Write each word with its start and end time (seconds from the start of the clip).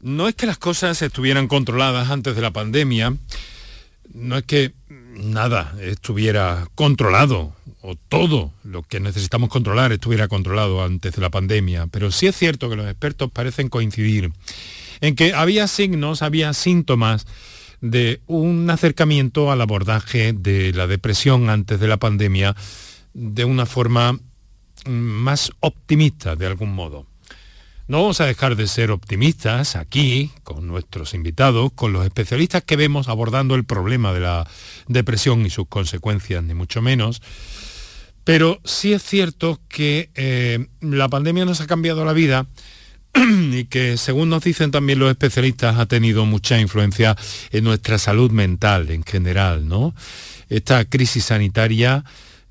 No 0.00 0.28
es 0.28 0.34
que 0.34 0.46
las 0.46 0.58
cosas 0.58 1.00
estuvieran 1.00 1.48
controladas 1.48 2.10
antes 2.10 2.34
de 2.34 2.42
la 2.42 2.50
pandemia, 2.50 3.16
no 4.12 4.36
es 4.36 4.44
que 4.44 4.72
nada 5.16 5.74
estuviera 5.80 6.66
controlado 6.74 7.54
o 7.82 7.94
todo 7.94 8.52
lo 8.64 8.82
que 8.82 8.98
necesitamos 8.98 9.48
controlar 9.48 9.92
estuviera 9.92 10.26
controlado 10.26 10.82
antes 10.82 11.14
de 11.14 11.22
la 11.22 11.30
pandemia, 11.30 11.86
pero 11.86 12.10
sí 12.10 12.26
es 12.26 12.36
cierto 12.36 12.68
que 12.68 12.76
los 12.76 12.86
expertos 12.86 13.30
parecen 13.30 13.68
coincidir 13.68 14.32
en 15.00 15.14
que 15.14 15.34
había 15.34 15.68
signos, 15.68 16.22
había 16.22 16.52
síntomas 16.52 17.26
de 17.80 18.20
un 18.26 18.68
acercamiento 18.70 19.52
al 19.52 19.60
abordaje 19.60 20.32
de 20.32 20.72
la 20.72 20.86
depresión 20.86 21.50
antes 21.50 21.78
de 21.78 21.88
la 21.88 21.98
pandemia 21.98 22.56
de 23.12 23.44
una 23.44 23.66
forma 23.66 24.18
más 24.86 25.52
optimista 25.60 26.34
de 26.34 26.46
algún 26.46 26.74
modo. 26.74 27.06
No 27.86 28.00
vamos 28.00 28.22
a 28.22 28.26
dejar 28.26 28.56
de 28.56 28.66
ser 28.66 28.90
optimistas 28.90 29.76
aquí, 29.76 30.30
con 30.42 30.66
nuestros 30.66 31.12
invitados, 31.12 31.70
con 31.74 31.92
los 31.92 32.06
especialistas 32.06 32.64
que 32.64 32.76
vemos 32.76 33.08
abordando 33.08 33.54
el 33.56 33.64
problema 33.64 34.14
de 34.14 34.20
la 34.20 34.48
depresión 34.88 35.44
y 35.44 35.50
sus 35.50 35.68
consecuencias, 35.68 36.42
ni 36.42 36.54
mucho 36.54 36.80
menos. 36.80 37.20
Pero 38.24 38.58
sí 38.64 38.94
es 38.94 39.02
cierto 39.02 39.60
que 39.68 40.08
eh, 40.14 40.66
la 40.80 41.10
pandemia 41.10 41.44
nos 41.44 41.60
ha 41.60 41.66
cambiado 41.66 42.06
la 42.06 42.14
vida 42.14 42.46
y 43.52 43.66
que, 43.66 43.98
según 43.98 44.30
nos 44.30 44.44
dicen 44.44 44.70
también 44.70 44.98
los 44.98 45.10
especialistas, 45.10 45.78
ha 45.78 45.84
tenido 45.84 46.24
mucha 46.24 46.58
influencia 46.58 47.14
en 47.50 47.64
nuestra 47.64 47.98
salud 47.98 48.30
mental 48.30 48.90
en 48.90 49.04
general. 49.04 49.68
¿no? 49.68 49.94
Esta 50.48 50.86
crisis 50.86 51.26
sanitaria 51.26 52.02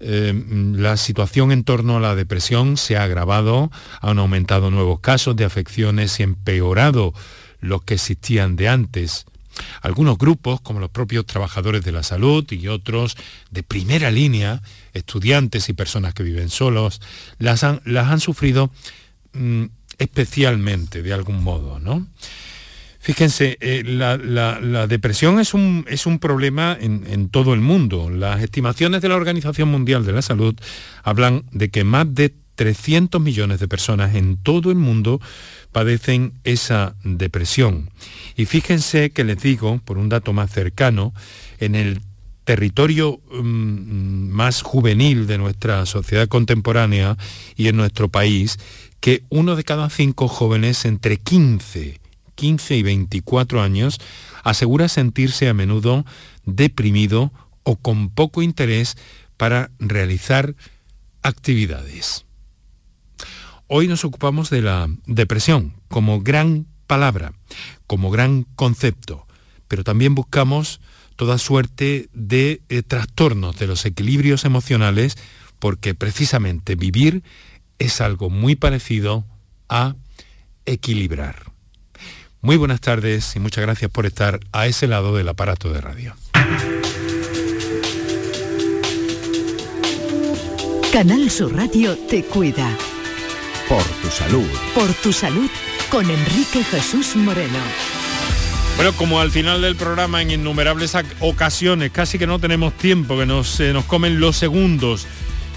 eh, 0.05 0.34
la 0.75 0.98
situación 0.98 1.52
en 1.52 1.63
torno 1.63 1.98
a 1.98 2.02
la 2.02 2.16
depresión 2.16 2.77
se 2.77 2.98
ha 2.98 3.03
agravado, 3.03 3.71
han 4.02 4.20
aumentado 4.20 4.70
nuevos 4.70 4.99
casos 4.99 5.35
de 5.35 5.45
afecciones 5.45 6.20
y 6.20 6.23
empeorado 6.23 7.13
los 7.62 7.84
que 7.84 7.93
existían 7.93 8.55
de 8.55 8.67
antes. 8.67 9.26
Algunos 9.81 10.17
grupos, 10.17 10.62
como 10.62 10.79
los 10.79 10.90
propios 10.90 11.26
trabajadores 11.26 11.84
de 11.84 11.91
la 11.91 12.04
salud 12.04 12.45
y 12.51 12.68
otros 12.68 13.15
de 13.51 13.63
primera 13.63 14.12
línea, 14.12 14.62
estudiantes 14.93 15.70
y 15.70 15.73
personas 15.73 16.13
que 16.13 16.23
viven 16.23 16.49
solos, 16.49 17.01
las 17.40 17.63
han, 17.63 18.20
sufrido 18.20 18.71
mm, 19.34 19.65
especialmente 19.99 21.01
de 21.01 21.13
algún 21.13 21.43
modo, 21.43 21.79
¿no? 21.79 22.05
Fíjense, 23.04 23.57
eh, 23.59 23.84
la, 23.85 24.87
depresión 24.87 25.37
es 25.41 25.54
un, 25.54 25.84
es 25.90 26.05
un 26.05 26.20
problema 26.20 26.77
en, 26.79 27.27
todo 27.27 27.54
el 27.54 27.60
mundo. 27.60 28.10
Las 28.10 28.41
estimaciones 28.41 29.01
de 29.01 29.10
la 29.10 29.18
Organización 29.18 29.68
Mundial 29.68 30.05
de 30.05 30.13
la 30.13 30.21
Salud 30.21 30.55
hablan 31.04 31.43
de 31.51 31.68
que 31.68 31.84
más 31.84 32.15
de 32.15 32.34
300 32.55 33.20
millones 33.20 33.60
de 33.60 33.68
personas 33.68 34.15
en 34.15 34.37
todo 34.37 34.71
el 34.71 34.77
mundo 34.77 35.20
padecen 35.73 36.32
esa 36.45 36.95
depresión. 37.04 37.90
Y 38.37 38.45
fíjense 38.45 39.10
que 39.10 39.26
les 39.26 39.43
digo, 39.43 39.82
por 39.84 39.98
un 39.98 40.07
dato 40.07 40.32
más 40.32 40.49
cercano, 40.49 41.13
en 41.60 41.76
el 41.76 41.99
territorio 42.45 43.20
mm, 43.34 44.29
más 44.29 44.62
juvenil 44.62 45.27
de 45.27 45.40
nuestra 45.40 45.85
sociedad 45.85 46.29
contemporánea 46.29 47.17
y 47.57 47.67
en 47.67 47.76
nuestro 47.76 48.07
país, 48.07 48.60
que 49.01 49.23
uno 49.27 49.57
de 49.57 49.65
cada 49.65 49.90
cinco 49.90 50.29
jóvenes 50.29 50.85
entre 50.85 51.17
15 51.17 52.02
15 52.35 52.77
y 52.77 52.84
24 52.84 53.62
años 53.62 53.99
asegura 54.43 54.87
sentirse 54.87 55.48
a 55.48 55.53
menudo 55.53 56.05
deprimido 56.45 57.31
o 57.63 57.76
con 57.76 58.09
poco 58.09 58.41
interés 58.41 58.98
para 59.37 59.71
realizar 59.79 60.55
actividades. 61.21 62.26
Hoy 63.67 63.87
nos 63.87 64.06
ocupamos 64.06 64.50
de 64.50 64.61
la 64.61 64.88
depresión 65.06 65.73
como 65.88 66.22
gran 66.22 66.67
palabra, 66.85 67.34
como 67.88 68.11
gran 68.11 68.44
concepto, 68.56 69.25
pero 69.67 69.84
también 69.84 70.16
buscamos 70.16 70.79
toda 71.16 71.38
suerte 71.38 72.09
de 72.13 72.61
eh, 72.69 72.84
trastornos 72.84 73.57
de 73.57 73.67
los 73.67 73.85
equilibrios 73.85 74.45
emocionales 74.45 75.17
porque 75.59 75.95
precisamente 75.95 76.75
vivir 76.75 77.23
es 77.79 78.01
algo 78.01 78.29
muy 78.29 78.55
parecido 78.55 79.25
a 79.69 79.95
equilibrar. 80.66 81.53
Muy 82.45 82.57
buenas 82.57 82.81
tardes 82.81 83.37
y 83.37 83.39
muchas 83.39 83.63
gracias 83.63 83.89
por 83.89 84.05
estar 84.05 84.41
a 84.51 84.67
ese 84.67 84.85
lado 84.85 85.15
del 85.15 85.29
aparato 85.29 85.71
de 85.71 85.79
radio. 85.79 86.13
Canal 90.91 91.31
Sur 91.31 91.55
Radio 91.55 91.97
te 92.09 92.25
cuida. 92.25 92.69
Por 93.69 93.81
tu 93.81 94.09
salud. 94.09 94.45
Por 94.75 94.91
tu 94.95 95.13
salud 95.13 95.49
con 95.89 96.03
Enrique 96.09 96.65
Jesús 96.65 97.15
Moreno. 97.15 97.59
Bueno, 98.75 98.91
como 98.97 99.21
al 99.21 99.31
final 99.31 99.61
del 99.61 99.77
programa 99.77 100.21
en 100.21 100.31
innumerables 100.31 100.97
ocasiones, 101.21 101.91
casi 101.91 102.19
que 102.19 102.27
no 102.27 102.39
tenemos 102.39 102.73
tiempo, 102.73 103.17
que 103.17 103.25
nos, 103.25 103.61
nos 103.61 103.85
comen 103.85 104.19
los 104.19 104.35
segundos, 104.35 105.07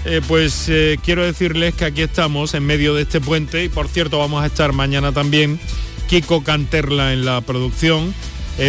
eh, 0.05 0.21
pues 0.25 0.69
eh, 0.69 0.97
quiero 1.03 1.25
decirles 1.25 1.75
que 1.75 1.83
aquí 1.83 2.03
estamos 2.03 2.53
en 2.53 2.65
medio 2.65 2.95
de 2.95 3.01
este 3.01 3.19
puente 3.19 3.65
y 3.65 3.67
por 3.67 3.89
cierto 3.89 4.19
vamos 4.19 4.41
a 4.41 4.45
estar 4.45 4.71
mañana 4.71 5.11
también 5.11 5.59
Kiko 6.07 6.43
Canterla 6.43 7.13
en 7.13 7.25
la 7.25 7.41
producción, 7.41 8.13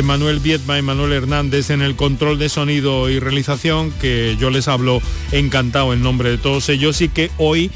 Manuel 0.05 0.41
Vietma 0.41 0.79
y 0.79 0.83
Manuel 0.83 1.13
Hernández 1.13 1.71
en 1.71 1.81
el 1.81 1.97
control 1.97 2.39
de 2.39 2.51
sonido 2.51 3.09
y 3.09 3.21
realización, 3.21 3.91
que 3.93 4.37
yo 4.39 4.51
les 4.51 4.69
hablo 4.69 5.01
encantado 5.33 5.95
en 5.95 6.03
nombre 6.03 6.31
de 6.31 6.39
todos 6.39 6.69
ellos 6.69 7.01
y 7.01 7.09
que 7.09 7.31
hoy 7.39 7.71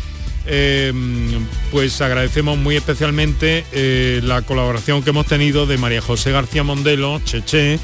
em, 0.47 1.47
pues 1.71 2.01
agradecemos 2.03 2.59
muy 2.59 2.77
especialmente 2.77 3.65
eh, 3.73 4.21
la 4.25 4.43
colaboración 4.43 5.03
que 5.03 5.11
hemos 5.11 5.27
tenido 5.27 5.65
de 5.67 5.79
María 5.79 6.03
José 6.03 6.33
García 6.33 6.63
Mondelo, 6.63 7.21
Cheche, 7.25 7.79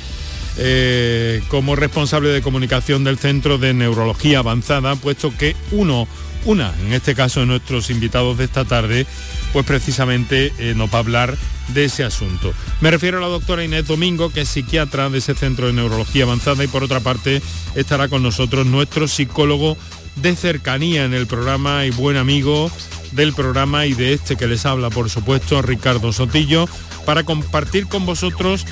eh, 0.59 1.41
como 1.49 1.77
responsable 1.77 2.31
de 2.31 2.43
comunicación 2.43 3.05
del 3.05 3.17
Centro 3.17 3.59
de 3.59 3.75
Neurología 3.75 4.41
Avanzada, 4.41 4.97
puesto 4.97 5.33
que 5.37 5.55
uno, 5.71 6.09
una, 6.49 6.73
en 6.81 6.95
este 6.95 7.15
caso 7.15 7.45
nuestros 7.45 7.91
invitados 7.91 8.39
de 8.39 8.45
esta 8.45 8.65
tarde, 8.65 9.07
pues 9.53 9.67
precisamente 9.67 10.51
eh, 10.59 10.73
nos 10.75 10.89
va 10.89 10.97
a 10.97 11.01
hablar 11.01 11.37
de 11.75 11.85
ese 11.85 12.05
asunto. 12.05 12.55
Me 12.81 12.91
refiero 12.91 13.19
a 13.19 13.21
la 13.21 13.27
doctora 13.27 13.65
Inés 13.65 13.87
Domingo, 13.87 14.31
que 14.31 14.41
es 14.41 14.49
psiquiatra 14.49 15.11
de 15.11 15.19
ese 15.19 15.35
centro 15.35 15.67
de 15.67 15.75
neurología 15.75 16.25
avanzada 16.25 16.65
y 16.65 16.69
por 16.69 16.83
otra 16.83 17.01
parte 17.01 17.43
estará 17.75 18.09
con 18.09 18.23
nosotros 18.23 18.65
nuestro 18.65 19.09
psicólogo 19.09 19.77
de 20.17 20.35
cercanía 20.35 21.05
en 21.05 21.13
el 21.13 21.27
programa 21.27 21.85
y 21.85 21.91
buen 21.91 22.17
amigo 22.17 22.71
del 23.13 23.35
programa 23.35 23.85
y 23.85 23.93
de 23.93 24.15
este 24.15 24.37
que 24.37 24.47
les 24.47 24.65
habla, 24.65 24.89
por 24.89 25.11
supuesto, 25.11 25.61
Ricardo 25.61 26.15
Sotillo, 26.15 26.67
para 27.05 27.25
compartir 27.25 27.89
con 27.89 28.07
vosotros, 28.07 28.65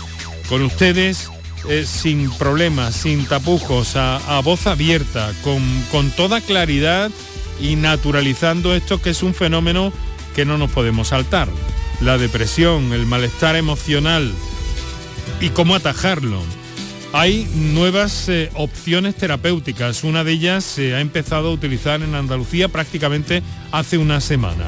con 0.49 0.63
ustedes, 0.63 1.31
eh, 1.69 1.85
sin 1.87 2.31
problemas, 2.31 2.95
sin 2.95 3.27
tapujos, 3.27 3.97
a, 3.97 4.41
voz 4.43 4.67
abierta, 4.67 5.31
con, 5.45 5.63
con 5.93 6.11
toda 6.11 6.41
claridad 6.41 7.11
y 7.61 7.77
naturalizando 7.77 8.75
esto 8.75 9.01
que 9.01 9.11
es 9.11 9.23
un 9.23 9.35
fenómeno 9.35 9.93
que 10.35 10.45
no 10.45 10.59
nos 10.59 10.71
podemos 10.71 11.09
saltar 11.09 11.49
la 12.01 12.19
depresión, 12.19 12.93
el 12.93 13.07
malestar 13.07 13.57
emocional 13.57 14.33
y 15.41 15.51
cómo 15.51 15.75
atajarlo. 15.75 16.43
Hay 17.13 17.49
nuevas 17.55 18.29
eh, 18.29 18.51
opciones 18.55 19.15
terapéuticas. 19.15 20.05
Una 20.05 20.25
de 20.25 20.33
ellas 20.33 20.65
se 20.65 20.95
ha 20.95 21.01
empezado 21.01 21.49
a 21.49 21.53
utilizar 21.53 22.03
en 22.03 22.15
Andalucía 22.15 22.69
prácticamente 22.69 23.43
hace 23.73 23.97
una 23.97 24.21
semana. 24.21 24.67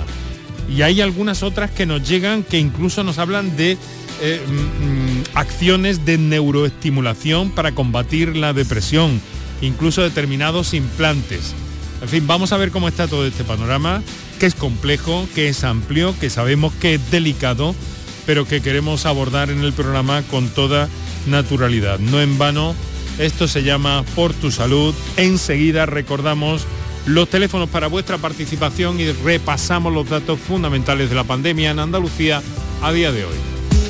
Y 0.74 0.82
hay 0.82 1.00
algunas 1.00 1.42
otras 1.42 1.70
que 1.70 1.86
nos 1.86 2.06
llegan 2.08 2.42
que 2.42 2.58
incluso 2.58 3.02
nos 3.04 3.18
hablan 3.18 3.56
de 3.56 3.76
eh, 4.20 4.40
mm, 4.46 5.36
acciones 5.36 6.04
de 6.04 6.18
neuroestimulación 6.18 7.50
para 7.50 7.72
combatir 7.72 8.36
la 8.36 8.52
depresión, 8.52 9.20
incluso 9.60 10.02
determinados 10.02 10.74
implantes. 10.74 11.54
En 12.00 12.08
fin, 12.08 12.26
vamos 12.26 12.52
a 12.52 12.56
ver 12.56 12.70
cómo 12.70 12.88
está 12.88 13.08
todo 13.08 13.26
este 13.26 13.44
panorama 13.44 14.02
que 14.38 14.46
es 14.46 14.54
complejo, 14.54 15.28
que 15.34 15.48
es 15.48 15.64
amplio, 15.64 16.14
que 16.18 16.30
sabemos 16.30 16.72
que 16.74 16.94
es 16.94 17.10
delicado, 17.10 17.74
pero 18.24 18.46
que 18.46 18.60
queremos 18.60 19.04
abordar 19.04 19.50
en 19.50 19.60
el 19.64 19.72
programa 19.72 20.22
con 20.22 20.48
toda 20.48 20.88
naturalidad. 21.26 21.98
No 21.98 22.20
en 22.20 22.38
vano, 22.38 22.74
esto 23.18 23.48
se 23.48 23.64
llama 23.64 24.04
Por 24.14 24.32
tu 24.32 24.50
Salud. 24.50 24.94
Enseguida 25.16 25.86
recordamos 25.86 26.66
los 27.06 27.28
teléfonos 27.28 27.68
para 27.68 27.88
vuestra 27.88 28.18
participación 28.18 29.00
y 29.00 29.10
repasamos 29.10 29.92
los 29.92 30.08
datos 30.08 30.38
fundamentales 30.38 31.08
de 31.08 31.16
la 31.16 31.24
pandemia 31.24 31.70
en 31.70 31.80
Andalucía 31.80 32.42
a 32.82 32.92
día 32.92 33.10
de 33.10 33.24
hoy. 33.24 33.57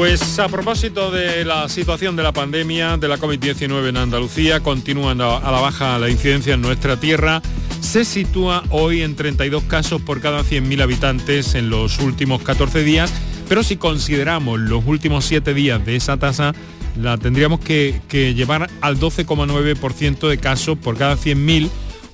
Pues 0.00 0.38
a 0.38 0.48
propósito 0.48 1.10
de 1.10 1.44
la 1.44 1.68
situación 1.68 2.16
de 2.16 2.22
la 2.22 2.32
pandemia 2.32 2.96
de 2.96 3.06
la 3.06 3.18
COVID-19 3.18 3.90
en 3.90 3.98
Andalucía, 3.98 4.60
continuando 4.60 5.36
a 5.36 5.52
la 5.52 5.60
baja 5.60 5.98
la 5.98 6.08
incidencia 6.08 6.54
en 6.54 6.62
nuestra 6.62 6.98
tierra, 6.98 7.42
se 7.82 8.06
sitúa 8.06 8.64
hoy 8.70 9.02
en 9.02 9.14
32 9.14 9.62
casos 9.64 10.00
por 10.00 10.22
cada 10.22 10.42
100.000 10.42 10.80
habitantes 10.80 11.54
en 11.54 11.68
los 11.68 11.98
últimos 11.98 12.40
14 12.40 12.82
días, 12.82 13.12
pero 13.46 13.62
si 13.62 13.76
consideramos 13.76 14.58
los 14.58 14.86
últimos 14.86 15.26
7 15.26 15.52
días 15.52 15.84
de 15.84 15.96
esa 15.96 16.16
tasa, 16.16 16.54
la 16.98 17.18
tendríamos 17.18 17.60
que, 17.60 18.00
que 18.08 18.32
llevar 18.32 18.70
al 18.80 18.98
12,9% 18.98 20.28
de 20.30 20.38
casos 20.38 20.78
por 20.78 20.96
cada 20.96 21.18
100.000 21.18 21.68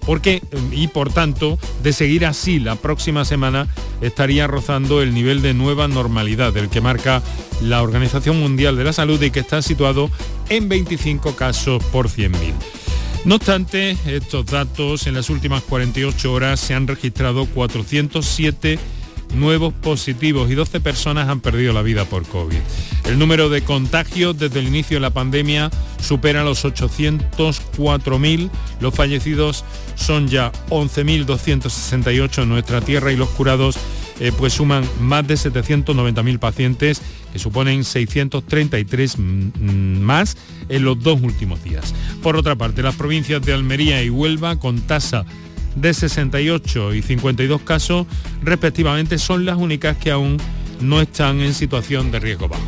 porque 0.07 0.43
y 0.71 0.89
por 0.89 1.13
tanto 1.13 1.59
de 1.83 1.93
seguir 1.93 2.25
así 2.25 2.59
la 2.59 2.77
próxima 2.77 3.25
semana 3.25 3.69
estaría 4.01 4.47
rozando 4.47 5.03
el 5.03 5.13
nivel 5.13 5.43
de 5.43 5.53
nueva 5.53 5.89
normalidad 5.89 6.53
del 6.53 6.69
que 6.69 6.81
marca 6.81 7.23
la 7.61 7.83
Organización 7.83 8.41
Mundial 8.41 8.77
de 8.77 8.85
la 8.85 8.93
Salud 8.93 9.21
y 9.23 9.31
que 9.31 9.41
está 9.41 9.61
situado 9.63 10.11
en 10.49 10.69
25 10.69 11.35
casos 11.35 11.83
por 11.85 12.09
100.000. 12.09 12.53
No 13.25 13.37
obstante, 13.37 13.97
estos 14.07 14.47
datos 14.47 15.09
en 15.09 15.15
las 15.15 15.31
últimas 15.31 15.63
48 15.65 16.33
horas 16.33 16.61
se 16.61 16.75
han 16.75 16.87
registrado 16.87 17.47
407 17.47 18.79
nuevos 19.35 19.75
positivos 19.75 20.51
y 20.51 20.55
12 20.55 20.81
personas 20.81 21.29
han 21.29 21.41
perdido 21.41 21.73
la 21.73 21.83
vida 21.83 22.05
por 22.05 22.25
COVID. 22.25 22.57
El 23.07 23.19
número 23.19 23.49
de 23.49 23.63
contagios 23.63 24.39
desde 24.39 24.61
el 24.61 24.69
inicio 24.69 24.97
de 24.97 25.01
la 25.01 25.11
pandemia 25.11 25.71
supera 26.01 26.45
los 26.45 26.65
804.000. 26.65 28.51
Los 28.81 28.95
fallecidos 28.95 29.65
son 29.95 30.29
ya 30.29 30.53
11.268 30.71 32.43
en 32.43 32.49
nuestra 32.49 32.81
tierra 32.81 33.13
y 33.13 33.17
los 33.17 33.29
curados 33.31 33.77
eh, 34.19 34.33
pues 34.37 34.55
suman 34.55 34.89
más 35.01 35.27
de 35.27 35.35
790.000 35.35 36.39
pacientes 36.39 37.03
que 37.33 37.39
suponen 37.39 37.85
633 37.85 39.19
más 39.19 40.39
en 40.71 40.85
los 40.85 41.03
dos 41.03 41.21
últimos 41.21 41.63
días. 41.63 41.95
Por 42.23 42.37
otra 42.37 42.57
parte, 42.57 42.83
las 42.83 42.95
provincias 42.95 43.43
de 43.43 43.53
Almería 43.53 44.03
y 44.03 44.09
Huelva 44.09 44.59
con 44.59 44.81
tasa 44.81 45.27
de 45.77 45.95
68 45.95 46.95
y 46.95 47.03
52 47.03 47.63
casos 47.63 48.07
respectivamente 48.43 49.19
son 49.19 49.45
las 49.45 49.57
únicas 49.57 49.97
que 49.97 50.11
aún 50.11 50.39
no 50.81 51.01
están 51.01 51.41
en 51.41 51.55
situación 51.55 52.11
de 52.11 52.21
riesgo 52.21 52.49
bajo. 52.49 52.63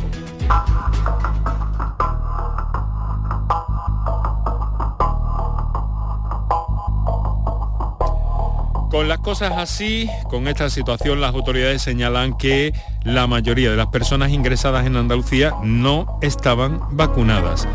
Con 8.89 9.07
las 9.07 9.19
cosas 9.19 9.53
así, 9.55 10.09
con 10.29 10.47
esta 10.47 10.67
situación, 10.69 11.21
las 11.21 11.35
autoridades 11.35 11.83
señalan 11.83 12.35
que 12.35 12.73
la 13.03 13.27
mayoría 13.27 13.69
de 13.69 13.77
las 13.77 13.87
personas 13.87 14.31
ingresadas 14.31 14.87
en 14.87 14.95
Andalucía 14.95 15.53
no 15.63 16.17
estaban 16.21 16.81
vacunadas. 16.91 17.67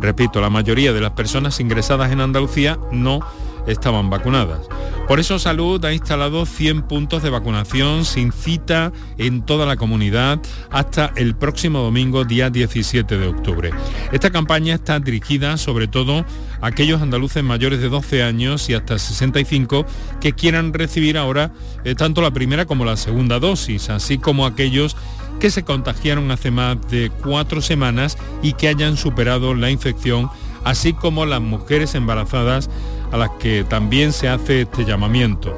Repito, 0.00 0.40
la 0.40 0.50
mayoría 0.50 0.92
de 0.92 1.00
las 1.00 1.12
personas 1.12 1.60
ingresadas 1.60 2.10
en 2.10 2.20
Andalucía 2.20 2.76
no 2.90 3.20
estaban 3.68 4.10
vacunadas. 4.10 4.68
Por 5.06 5.20
eso 5.20 5.38
Salud 5.38 5.82
ha 5.84 5.92
instalado 5.92 6.44
100 6.44 6.82
puntos 6.82 7.22
de 7.22 7.30
vacunación 7.30 8.04
sin 8.04 8.32
cita 8.32 8.92
en 9.16 9.42
toda 9.42 9.64
la 9.64 9.76
comunidad 9.76 10.38
hasta 10.70 11.12
el 11.16 11.34
próximo 11.34 11.78
domingo, 11.80 12.24
día 12.24 12.50
17 12.50 13.16
de 13.16 13.26
octubre. 13.26 13.70
Esta 14.12 14.30
campaña 14.30 14.74
está 14.74 15.00
dirigida 15.00 15.56
sobre 15.56 15.88
todo 15.88 16.26
a 16.60 16.66
aquellos 16.66 17.00
andaluces 17.00 17.42
mayores 17.42 17.80
de 17.80 17.88
12 17.88 18.22
años 18.22 18.68
y 18.68 18.74
hasta 18.74 18.98
65 18.98 19.86
que 20.20 20.32
quieran 20.32 20.74
recibir 20.74 21.16
ahora 21.16 21.52
eh, 21.84 21.94
tanto 21.94 22.20
la 22.20 22.30
primera 22.30 22.66
como 22.66 22.84
la 22.84 22.96
segunda 22.96 23.38
dosis, 23.38 23.88
así 23.90 24.18
como 24.18 24.44
aquellos 24.44 24.96
que 25.40 25.50
se 25.50 25.62
contagiaron 25.64 26.30
hace 26.30 26.50
más 26.50 26.76
de 26.90 27.10
cuatro 27.22 27.62
semanas 27.62 28.18
y 28.42 28.54
que 28.54 28.68
hayan 28.68 28.96
superado 28.96 29.54
la 29.54 29.70
infección, 29.70 30.30
así 30.64 30.92
como 30.92 31.26
las 31.26 31.40
mujeres 31.40 31.94
embarazadas 31.94 32.68
a 33.10 33.16
las 33.16 33.30
que 33.38 33.64
también 33.64 34.12
se 34.12 34.28
hace 34.28 34.62
este 34.62 34.84
llamamiento. 34.84 35.56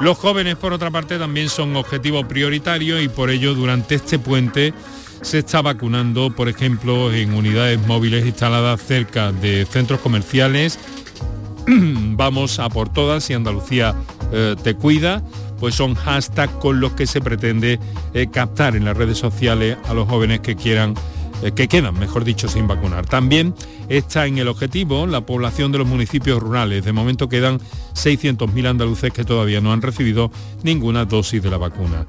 Los 0.00 0.18
jóvenes, 0.18 0.56
por 0.56 0.72
otra 0.72 0.90
parte, 0.90 1.18
también 1.18 1.48
son 1.48 1.76
objetivo 1.76 2.26
prioritario 2.26 3.00
y 3.00 3.08
por 3.08 3.30
ello 3.30 3.54
durante 3.54 3.94
este 3.94 4.18
puente 4.18 4.74
se 5.20 5.38
está 5.38 5.62
vacunando, 5.62 6.34
por 6.34 6.48
ejemplo, 6.48 7.12
en 7.12 7.32
unidades 7.34 7.78
móviles 7.86 8.26
instaladas 8.26 8.80
cerca 8.82 9.30
de 9.30 9.64
centros 9.64 10.00
comerciales. 10.00 10.78
Vamos 11.66 12.58
a 12.58 12.68
por 12.68 12.92
todas 12.92 13.30
y 13.30 13.34
Andalucía 13.34 13.94
eh, 14.32 14.56
te 14.62 14.74
cuida, 14.74 15.22
pues 15.60 15.76
son 15.76 15.94
hashtags 15.94 16.54
con 16.54 16.80
los 16.80 16.92
que 16.92 17.06
se 17.06 17.20
pretende 17.20 17.78
eh, 18.14 18.26
captar 18.32 18.74
en 18.74 18.84
las 18.84 18.96
redes 18.96 19.18
sociales 19.18 19.78
a 19.84 19.94
los 19.94 20.08
jóvenes 20.08 20.40
que 20.40 20.56
quieran 20.56 20.94
eh, 21.42 21.52
que 21.52 21.68
quedan, 21.68 21.98
mejor 21.98 22.24
dicho, 22.24 22.48
sin 22.48 22.66
vacunar. 22.66 23.06
También 23.06 23.54
está 23.88 24.26
en 24.26 24.38
el 24.38 24.48
objetivo 24.48 25.06
la 25.06 25.26
población 25.26 25.72
de 25.72 25.78
los 25.78 25.86
municipios 25.86 26.40
rurales. 26.40 26.84
De 26.84 26.92
momento 26.92 27.28
quedan 27.28 27.58
600.000 27.94 28.66
andaluces 28.66 29.12
que 29.12 29.24
todavía 29.24 29.60
no 29.60 29.72
han 29.72 29.82
recibido 29.82 30.30
ninguna 30.62 31.04
dosis 31.04 31.42
de 31.42 31.50
la 31.50 31.58
vacuna. 31.58 32.06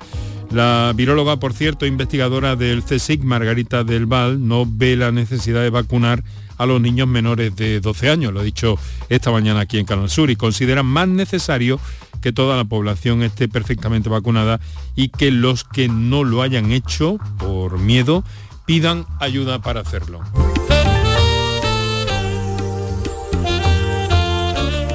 La 0.51 0.93
viróloga, 0.95 1.37
por 1.37 1.53
cierto, 1.53 1.87
investigadora 1.87 2.55
del 2.55 2.83
CSIC, 2.83 3.23
Margarita 3.23 3.83
del 3.83 4.05
Val, 4.05 4.47
no 4.47 4.67
ve 4.67 4.95
la 4.95 5.11
necesidad 5.11 5.63
de 5.63 5.71
vacunar 5.71 6.23
a 6.57 6.67
los 6.67 6.79
niños 6.79 7.07
menores 7.07 7.55
de 7.55 7.79
12 7.79 8.09
años, 8.09 8.31
lo 8.31 8.41
ha 8.41 8.43
dicho 8.43 8.77
esta 9.09 9.31
mañana 9.31 9.61
aquí 9.61 9.79
en 9.79 9.85
Canal 9.85 10.09
Sur, 10.09 10.29
y 10.29 10.35
considera 10.35 10.83
más 10.83 11.07
necesario 11.07 11.79
que 12.21 12.31
toda 12.31 12.55
la 12.55 12.65
población 12.65 13.23
esté 13.23 13.49
perfectamente 13.49 14.09
vacunada 14.09 14.59
y 14.95 15.09
que 15.09 15.31
los 15.31 15.63
que 15.63 15.89
no 15.89 16.23
lo 16.23 16.41
hayan 16.41 16.71
hecho 16.71 17.17
por 17.37 17.79
miedo 17.79 18.23
pidan 18.65 19.05
ayuda 19.19 19.59
para 19.59 19.81
hacerlo. 19.81 20.21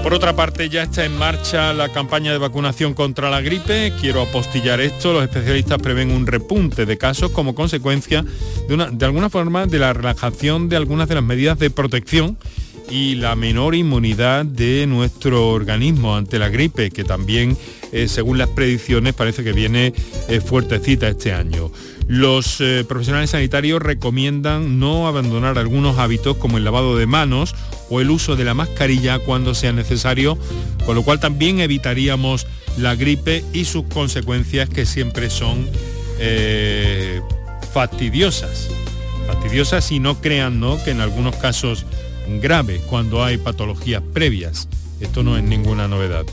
Por 0.02 0.14
otra 0.14 0.34
parte, 0.34 0.70
ya 0.70 0.84
está 0.84 1.04
en 1.04 1.18
marcha 1.18 1.74
la 1.74 1.90
campaña 1.90 2.32
de 2.32 2.38
vacunación 2.38 2.94
contra 2.94 3.28
la 3.28 3.42
gripe. 3.42 3.92
Quiero 4.00 4.22
apostillar 4.22 4.80
esto. 4.80 5.12
Los 5.12 5.24
especialistas 5.24 5.82
prevén 5.82 6.10
un 6.10 6.26
repunte 6.26 6.86
de 6.86 6.96
casos 6.96 7.30
como 7.30 7.54
consecuencia 7.54 8.24
de, 8.66 8.74
una, 8.74 8.86
de 8.86 9.04
alguna 9.04 9.28
forma 9.28 9.66
de 9.66 9.78
la 9.78 9.92
relajación 9.92 10.70
de 10.70 10.76
algunas 10.76 11.08
de 11.08 11.16
las 11.16 11.24
medidas 11.24 11.58
de 11.58 11.68
protección 11.68 12.38
y 12.88 13.16
la 13.16 13.36
menor 13.36 13.74
inmunidad 13.74 14.46
de 14.46 14.86
nuestro 14.86 15.50
organismo 15.50 16.16
ante 16.16 16.38
la 16.38 16.48
gripe, 16.48 16.90
que 16.90 17.04
también, 17.04 17.58
eh, 17.92 18.08
según 18.08 18.38
las 18.38 18.48
predicciones, 18.48 19.12
parece 19.12 19.44
que 19.44 19.52
viene 19.52 19.92
eh, 20.28 20.40
fuertecita 20.40 21.08
este 21.08 21.34
año. 21.34 21.70
Los 22.08 22.62
eh, 22.62 22.86
profesionales 22.88 23.30
sanitarios 23.30 23.82
recomiendan 23.82 24.78
no 24.78 25.06
abandonar 25.06 25.58
algunos 25.58 25.98
hábitos 25.98 26.38
como 26.38 26.56
el 26.56 26.64
lavado 26.64 26.96
de 26.96 27.04
manos 27.04 27.54
o 27.90 28.00
el 28.00 28.10
uso 28.10 28.34
de 28.34 28.44
la 28.44 28.54
mascarilla 28.54 29.18
cuando 29.18 29.54
sea 29.54 29.72
necesario, 29.72 30.38
con 30.86 30.94
lo 30.96 31.02
cual 31.02 31.20
también 31.20 31.60
evitaríamos 31.60 32.46
la 32.78 32.94
gripe 32.94 33.44
y 33.52 33.66
sus 33.66 33.84
consecuencias 33.84 34.70
que 34.70 34.86
siempre 34.86 35.28
son 35.28 35.68
eh, 36.18 37.20
fastidiosas. 37.74 38.70
Fastidiosas 39.26 39.92
y 39.92 40.00
no 40.00 40.18
crean 40.18 40.60
¿no? 40.60 40.82
que 40.82 40.92
en 40.92 41.02
algunos 41.02 41.36
casos 41.36 41.84
graves, 42.40 42.80
cuando 42.88 43.22
hay 43.22 43.36
patologías 43.36 44.02
previas. 44.14 44.66
Esto 45.00 45.22
no 45.22 45.36
es 45.36 45.44
ninguna 45.44 45.88
novedad. 45.88 46.24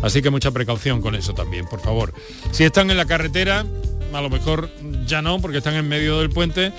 Así 0.00 0.22
que 0.22 0.30
mucha 0.30 0.50
precaución 0.50 1.00
con 1.00 1.14
eso 1.14 1.34
también, 1.34 1.66
por 1.66 1.80
favor. 1.80 2.14
Si 2.52 2.62
están 2.62 2.90
en 2.90 2.96
la 2.96 3.06
carretera, 3.06 3.64
a 4.14 4.22
lo 4.22 4.30
mejor 4.30 4.70
ya 5.06 5.22
no 5.22 5.40
porque 5.40 5.58
están 5.58 5.74
en 5.74 5.88
medio 5.88 6.20
del 6.20 6.30
puente, 6.30 6.72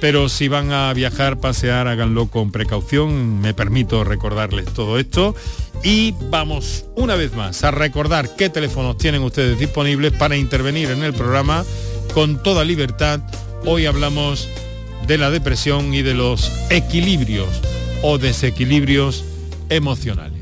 pero 0.00 0.28
si 0.28 0.48
van 0.48 0.72
a 0.72 0.92
viajar, 0.92 1.38
pasear, 1.38 1.88
háganlo 1.88 2.28
con 2.28 2.50
precaución, 2.50 3.40
me 3.40 3.54
permito 3.54 4.04
recordarles 4.04 4.66
todo 4.66 4.98
esto. 4.98 5.34
Y 5.82 6.14
vamos 6.30 6.86
una 6.96 7.14
vez 7.14 7.34
más 7.34 7.64
a 7.64 7.70
recordar 7.70 8.36
qué 8.36 8.50
teléfonos 8.50 8.98
tienen 8.98 9.22
ustedes 9.22 9.58
disponibles 9.58 10.12
para 10.12 10.36
intervenir 10.36 10.90
en 10.90 11.02
el 11.02 11.14
programa 11.14 11.64
con 12.14 12.42
toda 12.42 12.64
libertad. 12.64 13.20
Hoy 13.64 13.86
hablamos 13.86 14.48
de 15.06 15.18
la 15.18 15.30
depresión 15.30 15.94
y 15.94 16.02
de 16.02 16.14
los 16.14 16.50
equilibrios 16.70 17.48
o 18.02 18.18
desequilibrios 18.18 19.24
emocionales. 19.68 20.41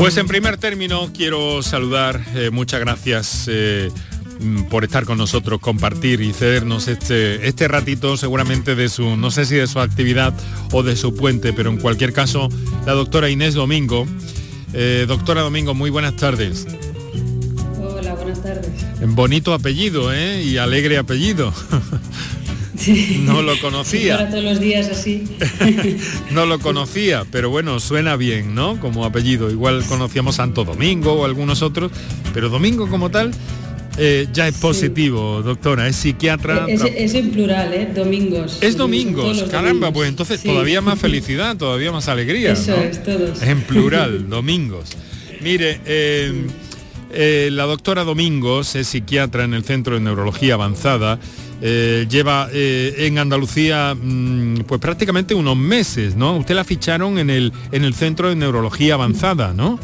Pues 0.00 0.16
en 0.16 0.26
primer 0.26 0.56
término 0.56 1.10
quiero 1.14 1.62
saludar, 1.62 2.24
eh, 2.34 2.48
muchas 2.50 2.80
gracias 2.80 3.44
eh, 3.48 3.90
mm, 4.40 4.62
por 4.70 4.82
estar 4.82 5.04
con 5.04 5.18
nosotros, 5.18 5.60
compartir 5.60 6.22
y 6.22 6.32
cedernos 6.32 6.88
este, 6.88 7.46
este 7.46 7.68
ratito 7.68 8.16
seguramente 8.16 8.74
de 8.74 8.88
su, 8.88 9.18
no 9.18 9.30
sé 9.30 9.44
si 9.44 9.56
de 9.56 9.66
su 9.66 9.78
actividad 9.78 10.32
o 10.72 10.82
de 10.82 10.96
su 10.96 11.14
puente, 11.14 11.52
pero 11.52 11.68
en 11.68 11.76
cualquier 11.76 12.14
caso, 12.14 12.48
la 12.86 12.94
doctora 12.94 13.28
Inés 13.28 13.52
Domingo. 13.52 14.06
Eh, 14.72 15.04
doctora 15.06 15.42
Domingo, 15.42 15.74
muy 15.74 15.90
buenas 15.90 16.16
tardes. 16.16 16.66
Hola, 17.78 18.14
buenas 18.14 18.42
tardes. 18.42 18.70
Bonito 19.02 19.52
apellido, 19.52 20.14
¿eh? 20.14 20.42
Y 20.42 20.56
alegre 20.56 20.96
apellido. 20.96 21.52
No 23.24 23.42
lo 23.42 23.58
conocía. 23.60 24.28
todos 24.28 24.42
los 24.42 24.60
días 24.60 24.88
así. 24.88 25.24
no 26.30 26.46
lo 26.46 26.58
conocía, 26.58 27.24
pero 27.30 27.50
bueno, 27.50 27.80
suena 27.80 28.16
bien, 28.16 28.54
¿no? 28.54 28.80
Como 28.80 29.04
apellido. 29.04 29.50
Igual 29.50 29.84
conocíamos 29.84 30.36
Santo 30.36 30.64
Domingo 30.64 31.12
o 31.12 31.24
algunos 31.24 31.62
otros, 31.62 31.92
pero 32.32 32.48
Domingo 32.48 32.88
como 32.88 33.10
tal 33.10 33.32
eh, 33.98 34.28
ya 34.32 34.48
es 34.48 34.54
positivo, 34.54 35.42
doctora, 35.42 35.86
es 35.88 35.96
psiquiatra. 35.96 36.66
Es, 36.68 37.14
en 37.14 37.30
plural, 37.32 37.74
¿eh? 37.74 37.88
Domingos. 37.94 38.58
Es 38.62 38.76
domingos, 38.76 39.42
caramba, 39.50 39.92
pues 39.92 40.08
entonces 40.08 40.42
todavía 40.42 40.80
más 40.80 40.98
felicidad, 41.00 41.56
todavía 41.56 41.92
más 41.92 42.08
alegría. 42.08 42.52
Eso 42.52 42.76
es, 42.76 43.02
todos. 43.02 43.42
En 43.42 43.60
plural, 43.62 44.28
domingos. 44.28 44.96
Mire, 45.42 45.80
eh, 45.84 46.32
eh, 47.12 47.48
la 47.52 47.64
doctora 47.64 48.04
Domingos 48.04 48.74
es 48.76 48.88
psiquiatra 48.88 49.44
en 49.44 49.54
el 49.54 49.64
Centro 49.64 49.94
de 49.94 50.00
Neurología 50.00 50.54
Avanzada 50.54 51.18
eh, 51.62 52.06
lleva 52.08 52.48
eh, 52.52 52.94
en 52.98 53.18
Andalucía 53.18 53.94
mm, 53.94 54.60
pues 54.66 54.80
prácticamente 54.80 55.34
unos 55.34 55.56
meses, 55.56 56.16
¿no? 56.16 56.36
Usted 56.38 56.54
la 56.54 56.64
ficharon 56.64 57.18
en 57.18 57.28
el, 57.28 57.52
en 57.72 57.84
el 57.84 57.94
Centro 57.94 58.30
de 58.30 58.36
Neurología 58.36 58.94
Avanzada, 58.94 59.52
¿no? 59.52 59.78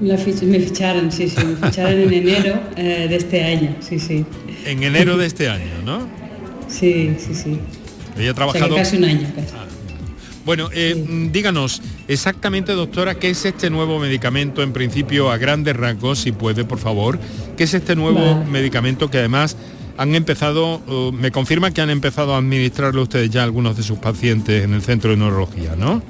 me 0.00 0.18
ficharon, 0.18 1.12
sí, 1.12 1.28
sí, 1.28 1.44
me 1.44 1.68
ficharon 1.68 2.00
en 2.00 2.12
enero 2.12 2.60
de 2.76 3.16
este 3.16 3.44
año, 3.44 3.76
sí, 3.80 3.98
sí. 3.98 4.24
En 4.66 4.82
enero 4.82 5.16
de 5.16 5.26
este 5.26 5.48
año, 5.48 5.82
¿no? 5.84 6.08
Sí, 6.68 7.14
sí, 7.18 7.34
sí. 7.34 7.58
Ella 8.18 8.32
ha 8.32 8.34
trabajado... 8.34 8.74
casi 8.74 8.96
un 8.96 9.04
año, 9.04 9.30
casi. 9.34 9.54
Ah, 9.56 9.66
bueno, 10.44 10.68
mm, 10.68 11.30
díganos 11.32 11.82
exactamente, 12.08 12.72
doctora, 12.72 13.16
qué 13.16 13.30
es 13.30 13.44
este 13.44 13.70
nuevo 13.70 13.98
medicamento, 13.98 14.62
en 14.62 14.72
principio 14.72 15.30
a 15.30 15.38
grandes 15.38 15.76
rasgos, 15.76 16.20
si 16.20 16.32
puede, 16.32 16.64
por 16.64 16.78
favor, 16.78 17.18
qué 17.56 17.64
es 17.64 17.74
este 17.74 17.96
nuevo 17.96 18.44
medicamento 18.44 19.10
que 19.10 19.18
además 19.18 19.56
han 19.96 20.14
empezado, 20.14 20.80
me 21.12 21.30
confirma 21.30 21.70
que 21.70 21.80
han 21.80 21.90
empezado 21.90 22.34
a 22.34 22.38
administrarlo 22.38 23.02
ustedes 23.02 23.30
ya 23.30 23.44
algunos 23.44 23.76
de 23.76 23.82
sus 23.82 23.98
pacientes 23.98 24.64
en 24.64 24.74
el 24.74 24.82
centro 24.82 25.10
de 25.10 25.16
neurología, 25.16 25.76
¿no? 25.76 26.02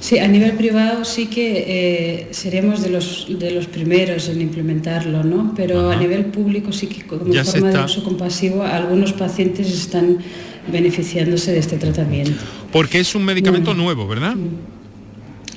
Sí, 0.00 0.18
a 0.18 0.28
nivel 0.28 0.52
privado 0.52 1.04
sí 1.04 1.26
que 1.26 1.64
eh, 1.66 2.28
seremos 2.30 2.82
de 2.82 2.90
los, 2.90 3.26
de 3.28 3.50
los 3.50 3.66
primeros 3.66 4.28
en 4.28 4.40
implementarlo, 4.40 5.24
¿no? 5.24 5.52
Pero 5.56 5.90
a 5.90 5.96
nivel 5.96 6.26
público 6.26 6.72
sí 6.72 6.86
que 6.86 7.04
como 7.04 7.24
forma 7.24 7.70
de 7.70 7.84
uso 7.84 8.04
compasivo 8.04 8.62
algunos 8.62 9.12
pacientes 9.12 9.70
están 9.70 10.18
beneficiándose 10.70 11.52
de 11.52 11.58
este 11.58 11.76
tratamiento. 11.76 12.42
Porque 12.72 13.00
es 13.00 13.14
un 13.14 13.24
medicamento 13.24 13.74
nuevo, 13.74 14.06
¿verdad? 14.06 14.36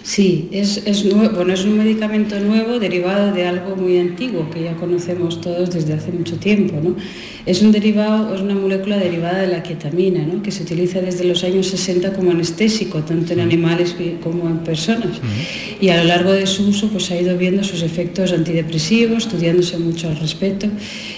Sí, 0.04 0.50
es, 0.52 0.82
es, 0.86 1.08
bueno, 1.14 1.54
es 1.54 1.64
un 1.64 1.78
medicamento 1.78 2.40
nuevo 2.40 2.80
derivado 2.80 3.32
de 3.32 3.46
algo 3.46 3.76
muy 3.76 4.00
antiguo 4.00 4.50
que 4.50 4.64
ya 4.64 4.76
conocemos 4.76 5.42
todos 5.42 5.72
desde 5.72 5.94
hace 5.94 6.12
mucho 6.12 6.38
tiempo. 6.38 6.80
¿no? 6.82 6.96
Es 7.46 7.62
un 7.62 7.72
derivado, 7.72 8.34
es 8.34 8.42
una 8.42 8.56
molécula 8.56 8.98
derivada 8.98 9.42
de 9.42 9.48
la 9.48 9.62
ketamina, 9.62 10.26
¿no? 10.26 10.42
que 10.42 10.52
se 10.52 10.64
utiliza 10.64 11.02
desde 11.02 11.24
los 11.26 11.44
años 11.44 11.68
60 11.68 12.14
como 12.14 12.32
anestésico, 12.32 13.04
tanto 13.04 13.34
en 13.34 13.42
animales 13.42 13.96
como 14.24 14.50
en 14.50 14.60
personas. 14.60 15.22
Y 15.80 15.90
a 15.90 15.98
lo 15.98 16.06
largo 16.06 16.32
de 16.32 16.48
su 16.48 16.68
uso 16.68 16.88
pues, 16.88 17.12
ha 17.12 17.22
ido 17.22 17.38
viendo 17.38 17.64
sus 17.64 17.84
efectos 17.84 18.34
antidepresivos, 18.34 19.26
estudiándose 19.26 19.78
mucho 19.78 20.08
al 20.08 20.18
respecto, 20.18 20.68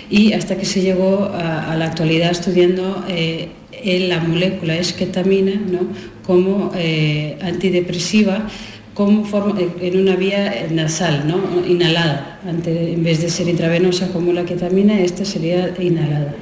y 0.10 0.34
hasta 0.34 0.58
que 0.58 0.66
se 0.66 0.82
llegó 0.82 1.32
a, 1.34 1.74
la 1.78 1.86
actualidad 1.86 2.32
estudiando 2.32 3.06
eh, 3.08 3.48
la 3.84 4.20
molécula 4.20 4.78
es 4.78 4.94
ketamina 4.94 5.56
¿no? 5.56 5.88
como 6.24 6.72
eh, 6.76 7.38
antidepresiva 7.42 8.48
como 8.94 9.26
forma, 9.26 9.60
eh, 9.60 9.70
en 9.82 10.00
una 10.00 10.16
vía 10.16 10.68
nasal, 10.72 11.28
¿no? 11.28 11.40
inhalada. 11.68 12.40
en 12.46 13.04
vez 13.04 13.22
de 13.22 13.30
ser 13.30 13.48
intravenosa 13.48 14.10
como 14.10 14.34
la 14.34 14.46
ketamina, 14.46 15.00
esta 15.00 15.26
sería 15.26 15.74
inhalada. 15.80 16.36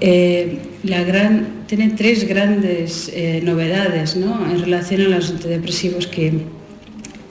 Eh, 0.00 0.58
la 0.82 1.02
gran, 1.02 1.64
tiene 1.66 1.90
tres 1.90 2.26
grandes 2.26 3.10
eh, 3.14 3.40
novedades 3.42 4.16
¿no? 4.16 4.50
en 4.50 4.60
relación 4.60 5.02
a 5.02 5.08
los 5.08 5.30
antidepresivos 5.30 6.06
que 6.06 6.32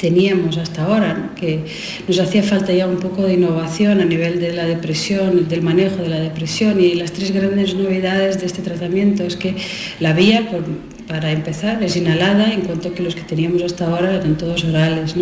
teníamos 0.03 0.57
hasta 0.57 0.83
ahora, 0.83 1.31
que 1.33 1.63
nos 2.09 2.19
hacía 2.19 2.43
falta 2.43 2.73
ya 2.73 2.85
un 2.87 2.97
poco 2.97 3.23
de 3.23 3.35
innovación 3.35 4.01
a 4.01 4.05
nivel 4.05 4.37
de 4.41 4.51
la 4.51 4.65
depresión, 4.65 5.47
del 5.47 5.61
manejo 5.61 6.03
de 6.03 6.09
la 6.09 6.19
depresión 6.19 6.81
y 6.81 6.93
las 6.95 7.13
tres 7.13 7.31
grandes 7.31 7.73
novedades 7.73 8.37
de 8.41 8.47
este 8.47 8.61
tratamiento 8.61 9.23
es 9.23 9.37
que 9.37 9.55
la 10.01 10.11
vía, 10.11 10.49
por, 10.51 10.65
para 11.07 11.31
empezar, 11.31 11.83
es 11.83 11.95
inhalada, 11.95 12.53
en 12.53 12.61
cuanto 12.61 12.93
que 12.93 13.03
los 13.03 13.15
que 13.15 13.21
teníamos 13.21 13.61
hasta 13.63 13.87
ahora 13.87 14.15
eran 14.15 14.37
todos 14.37 14.63
orales. 14.63 15.15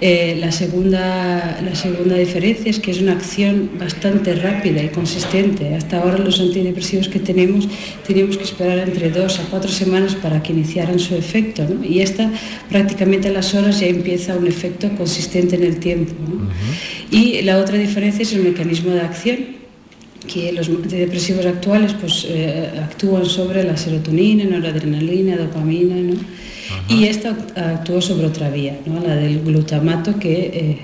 Eh, 0.00 0.36
la, 0.38 0.52
segunda, 0.52 1.60
la 1.62 1.74
segunda 1.74 2.14
diferencia 2.16 2.70
es 2.70 2.78
que 2.78 2.92
es 2.92 3.00
una 3.00 3.12
acción 3.12 3.70
bastante 3.78 4.34
rápida 4.34 4.82
y 4.82 4.88
consistente. 4.88 5.74
Hasta 5.74 5.98
ahora 5.98 6.18
los 6.18 6.40
antidepresivos 6.40 7.08
que 7.08 7.18
tenemos 7.18 7.68
teníamos 8.06 8.36
que 8.36 8.44
esperar 8.44 8.78
entre 8.78 9.10
dos 9.10 9.40
a 9.40 9.42
cuatro 9.44 9.70
semanas 9.70 10.14
para 10.14 10.42
que 10.42 10.52
iniciaran 10.52 10.98
su 10.98 11.16
efecto. 11.16 11.66
Y 11.82 12.00
esta 12.00 12.30
prácticamente 12.68 13.28
a 13.28 13.32
las 13.32 13.54
horas 13.54 13.80
ya 13.80 13.86
empieza 13.86 14.36
un 14.36 14.46
efecto 14.46 14.88
consistente 14.96 15.56
en 15.56 15.64
el 15.64 15.78
tiempo. 15.78 16.14
Y 17.10 17.42
la 17.42 17.58
otra 17.58 17.76
diferencia 17.76 18.22
es 18.22 18.32
el 18.32 18.42
mecanismo 18.42 18.92
de 18.92 19.00
acción 19.00 19.57
que 20.32 20.52
los 20.52 20.68
antidepresivos 20.68 21.44
actuales 21.46 21.94
pues, 21.94 22.26
eh, 22.28 22.70
actúan 22.80 23.26
sobre 23.26 23.64
la 23.64 23.76
serotonina, 23.76 24.44
noradrenalina, 24.44 25.36
dopamina, 25.36 25.96
¿no? 25.96 26.14
y 26.88 27.06
esta 27.06 27.30
actúa 27.56 28.00
sobre 28.00 28.26
otra 28.26 28.50
vía, 28.50 28.78
¿no? 28.86 29.00
la 29.00 29.16
del 29.16 29.40
glutamato 29.42 30.18
que 30.18 30.32
eh, 30.32 30.78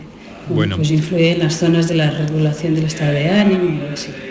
bueno. 0.48 0.76
pues 0.76 0.90
influye 0.90 1.32
en 1.32 1.40
las 1.40 1.58
zonas 1.58 1.88
de 1.88 1.94
la 1.94 2.10
regulación 2.10 2.74
del 2.74 2.84
estado 2.84 3.12
de 3.12 3.28
ánimo. 3.28 3.80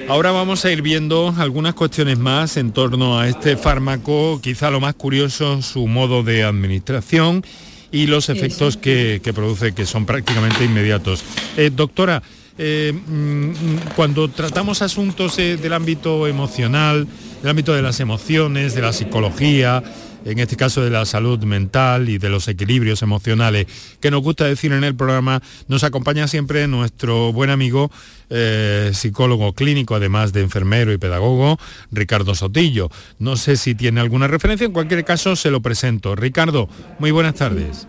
Ahora 0.08 0.32
vamos 0.32 0.65
a 0.65 0.72
ir 0.72 0.82
viendo 0.82 1.34
algunas 1.38 1.74
cuestiones 1.74 2.17
más 2.17 2.58
en 2.58 2.72
torno 2.72 3.20
a 3.20 3.29
este 3.29 3.55
fármaco, 3.55 4.39
quizá 4.41 4.70
lo 4.70 4.79
más 4.79 4.96
curioso, 4.96 5.62
su 5.62 5.88
modo 5.88 6.24
de 6.24 6.43
administración 6.43 7.43
y 7.91 8.08
los 8.08 8.29
efectos 8.29 8.75
que, 8.75 9.22
produce, 9.34 9.74
que 9.74 9.86
son 9.86 10.05
prácticamente 10.05 10.65
inmediatos. 10.65 11.24
Eh, 11.58 11.70
doctora, 11.74 12.24
eh, 12.57 12.93
mm, 12.93 13.93
cuando 13.95 14.29
tratamos 14.29 14.81
asuntos 14.81 15.38
del 15.38 15.74
ámbito 15.74 16.27
emocional, 16.27 17.07
del 17.41 17.50
ámbito 17.50 17.74
de 17.74 17.81
las 17.81 18.00
emociones, 18.00 18.75
de 18.75 18.81
la 18.81 18.93
psicología, 18.93 19.83
en 20.25 20.39
este 20.39 20.55
caso 20.55 20.81
de 20.81 20.89
la 20.89 21.05
salud 21.05 21.43
mental 21.43 22.10
y 22.10 22.17
de 22.17 22.29
los 22.29 22.48
equilibrios 22.48 23.01
emocionales, 23.01 23.67
que 24.00 24.12
nos 24.12 24.22
gusta 24.22 24.45
decir 24.45 24.72
en 24.72 24.83
el 24.83 24.95
programa, 24.95 25.41
nos 25.67 25.83
acompaña 25.83 26.27
siempre 26.27 26.67
nuestro 26.67 27.33
buen 27.33 27.50
amigo, 27.50 27.91
eh, 28.29 28.91
psicólogo 28.93 29.53
clínico, 29.53 29.95
además 29.95 30.33
de 30.33 30.41
enfermero 30.41 30.93
y 30.93 30.98
pedagogo, 30.98 31.60
Ricardo 31.91 32.36
Sotillo. 32.36 32.89
No 33.19 33.38
sé 33.38 33.57
si 33.57 33.75
tiene 33.75 34.01
alguna 34.01 34.27
referencia, 34.27 34.65
en 34.65 34.74
cualquier 34.74 35.03
caso 35.03 35.36
se 35.36 35.51
lo 35.51 35.62
presento. 35.62 36.15
Ricardo, 36.15 36.69
muy 37.00 37.12
buenas 37.12 37.36
tardes. 37.36 37.88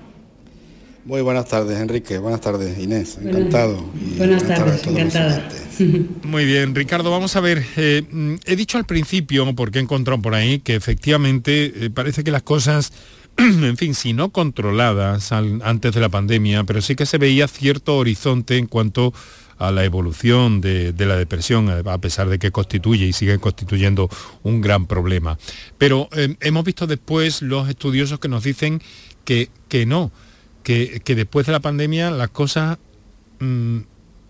Muy 1.04 1.20
buenas 1.20 1.46
tardes, 1.49 1.78
Enrique. 1.78 2.16
Buenas 2.16 2.40
tardes, 2.40 2.78
Inés. 2.78 3.18
Encantado. 3.23 3.84
buenas, 4.16 4.42
tardes, 4.44 4.87
encantada. 4.87 5.46
Muy 6.23 6.46
bien, 6.46 6.75
Ricardo, 6.75 7.11
vamos 7.11 7.37
a 7.37 7.40
ver. 7.40 7.62
Eh, 7.76 8.38
he 8.46 8.56
dicho 8.56 8.78
al 8.78 8.87
principio, 8.87 9.54
porque 9.54 9.80
he 9.80 9.82
encontrado 9.82 10.23
por 10.23 10.34
ahí, 10.34 10.61
que 10.61 10.75
efectivamente 10.75 11.73
eh, 11.76 11.90
parece 11.90 12.25
que 12.25 12.30
las 12.30 12.42
cosas, 12.42 12.92
en 13.37 13.76
fin, 13.76 13.94
si 13.94 14.14
no 14.14 14.30
controladas 14.30 15.30
antes 15.32 15.92
de 15.92 16.00
la 16.00 16.08
pandemia, 16.08 16.64
pero 16.64 16.80
sí 16.80 16.94
que 16.94 17.04
se 17.04 17.18
veía 17.18 17.49
cierto 17.49 17.99
horizonte 17.99 18.56
en 18.56 18.66
cuanto 18.66 19.12
a 19.58 19.70
la 19.73 19.84
evolución 19.84 20.62
de, 20.62 20.94
la 20.96 21.16
depresión, 21.16 21.68
a 21.68 21.99
pesar 21.99 22.30
de 22.30 22.38
que 22.38 22.50
constituye 22.50 23.04
y 23.04 23.12
sigue 23.12 23.38
constituyendo 23.38 24.08
un 24.42 24.62
gran 24.62 24.87
problema. 24.87 25.38
Pero 25.76 26.08
eh, 26.16 26.34
hemos 26.40 26.64
visto 26.64 26.87
después 26.87 27.42
los 27.42 27.68
estudiosos 27.68 28.18
que 28.18 28.28
nos 28.28 28.42
dicen 28.42 28.80
que, 29.25 29.50
que 29.68 29.87
no, 29.87 30.11
que, 30.64 31.14
después 31.14 31.47
de 31.47 31.52
la 31.52 31.61
pandemia 31.61 32.11
las 32.11 32.30
cosas 32.30 32.78
mm, 33.38 33.78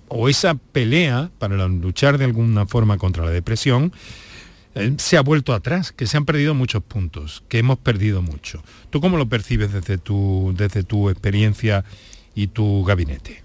o 0.08 0.28
esa 0.28 0.54
pelea 0.54 1.30
para 1.38 1.66
luchar 1.68 2.18
de 2.18 2.26
alguna 2.26 2.66
forma 2.66 2.98
contra 2.98 3.24
la 3.24 3.30
depresión 3.30 3.92
eh, 4.74 4.94
se 4.98 5.16
ha 5.16 5.22
vuelto 5.22 5.54
atrás, 5.54 5.92
que 5.92 6.06
se 6.06 6.16
han 6.16 6.24
perdido 6.24 6.52
muchos 6.52 6.82
puntos, 6.82 7.44
que 7.48 7.58
hemos 7.58 7.78
perdido 7.78 8.22
mucho. 8.22 8.62
¿Tú 8.90 9.00
cómo 9.00 9.16
lo 9.16 9.28
percibes 9.28 9.72
desde 9.72 9.98
tu, 9.98 10.52
desde 10.56 10.82
tu 10.82 11.08
experiencia 11.08 11.84
y 12.34 12.48
tu 12.48 12.84
gabinete? 12.84 13.42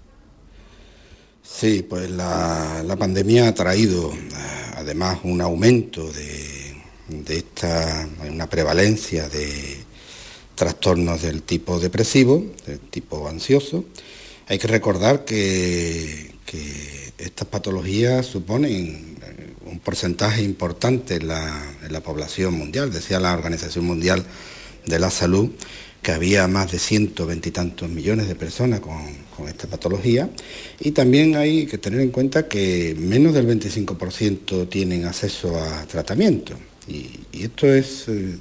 Sí, 1.42 1.86
pues 1.88 2.10
la, 2.10 2.96
pandemia 2.98 3.48
ha 3.48 3.54
traído 3.54 4.12
además 4.76 5.20
un 5.22 5.40
aumento 5.40 6.10
de, 6.12 6.74
de 7.08 7.38
esta, 7.38 8.08
una 8.28 8.48
prevalencia 8.48 9.28
de, 9.28 9.79
trastornos 10.60 11.22
del 11.22 11.40
tipo 11.40 11.80
depresivo, 11.80 12.44
del 12.66 12.80
tipo 12.80 13.26
ansioso, 13.26 13.86
Hay 14.46 14.58
que 14.58 14.68
recordar 14.68 15.24
que, 15.24 16.34
estas 17.16 17.48
patologías 17.48 18.26
suponen 18.26 19.16
un 19.64 19.78
porcentaje 19.78 20.42
importante 20.42 21.14
en 21.14 21.28
la, 21.28 22.00
población 22.04 22.52
mundial. 22.54 22.92
Decía 22.92 23.20
la 23.20 23.32
Organización 23.32 23.86
Mundial 23.86 24.22
de 24.84 24.98
la 24.98 25.10
Salud 25.10 25.48
que 26.02 26.12
había 26.12 26.46
más 26.46 26.72
de 26.72 26.78
120 26.78 27.48
y 27.48 27.52
tantos 27.52 27.88
millones 27.88 28.28
de 28.28 28.34
personas 28.34 28.80
con, 28.80 29.48
esta 29.48 29.66
patología 29.66 30.28
y 30.78 30.90
también 30.90 31.36
hay 31.36 31.64
que 31.64 31.78
tener 31.78 32.00
en 32.00 32.10
cuenta 32.10 32.46
que 32.46 32.94
menos 32.98 33.32
del 33.32 33.46
25% 33.46 34.68
tienen 34.68 35.06
acceso 35.06 35.58
a 35.58 35.86
tratamiento 35.86 36.52
y, 36.86 37.08
esto 37.32 37.72
es 37.72 38.04
eh, 38.08 38.36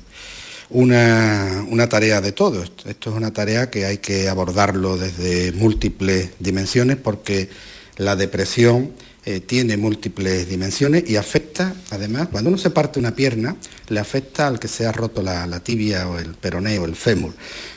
una, 0.69 1.65
una, 1.69 1.89
tarea 1.89 2.21
de 2.21 2.31
todos, 2.31 2.71
esto 2.85 3.09
es 3.09 3.15
una 3.15 3.31
tarea 3.31 3.69
que 3.69 3.85
hay 3.85 3.97
que 3.97 4.29
abordarlo 4.29 4.97
desde 4.97 5.51
múltiples 5.53 6.31
dimensiones 6.39 6.97
porque 6.97 7.49
la 7.97 8.15
depresión 8.15 8.91
eh, 9.25 9.41
tiene 9.41 9.75
múltiples 9.75 10.47
dimensiones 10.47 11.09
y 11.09 11.17
afecta, 11.17 11.75
además, 11.91 12.29
cuando 12.31 12.49
uno 12.49 12.57
se 12.57 12.69
parte 12.69 12.99
una 12.99 13.13
pierna, 13.13 13.57
le 13.89 13.99
afecta 13.99 14.47
al 14.47 14.59
que 14.59 14.69
se 14.69 14.87
ha 14.87 14.93
roto 14.93 15.21
la, 15.21 15.59
tibia 15.59 16.07
o 16.07 16.17
el 16.17 16.35
peroneo, 16.35 16.85
el 16.85 16.95
fémur. 16.95 17.33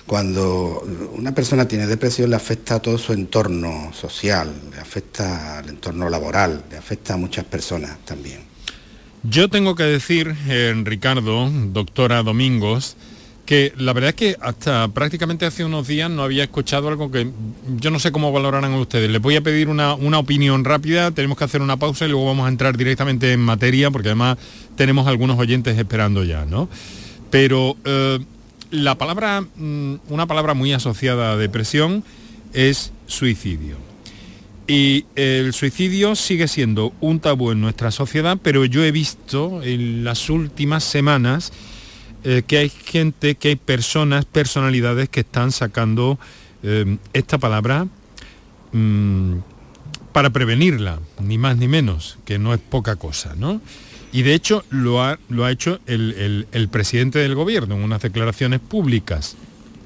Cuando 0.06 0.86
una 1.14 1.34
persona 1.34 1.66
tiene 1.66 1.88
depresión, 1.88 2.30
le 2.30 2.36
afecta 2.36 2.76
a 2.76 2.78
todo 2.80 2.96
su 2.96 3.12
entorno 3.12 3.92
social, 3.92 4.50
le 4.70 4.78
afecta 4.78 5.58
al 5.58 5.68
entorno 5.68 6.08
laboral, 6.08 6.64
le 6.70 6.76
afecta 6.76 7.14
a 7.14 7.16
muchas 7.16 7.44
personas 7.44 7.98
también. 8.04 8.51
Yo 9.24 9.48
tengo 9.48 9.76
que 9.76 9.84
decir, 9.84 10.34
eh, 10.48 10.74
Ricardo, 10.84 11.48
doctora 11.72 12.24
Domingos, 12.24 12.96
que 13.46 13.72
la 13.76 13.92
verdad 13.92 14.10
es 14.10 14.16
que 14.16 14.36
hasta 14.40 14.88
prácticamente 14.88 15.46
hace 15.46 15.64
unos 15.64 15.86
días 15.86 16.10
no 16.10 16.22
había 16.24 16.42
escuchado 16.42 16.88
algo 16.88 17.10
que 17.10 17.30
yo 17.76 17.90
no 17.90 18.00
sé 18.00 18.10
cómo 18.10 18.32
valorarán 18.32 18.74
ustedes. 18.74 19.08
Les 19.10 19.22
voy 19.22 19.36
a 19.36 19.40
pedir 19.40 19.68
una, 19.68 19.94
opinión 19.94 20.64
rápida, 20.64 21.12
tenemos 21.12 21.38
que 21.38 21.44
hacer 21.44 21.62
una 21.62 21.76
pausa 21.76 22.04
y 22.04 22.08
luego 22.08 22.26
vamos 22.26 22.46
a 22.46 22.48
entrar 22.48 22.76
directamente 22.76 23.32
en 23.32 23.40
materia, 23.40 23.92
porque 23.92 24.08
además 24.08 24.38
tenemos 24.76 25.06
algunos 25.06 25.38
oyentes 25.38 25.78
esperando 25.78 26.24
ya, 26.24 26.44
¿no? 26.44 26.68
Pero 27.30 27.76
eh, 27.84 28.18
la 28.72 28.96
palabra, 28.96 29.40
mm, 29.40 29.94
una 30.08 30.26
palabra 30.26 30.54
muy 30.54 30.72
asociada 30.72 31.32
a 31.32 31.36
depresión 31.36 32.02
es 32.54 32.92
suicidio. 33.06 33.91
Y 34.66 35.06
el 35.16 35.52
suicidio 35.52 36.14
sigue 36.14 36.46
siendo 36.48 36.92
un 37.00 37.20
tabú 37.20 37.50
en 37.50 37.60
nuestra 37.60 37.90
sociedad, 37.90 38.38
pero 38.42 38.64
yo 38.64 38.84
he 38.84 38.92
visto 38.92 39.62
en 39.62 40.04
las 40.04 40.30
últimas 40.30 40.84
semanas 40.84 41.52
eh, 42.24 42.42
que 42.46 42.58
hay 42.58 42.68
gente, 42.68 43.34
que 43.34 43.48
hay 43.48 43.56
personas, 43.56 44.24
personalidades 44.24 45.08
que 45.08 45.20
están 45.20 45.50
sacando 45.50 46.18
eh, 46.62 46.96
esta 47.12 47.38
palabra 47.38 47.88
mm, 48.70 49.38
para 50.12 50.30
prevenirla, 50.30 51.00
ni 51.20 51.38
más 51.38 51.56
ni 51.56 51.66
menos, 51.66 52.18
que 52.24 52.38
no 52.38 52.54
es 52.54 52.60
poca 52.60 52.94
cosa, 52.96 53.34
¿no? 53.36 53.60
Y 54.12 54.22
de 54.22 54.34
hecho 54.34 54.64
lo 54.70 55.02
ha, 55.02 55.18
lo 55.30 55.44
ha 55.44 55.50
hecho 55.50 55.80
el, 55.86 56.68
presidente 56.70 57.18
del 57.18 57.34
gobierno 57.34 57.74
en 57.74 57.82
unas 57.82 58.02
declaraciones 58.02 58.60
públicas. 58.60 59.36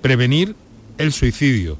Prevenir 0.02 0.56
el 0.98 1.12
suicidio. 1.12 1.78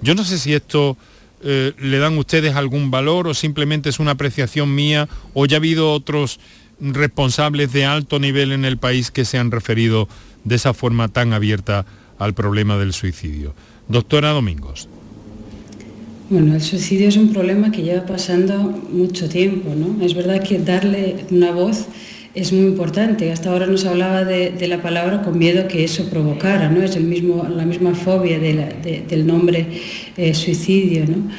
Yo 0.00 0.14
no 0.14 0.24
sé 0.24 0.38
si 0.38 0.54
esto 0.54 0.96
eh, 1.42 1.72
le 1.78 1.98
dan 1.98 2.18
ustedes 2.18 2.54
algún 2.54 2.90
valor 2.90 3.28
o 3.28 3.34
simplemente 3.34 3.88
es 3.88 4.00
una 4.00 4.12
apreciación 4.12 4.74
mía 4.74 5.08
o 5.34 5.46
ya 5.46 5.56
ha 5.56 5.58
habido 5.58 5.92
otros 5.92 6.40
responsables 6.80 7.72
de 7.72 7.84
alto 7.84 8.18
nivel 8.18 8.52
en 8.52 8.64
el 8.64 8.78
país 8.78 9.10
que 9.10 9.24
se 9.24 9.38
han 9.38 9.50
referido 9.50 10.08
de 10.44 10.56
esa 10.56 10.74
forma 10.74 11.08
tan 11.08 11.32
abierta 11.32 11.86
al 12.18 12.34
problema 12.34 12.76
del 12.78 12.92
suicidio. 12.92 13.54
Doctora 13.88 14.30
Domingos. 14.30 14.88
Bueno, 16.30 16.54
el 16.54 16.60
suicidio 16.60 17.08
es 17.08 17.16
un 17.16 17.32
problema 17.32 17.72
que 17.72 17.82
lleva 17.82 18.04
pasando 18.04 18.54
mucho 18.92 19.28
tiempo, 19.28 19.74
¿no? 19.74 20.04
Es 20.04 20.14
verdad 20.14 20.42
que 20.42 20.58
darle 20.58 21.24
una 21.30 21.52
voz 21.52 21.86
es 22.40 22.52
muy 22.52 22.66
importante. 22.66 23.32
Hasta 23.32 23.50
ahora 23.50 23.66
nos 23.66 23.84
hablaba 23.84 24.24
de, 24.24 24.66
la 24.68 24.80
palabra 24.82 25.22
con 25.22 25.38
miedo 25.38 25.68
que 25.68 25.84
eso 25.84 26.08
provocara, 26.08 26.68
¿no? 26.68 26.82
Es 26.82 26.96
el 26.96 27.04
mismo, 27.04 27.46
la 27.48 27.64
misma 27.64 27.94
fobia 27.94 28.38
del 28.38 29.26
nombre 29.26 29.66
eh, 30.16 30.34
suicidio, 30.34 31.04
¿no? 31.06 31.30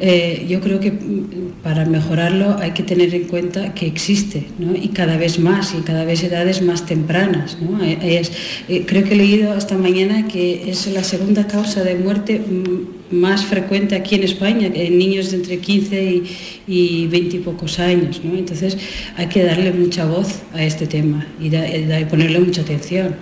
Eh, 0.00 0.46
yo 0.48 0.60
creo 0.60 0.78
que 0.78 0.92
mm, 0.92 1.62
para 1.62 1.84
mejorarlo 1.84 2.56
hay 2.60 2.70
que 2.70 2.84
tener 2.84 3.12
en 3.14 3.24
cuenta 3.24 3.74
que 3.74 3.86
existe 3.86 4.46
y 4.80 4.88
cada 4.88 5.16
vez 5.16 5.40
más 5.40 5.74
y 5.74 5.82
cada 5.82 6.04
vez 6.04 6.22
edades 6.22 6.62
más 6.62 6.86
tempranas. 6.86 7.58
Eh, 7.82 8.22
eh, 8.68 8.84
creo 8.86 9.02
que 9.02 9.14
he 9.14 9.16
leído 9.16 9.56
esta 9.56 9.76
mañana 9.76 10.28
que 10.28 10.70
es 10.70 10.86
la 10.92 11.02
segunda 11.02 11.48
causa 11.48 11.82
de 11.82 11.96
muerte 11.96 12.38
mm, 12.38 12.97
más 13.10 13.44
frecuente 13.44 13.94
aquí 13.94 14.14
en 14.14 14.24
España, 14.24 14.70
en 14.72 14.98
niños 14.98 15.30
de 15.30 15.38
entre 15.38 15.58
15 15.58 16.22
y, 16.66 17.06
20 17.06 17.36
y 17.36 17.38
pocos 17.40 17.78
años. 17.78 18.20
Entonces 18.22 18.76
hay 19.16 19.28
que 19.28 19.42
darle 19.42 19.72
mucha 19.72 20.04
voz 20.04 20.40
a 20.52 20.62
este 20.62 20.86
tema 20.86 21.26
y, 21.40 21.54
y 21.54 22.04
ponerle 22.04 22.40
mucha 22.40 22.62
atención. 22.62 23.16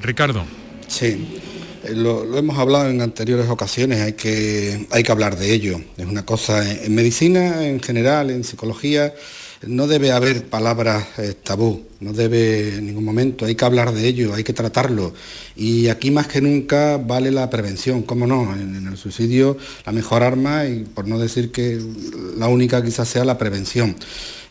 Ricardo. 0.00 0.44
Sí. 0.86 1.26
Eh, 1.84 1.94
lo, 1.94 2.36
hemos 2.36 2.58
hablado 2.58 2.90
en 2.90 3.00
anteriores 3.00 3.48
ocasiones, 3.48 4.00
hay 4.00 4.12
que, 4.12 4.86
hay 4.90 5.02
que 5.02 5.12
hablar 5.12 5.38
de 5.38 5.52
ello. 5.52 5.80
Es 5.96 6.06
una 6.06 6.24
cosa, 6.24 6.68
en, 6.70 6.94
medicina 6.94 7.66
en 7.66 7.80
general, 7.80 8.30
en 8.30 8.44
psicología, 8.44 9.14
no 9.66 9.86
debe 9.86 10.10
haber 10.10 10.46
palabras 10.46 11.06
eh, 11.18 11.34
tabú, 11.42 11.82
no 12.00 12.12
debe 12.12 12.76
en 12.76 12.86
ningún 12.86 13.04
momento, 13.04 13.44
hay 13.44 13.54
que 13.54 13.64
hablar 13.64 13.92
de 13.92 14.06
ello, 14.06 14.34
hay 14.34 14.42
que 14.42 14.54
tratarlo. 14.54 15.12
Y 15.54 15.88
aquí 15.88 16.10
más 16.10 16.28
que 16.28 16.40
nunca 16.40 16.96
vale 16.96 17.30
la 17.30 17.50
prevención, 17.50 18.02
cómo 18.02 18.26
no, 18.26 18.54
en, 18.54 18.86
el 18.86 18.96
suicidio 18.96 19.58
la 19.84 19.92
mejor 19.92 20.22
arma, 20.22 20.64
y 20.66 20.84
por 20.84 21.06
no 21.06 21.18
decir 21.18 21.52
que 21.52 21.78
la 22.38 22.48
única 22.48 22.82
quizás 22.82 23.08
sea 23.08 23.24
la 23.24 23.36
prevención. 23.36 23.96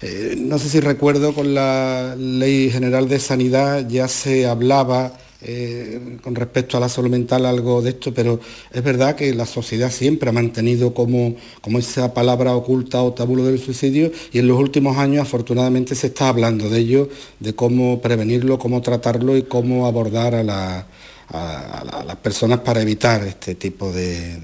Eh, 0.02 0.36
no 0.38 0.60
sé 0.60 0.70
si 0.70 0.80
recuerdo 0.80 1.34
con 1.34 1.56
la 1.56 2.16
Ley 2.18 2.70
General 2.70 3.10
de 3.10 3.20
Sanidad 3.20 3.88
ya 3.90 4.08
se 4.08 4.46
hablaba 4.46 5.14
eh, 5.42 6.18
con 6.22 6.36
respecto 6.36 6.76
a 6.76 6.82
la 6.82 6.90
salud 6.90 7.10
mental 7.10 7.46
algo 7.46 7.82
de 7.82 7.92
esto, 7.92 8.14
pero 8.14 8.42
es 8.74 8.84
verdad 8.84 9.16
que 9.16 9.34
la 9.34 9.46
sociedad 9.46 9.90
siempre 9.90 10.28
ha 10.28 10.34
mantenido 10.34 10.94
como, 10.94 11.38
como 11.62 11.80
esa 11.80 12.14
palabra 12.14 12.54
oculta 12.54 13.02
o 13.02 13.14
tabú 13.14 13.42
del 13.42 13.58
suicidio 13.58 14.12
y 14.34 14.40
en 14.40 14.50
los 14.50 14.60
últimos 14.60 14.98
años 14.98 15.22
afortunadamente 15.22 15.96
se 15.96 16.08
está 16.08 16.28
hablando 16.28 16.70
de 16.70 16.80
ello, 16.80 17.10
de 17.40 17.56
cómo 17.56 18.02
prevenirlo, 18.02 18.60
cómo 18.60 18.82
tratarlo 18.82 19.38
y 19.38 19.44
cómo 19.44 19.88
abordar 19.88 20.36
a, 20.36 20.44
las 20.44 22.16
personas 22.22 22.60
para 22.60 22.82
evitar 22.82 23.24
este 23.24 23.56
tipo 23.56 23.94
de, 23.94 24.42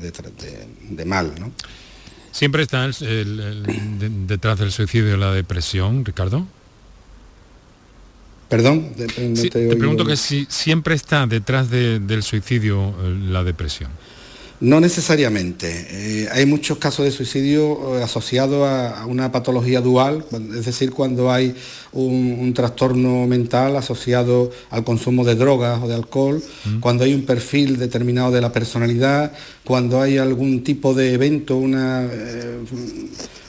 mal. 1.05 1.33
¿Siempre 2.31 2.63
está 2.63 2.89
detrás 4.27 4.59
del 4.59 4.71
suicidio 4.71 5.17
la 5.17 5.33
depresión, 5.33 6.05
Ricardo? 6.05 6.47
Perdón, 8.49 8.91
te, 8.95 9.07
pregunto 9.07 10.05
que 10.05 10.15
si 10.15 10.45
siempre 10.49 10.95
está 10.95 11.25
detrás 11.25 11.69
del 11.69 12.23
suicidio 12.23 12.89
eh, 12.89 13.17
la 13.29 13.43
depresión. 13.43 13.89
No 14.61 14.79
necesariamente. 14.79 15.87
Eh, 15.89 16.29
hay 16.31 16.45
muchos 16.45 16.77
casos 16.77 17.05
de 17.05 17.11
suicidio 17.11 17.97
eh, 17.97 18.03
asociados 18.03 18.65
a, 18.65 19.05
una 19.05 19.31
patología 19.31 19.81
dual, 19.81 20.25
es 20.57 20.65
decir, 20.65 20.91
cuando 20.91 21.31
hay 21.31 21.55
un, 21.91 22.53
trastorno 22.53 23.27
mental 23.27 23.75
asociado 23.75 24.51
al 24.69 24.83
consumo 24.85 25.25
de 25.25 25.35
drogas 25.35 25.83
o 25.83 25.87
de 25.87 25.95
alcohol, 25.95 26.41
mm. 26.65 26.79
cuando 26.79 27.03
hay 27.03 27.13
un 27.13 27.25
perfil 27.25 27.77
determinado 27.77 28.31
de 28.31 28.39
la 28.39 28.53
personalidad, 28.53 29.33
cuando 29.65 30.01
hay 30.01 30.17
algún 30.17 30.63
tipo 30.63 30.93
de 30.93 31.13
evento, 31.13 31.57
una 31.57 32.07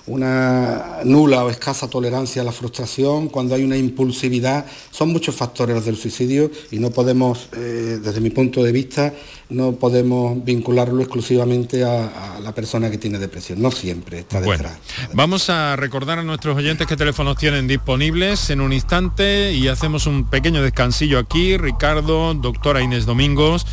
una 0.07 0.99
nula 1.05 1.45
o 1.45 1.51
escasa 1.51 1.89
tolerancia 1.89 2.43
a 2.43 2.45
la 2.45 2.53
frustración, 2.53 3.29
cuando 3.29 3.55
hay 3.55 3.65
una 3.65 3.77
impulsividad, 3.77 4.65
son 4.91 5.11
muchos 5.11 5.35
factores 5.35 5.75
los 5.75 5.85
del 5.85 5.97
suicidio 5.97 6.51
y 6.71 6.79
no 6.79 6.91
podemos, 6.91 7.49
eh, 7.57 7.99
desde 8.03 8.21
mi 8.21 8.31
punto 8.31 8.63
de 8.63 8.73
vista, 8.73 9.13
no 9.49 9.73
podemos 9.73 10.45
vincularlo 10.45 11.01
exclusivamente 11.03 11.85
a, 11.85 12.39
la 12.43 12.55
persona 12.55 12.91
que 12.91 12.99
tiene 12.99 13.19
depresión, 13.19 13.61
no 13.61 13.71
siempre 13.71 14.21
está 14.21 14.41
detrás. 14.41 14.79
vamos 15.13 15.51
a 15.51 15.75
recordar 15.77 16.19
a 16.19 16.23
nuestros 16.23 16.57
oyentes 16.57 16.87
qué 16.87 16.97
teléfonos 16.97 17.37
tienen 17.37 17.67
disponibles 17.67 18.51
en 18.51 18.61
un 18.61 18.73
instante 18.73 19.53
y 19.53 19.69
hacemos 19.69 20.07
un 20.07 20.25
pequeño 20.25 20.63
descansillo 20.63 21.19
aquí, 21.19 21.57
Ricardo, 21.57 22.35
doctora 22.35 22.83
Inés 22.83 23.07
Domingos. 23.07 23.67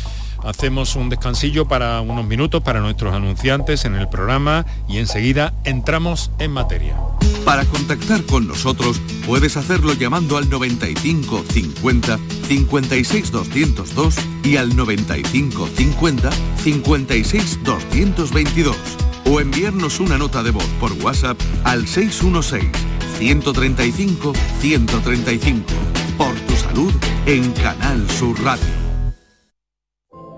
Hacemos 0.44 0.94
un 0.94 1.08
descansillo 1.08 1.66
para 1.66 2.00
unos 2.02 2.26
minutos 2.26 2.62
para 2.62 2.80
nuestros 2.80 3.14
anunciantes 3.14 3.84
en 3.86 3.94
el 3.94 4.08
programa 4.08 4.66
y 4.86 4.98
enseguida 4.98 5.54
entramos 5.64 6.30
en 6.38 6.52
materia. 6.52 6.96
Para 7.44 7.64
contactar 7.64 8.24
con 8.24 8.46
nosotros 8.46 9.00
puedes 9.26 9.56
hacerlo 9.56 9.94
llamando 9.94 10.36
al 10.36 10.48
95 10.48 11.44
50 11.48 12.18
56 12.46 13.30
202 13.30 14.16
y 14.44 14.56
al 14.56 14.76
95 14.76 15.68
50 15.74 16.30
56 16.62 17.64
222 17.64 18.76
o 19.26 19.40
enviarnos 19.40 20.00
una 20.00 20.18
nota 20.18 20.42
de 20.42 20.50
voz 20.50 20.66
por 20.78 20.92
WhatsApp 21.04 21.40
al 21.64 21.86
616 21.86 22.70
135 23.18 24.32
135 24.60 25.64
por 26.18 26.34
tu 26.34 26.56
salud 26.56 26.92
en 27.26 27.50
Canal 27.52 28.08
Sur 28.10 28.42
Radio. 28.42 28.83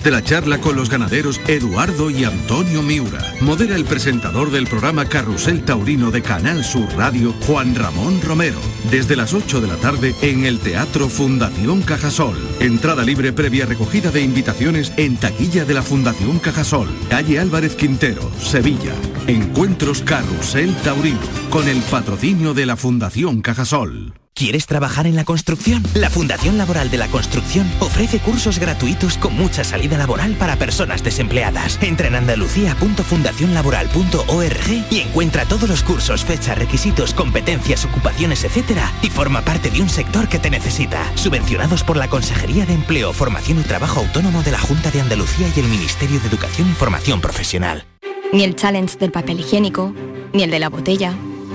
De 0.00 0.10
la 0.10 0.22
charla 0.22 0.58
con 0.58 0.74
los 0.74 0.88
ganaderos 0.88 1.40
Eduardo 1.46 2.10
y 2.10 2.24
Antonio 2.24 2.82
Miura. 2.82 3.20
Modera 3.40 3.76
el 3.76 3.84
presentador 3.84 4.50
del 4.50 4.66
programa 4.66 5.04
Carrusel 5.04 5.64
Taurino 5.64 6.10
de 6.10 6.22
Canal 6.22 6.64
Sur 6.64 6.88
Radio, 6.96 7.34
Juan 7.46 7.74
Ramón 7.74 8.20
Romero. 8.22 8.58
Desde 8.90 9.16
las 9.16 9.34
8 9.34 9.60
de 9.60 9.68
la 9.68 9.76
tarde 9.76 10.14
en 10.22 10.46
el 10.46 10.58
Teatro 10.60 11.08
Fundación 11.08 11.82
Cajasol. 11.82 12.36
Entrada 12.60 13.04
libre 13.04 13.32
previa 13.32 13.66
recogida 13.66 14.10
de 14.10 14.22
invitaciones 14.22 14.92
en 14.96 15.16
taquilla 15.16 15.64
de 15.64 15.74
la 15.74 15.82
Fundación 15.82 16.38
Cajasol. 16.38 16.88
Calle 17.10 17.38
Álvarez 17.38 17.76
Quintero, 17.76 18.30
Sevilla. 18.40 18.94
Encuentros 19.26 20.02
Carrusel 20.02 20.74
Taurino. 20.76 21.20
Con 21.50 21.68
el 21.68 21.80
patrocinio 21.82 22.54
de 22.54 22.66
la 22.66 22.76
Fundación 22.76 23.42
Cajasol. 23.42 24.21
¿Quieres 24.34 24.66
trabajar 24.66 25.06
en 25.06 25.14
la 25.14 25.24
construcción? 25.24 25.82
La 25.94 26.08
Fundación 26.08 26.56
Laboral 26.56 26.90
de 26.90 26.96
la 26.96 27.08
Construcción 27.08 27.70
ofrece 27.80 28.18
cursos 28.18 28.58
gratuitos 28.58 29.18
con 29.18 29.36
mucha 29.36 29.62
salida 29.62 29.98
laboral 29.98 30.36
para 30.36 30.56
personas 30.56 31.04
desempleadas. 31.04 31.78
Entra 31.82 32.06
en 32.08 32.14
andalucía.fundacionlaboral.org 32.14 34.84
y 34.90 35.00
encuentra 35.00 35.44
todos 35.44 35.68
los 35.68 35.82
cursos, 35.82 36.24
fechas, 36.24 36.56
requisitos, 36.56 37.12
competencias, 37.12 37.84
ocupaciones, 37.84 38.42
etc. 38.44 38.80
y 39.02 39.10
forma 39.10 39.42
parte 39.42 39.70
de 39.70 39.82
un 39.82 39.90
sector 39.90 40.26
que 40.28 40.38
te 40.38 40.48
necesita. 40.48 41.04
Subvencionados 41.14 41.84
por 41.84 41.98
la 41.98 42.08
Consejería 42.08 42.64
de 42.64 42.72
Empleo, 42.72 43.12
Formación 43.12 43.60
y 43.60 43.64
Trabajo 43.64 44.00
Autónomo 44.00 44.42
de 44.42 44.52
la 44.52 44.60
Junta 44.60 44.90
de 44.90 45.02
Andalucía 45.02 45.52
y 45.54 45.60
el 45.60 45.68
Ministerio 45.68 46.18
de 46.20 46.28
Educación 46.28 46.70
y 46.70 46.74
Formación 46.74 47.20
Profesional. 47.20 47.84
Ni 48.32 48.44
el 48.44 48.56
challenge 48.56 48.96
del 48.96 49.12
papel 49.12 49.40
higiénico, 49.40 49.92
ni 50.32 50.42
el 50.42 50.50
de 50.50 50.58
la 50.58 50.70
botella 50.70 51.14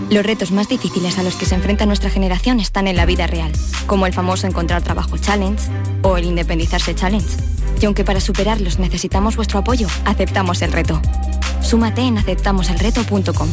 los 0.09 0.25
retos 0.25 0.51
más 0.51 0.69
difíciles 0.69 1.17
a 1.17 1.23
los 1.23 1.35
que 1.35 1.45
se 1.45 1.55
enfrenta 1.55 1.85
nuestra 1.85 2.09
generación 2.09 2.59
están 2.59 2.87
en 2.87 2.95
la 2.95 3.05
vida 3.05 3.27
real, 3.27 3.51
como 3.85 4.05
el 4.05 4.13
famoso 4.13 4.47
encontrar 4.47 4.81
trabajo 4.81 5.17
challenge 5.17 5.69
o 6.01 6.17
el 6.17 6.25
independizarse 6.25 6.95
challenge. 6.95 7.37
Y 7.81 7.85
aunque 7.85 8.03
para 8.03 8.21
superarlos 8.21 8.79
necesitamos 8.79 9.35
vuestro 9.35 9.59
apoyo, 9.59 9.87
aceptamos 10.05 10.61
el 10.61 10.71
reto. 10.71 11.01
Súmate 11.61 12.01
en 12.01 12.17
aceptamoselreto.com. 12.17 13.49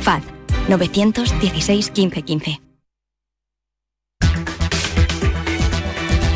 FAD 0.00 0.22
916 0.68 1.92
1515. 1.96 2.60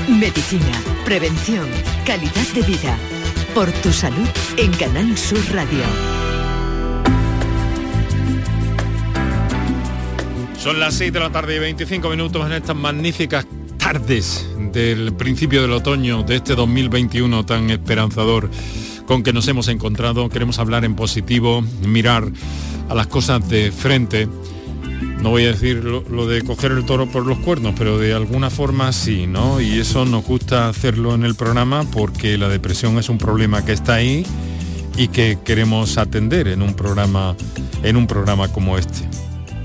Medicina, 0.09 0.83
prevención, 1.05 1.67
calidad 2.05 2.47
de 2.55 2.63
vida. 2.63 2.99
Por 3.55 3.73
tu 3.73 3.91
salud 3.91 4.29
en 4.59 4.71
Canal 4.73 5.17
Sur 5.17 5.41
Radio. 5.53 6.30
Son 10.61 10.79
las 10.79 10.93
6 10.97 11.15
de 11.15 11.21
la 11.21 11.33
tarde 11.33 11.57
y 11.57 11.59
25 11.59 12.11
minutos 12.11 12.45
en 12.45 12.53
estas 12.53 12.77
magníficas 12.77 13.47
tardes 13.79 14.47
del 14.71 15.15
principio 15.15 15.63
del 15.63 15.73
otoño 15.73 16.23
de 16.23 16.37
este 16.37 16.55
2021 16.55 17.47
tan 17.47 17.71
esperanzador 17.71 18.51
con 19.07 19.23
que 19.23 19.33
nos 19.33 19.49
hemos 19.49 19.69
encontrado. 19.69 20.29
Queremos 20.29 20.59
hablar 20.59 20.85
en 20.85 20.97
positivo, 20.97 21.63
mirar 21.87 22.31
a 22.91 22.95
las 22.95 23.07
cosas 23.07 23.49
de 23.49 23.73
frente. 23.73 24.29
No 25.23 25.31
voy 25.31 25.45
a 25.45 25.53
decir 25.53 25.83
lo, 25.83 26.27
de 26.27 26.43
coger 26.43 26.73
el 26.73 26.85
toro 26.85 27.07
por 27.07 27.25
los 27.25 27.39
cuernos, 27.39 27.75
pero 27.79 27.99
de 27.99 28.13
alguna 28.13 28.51
forma 28.51 28.93
sí, 28.93 29.27
¿no? 29.27 29.63
Y 29.63 29.79
eso 29.79 30.05
nos 30.05 30.27
gusta 30.27 30.69
hacerlo 30.69 31.15
en 31.15 31.25
el 31.25 31.37
programa 31.37 31.85
porque 31.91 32.37
la 32.37 32.51
depresión 32.51 32.99
es 32.99 33.09
un 33.09 33.17
problema 33.17 33.65
que 33.65 33.73
está 33.73 33.95
ahí 33.95 34.27
y 34.99 35.09
que 35.09 35.39
queremos 35.43 35.97
atender 35.97 36.49
en 36.49 36.61
un 36.61 36.75
programa, 36.75 37.35
en 37.83 37.97
un 37.97 38.07
programa 38.07 38.49
como 38.53 38.77
este 38.77 39.09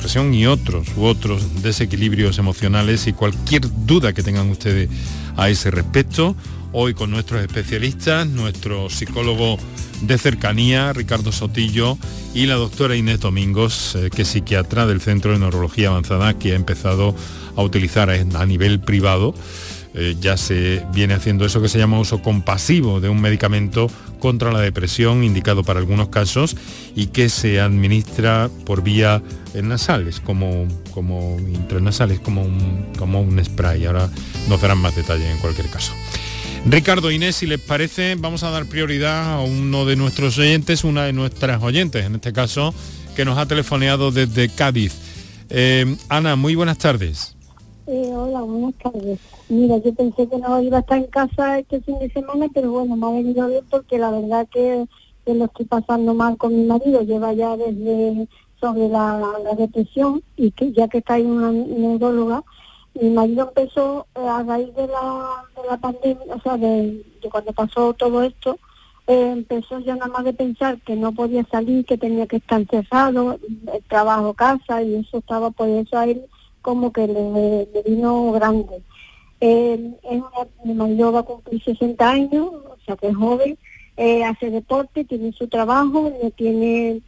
y 0.06 0.46
otros 0.46 0.89
u 0.96 1.06
otros 1.06 1.63
desequilibrios 1.63 2.38
emocionales 2.38 3.08
y 3.08 3.13
cualquier 3.13 3.63
duda 3.88 4.13
que 4.13 4.22
tengan 4.22 4.52
ustedes 4.52 4.88
a 5.36 5.50
ese 5.50 5.72
respecto, 5.72 6.36
hoy 6.74 6.94
con 6.94 7.10
nuestros 7.10 7.41
especialistas, 7.41 8.28
nuestro 8.28 8.88
psicólogo 8.91 9.58
de 10.02 10.18
cercanía, 10.20 10.94
Ricardo 10.94 11.32
Sotillo, 11.32 11.98
y 12.36 12.46
la 12.46 12.54
doctora 12.54 12.96
Inés 12.96 13.20
Domingos, 13.20 13.96
eh, 13.96 14.12
que 14.13 14.22
es 14.22 14.28
psiquiatra 14.28 14.86
del 14.86 15.02
Centro 15.02 15.32
de 15.32 15.39
Neurología 15.39 15.88
Avanzada, 15.88 16.38
que 16.38 16.52
ha 16.52 16.56
empezado 16.56 17.15
a 17.56 17.63
utilizar 17.63 18.12
a 18.12 18.46
nivel 18.46 18.80
privado. 18.80 19.34
Eh, 19.96 20.15
ya 20.20 20.38
se 20.38 20.86
viene 20.94 21.15
haciendo 21.15 21.46
eso 21.46 21.62
que 21.63 21.70
se 21.70 21.80
llama 21.80 22.00
uso 22.00 22.22
compasivo 22.22 23.00
de 23.00 23.10
un 23.10 23.22
medicamento 23.22 23.89
contra 24.25 24.51
la 24.51 24.59
depresión 24.59 25.23
indicado 25.23 25.63
para 25.63 25.79
algunos 25.79 26.09
casos 26.09 26.57
y 26.95 27.07
que 27.07 27.29
se 27.29 27.59
administra 27.61 28.49
por 28.65 28.81
vía 28.81 29.21
nasales, 29.53 30.19
como, 30.19 30.67
como 30.95 31.38
intranasales, 31.39 32.19
como 32.21 32.41
un, 32.41 32.88
como 32.97 33.21
un 33.21 33.45
spray. 33.45 33.85
Ahora 33.85 34.09
nos 34.49 34.59
darán 34.59 34.79
más 34.79 34.95
detalles 34.95 35.29
en 35.29 35.38
cualquier 35.38 35.69
caso. 35.69 35.93
Ricardo 36.65 37.11
Inés, 37.11 37.35
si 37.35 37.45
les 37.45 37.59
parece, 37.59 38.15
vamos 38.15 38.41
a 38.41 38.49
dar 38.49 38.65
prioridad 38.65 39.35
a 39.35 39.41
uno 39.41 39.85
de 39.85 39.95
nuestros 39.95 40.39
oyentes, 40.39 40.83
una 40.83 41.03
de 41.03 41.13
nuestras 41.13 41.61
oyentes, 41.61 42.03
en 42.03 42.15
este 42.15 42.33
caso, 42.33 42.73
que 43.15 43.25
nos 43.25 43.38
ha 43.38 43.45
telefoneado 43.45 44.09
desde 44.09 44.49
Cádiz. 44.49 44.95
Eh, 45.51 45.95
Ana, 46.09 46.35
muy 46.35 46.55
buenas 46.55 46.79
tardes. 46.79 47.35
Eh, 47.88 48.12
hola, 48.15 48.41
buenas 48.41 48.74
tardes. 48.76 49.19
Mira, 49.48 49.78
yo 49.78 49.93
pensé 49.93 50.28
que 50.28 50.39
no 50.39 50.60
iba 50.60 50.78
a 50.78 50.80
estar 50.80 50.98
en 50.98 51.06
casa 51.06 51.60
este 51.60 51.82
fin 51.82 52.00
de 52.00 52.10
semana, 52.10 52.48
pero 52.52 52.71
bueno, 52.71 52.95
me 52.95 53.06
ha 53.06 53.12
venido 53.12 53.48
bien 53.48 53.63
porque 53.69 54.00
la 54.00 54.10
verdad 54.10 54.48
que, 54.52 54.88
lo 55.28 55.45
estoy 55.45 55.65
pasando 55.65 56.15
mal 56.15 56.36
con 56.38 56.56
mi 56.56 56.63
marido. 56.65 57.04
Lleva 57.04 57.34
ya 57.34 57.56
desde 57.56 58.28
sobre 58.60 58.89
la, 58.89 59.21
depresión 59.56 60.24
y 60.36 60.50
que 60.50 60.71
ya 60.71 60.88
que 60.88 60.98
está 60.98 61.15
ahí 61.15 61.26
una 61.26 61.52
neuróloga, 61.52 62.43
mi 63.00 63.12
marido 63.12 63.50
empezó 63.50 64.08
eh, 64.15 64.28
a 64.28 64.41
raíz 64.41 64.74
de 64.74 64.88
la, 64.88 65.45
de 65.56 65.69
la 65.69 65.78
pandemia, 65.78 66.36
o 66.36 66.41
sea, 66.41 66.58
de, 66.58 67.06
cuando 67.32 67.54
pasó 67.54 67.93
todo 67.93 68.24
esto, 68.24 68.58
eh, 69.06 69.32
empezó 69.32 69.80
ya 69.80 69.95
nada 69.95 70.08
más 70.08 70.24
de 70.24 70.34
pensar 70.34 70.82
que 70.82 70.95
no 70.95 71.12
podía 71.12 71.43
salir, 71.52 71.86
que 71.86 72.00
tenía 72.00 72.26
que 72.26 72.38
estar 72.38 72.65
cerrado, 72.67 73.38
el 73.74 73.84
trabajo, 73.84 74.34
casa, 74.34 74.82
y 74.82 74.95
eso 74.95 75.19
estaba 75.19 75.52
por 75.52 75.69
eso 75.69 75.98
a 75.98 76.08
como 76.65 76.91
que 76.91 77.06
le, 77.06 77.84
vino 77.84 78.32
grande. 78.32 78.82
Es 79.39 79.80
una, 80.01 80.73
marido 80.73 81.12
va 81.12 81.19
a 81.19 81.23
cumplir 81.23 81.63
60 81.63 82.10
años, 82.10 82.47
o 82.47 82.78
sea 82.84 82.95
que 82.95 83.10
es 83.10 83.15
joven, 83.15 83.56
eh, 83.97 84.23
hace 84.23 84.49
deporte, 84.49 85.06
tiene 85.06 85.32
su 85.34 85.47
trabajo, 85.47 86.12
no 86.23 86.32
tiene 86.32 87.01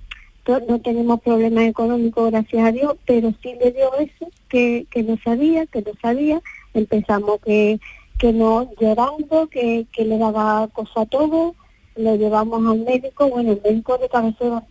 no 0.69 0.79
tenemos 0.79 1.19
problemas 1.21 1.65
económicos, 1.65 2.31
gracias 2.31 2.67
a 2.67 2.71
Dios, 2.71 2.95
pero 3.05 3.33
sí 3.41 3.55
le 3.59 3.71
dio 3.71 3.93
eso, 3.95 4.31
que, 4.47 4.85
que 4.91 5.03
no 5.03 5.17
sabía, 5.21 5.65
que 5.65 5.81
no 5.81 5.91
sabía, 6.01 6.39
empezamos 6.73 7.41
que, 7.43 7.81
que 8.17 8.31
no 8.31 8.69
llorando, 8.79 9.47
que, 9.47 9.87
que 9.91 10.05
le 10.05 10.17
daba 10.17 10.69
cosa 10.69 11.01
a 11.01 11.05
todo, 11.05 11.53
lo 11.97 12.15
llevamos 12.15 12.65
al 12.65 12.79
médico, 12.79 13.27
bueno, 13.27 13.51
el 13.53 13.61
médico 13.61 13.97
de 13.97 14.07
cabecera, 14.07 14.63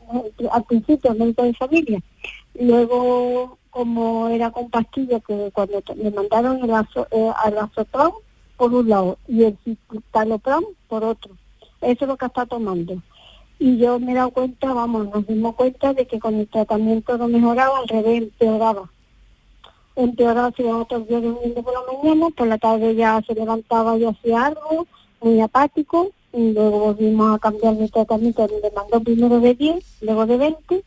al 0.50 0.64
principio 0.64 1.12
el 1.12 1.18
médico 1.18 1.42
de 1.42 1.52
familia, 1.52 2.00
luego 2.54 3.58
como 3.76 4.28
era 4.28 4.50
con 4.50 4.70
pastillas 4.70 5.22
que 5.22 5.50
cuando 5.52 5.82
me 5.96 6.10
mandaron 6.10 6.64
el 6.64 6.70
azo, 6.70 7.06
eh, 7.10 7.30
por 8.56 8.72
un 8.72 8.88
lado 8.88 9.18
y 9.28 9.44
el 9.44 9.58
citalopram 9.90 10.64
por 10.88 11.04
otro. 11.04 11.32
Eso 11.82 12.04
es 12.04 12.08
lo 12.08 12.16
que 12.16 12.24
está 12.24 12.46
tomando. 12.46 13.02
Y 13.58 13.76
yo 13.76 14.00
me 14.00 14.12
he 14.12 14.14
dado 14.14 14.30
cuenta, 14.30 14.72
vamos, 14.72 15.10
nos 15.12 15.26
dimos 15.26 15.56
cuenta 15.56 15.92
de 15.92 16.06
que 16.06 16.18
con 16.18 16.36
el 16.36 16.48
tratamiento 16.48 17.18
no 17.18 17.28
mejoraba, 17.28 17.80
al 17.80 17.88
revés 17.88 18.22
empeoraba. 18.22 18.90
Empeoraba, 19.94 20.52
si 20.56 20.62
otros 20.62 21.06
días 21.06 21.22
durmiendo 21.22 21.62
por 21.62 21.74
la 21.74 21.92
mañana, 21.92 22.28
por 22.34 22.46
la 22.46 22.56
tarde 22.56 22.94
ya 22.94 23.20
se 23.26 23.34
levantaba 23.34 23.98
y 23.98 24.06
hacía 24.06 24.46
algo, 24.46 24.86
muy 25.20 25.38
apático, 25.42 26.12
y 26.32 26.52
luego 26.52 26.78
volvimos 26.78 27.36
a 27.36 27.38
cambiar 27.38 27.76
de 27.76 27.90
tratamiento, 27.90 28.48
me 28.48 28.70
mandó 28.70 29.00
primero 29.00 29.38
de 29.38 29.54
10, 29.54 29.98
luego 30.00 30.24
de 30.24 30.36
20, 30.38 30.84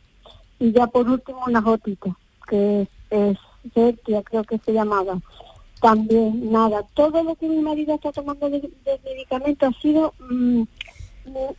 y 0.58 0.72
ya 0.72 0.88
por 0.88 1.08
último 1.08 1.44
unas 1.46 1.62
gotitas 1.62 2.14
que 2.50 2.88
es 3.10 3.38
Sertia, 3.72 4.22
creo 4.22 4.42
que 4.44 4.58
se 4.58 4.72
llamaba. 4.72 5.20
También, 5.80 6.50
nada, 6.50 6.82
todo 6.94 7.22
lo 7.22 7.34
que 7.36 7.48
mi 7.48 7.60
marido 7.60 7.94
está 7.94 8.12
tomando 8.12 8.50
de, 8.50 8.70
medicamento 9.04 9.66
ha 9.66 9.72
sido 9.80 10.12
mm, 10.18 10.62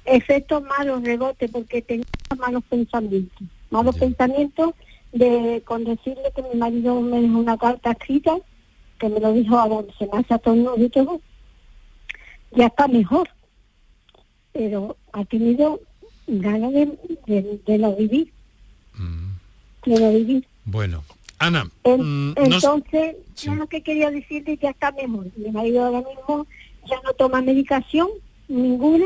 efectos 0.05 0.61
malos, 0.63 1.03
rebote, 1.03 1.47
porque 1.49 1.81
tenía 1.81 2.05
malos 2.37 2.63
pensamientos. 2.69 3.47
Malos 3.69 3.97
pensamientos 3.97 4.73
de 5.13 5.63
con 5.65 5.83
decirle 5.83 6.31
que 6.35 6.43
mi 6.43 6.55
marido 6.55 6.99
me 7.01 7.21
dejó 7.21 7.39
una 7.39 7.57
carta 7.57 7.91
escrita, 7.91 8.37
que 8.99 9.09
me 9.09 9.19
lo 9.19 9.31
dijo 9.33 9.57
a 9.57 9.67
donde 9.67 9.93
se 9.93 10.05
me 10.05 10.19
hace 10.19 10.35
y 10.77 10.89
todo, 10.89 11.21
ya 12.51 12.67
está 12.67 12.87
mejor. 12.87 13.29
Pero 14.51 14.97
ha 15.13 15.23
tenido 15.25 15.79
ganas 16.27 16.73
de, 16.73 17.59
de, 17.65 17.77
no 17.77 17.95
vivir. 17.95 18.31
Mm. 18.93 19.31
quiero 19.81 20.11
vivir. 20.11 20.50
Bueno, 20.65 21.03
Ana. 21.39 21.65
Mm, 21.83 22.33
entonces, 22.35 23.15
yo 23.37 23.55
lo 23.55 23.67
que 23.67 23.81
quería 23.81 24.11
decirte 24.11 24.57
ya 24.57 24.69
está 24.69 24.91
mejor. 24.91 25.27
Mi 25.35 25.51
marido 25.51 25.85
ahora 25.85 26.07
mismo 26.07 26.47
ya 26.87 26.99
no 27.03 27.13
toma 27.13 27.41
medicación, 27.41 28.07
ninguna, 28.47 29.05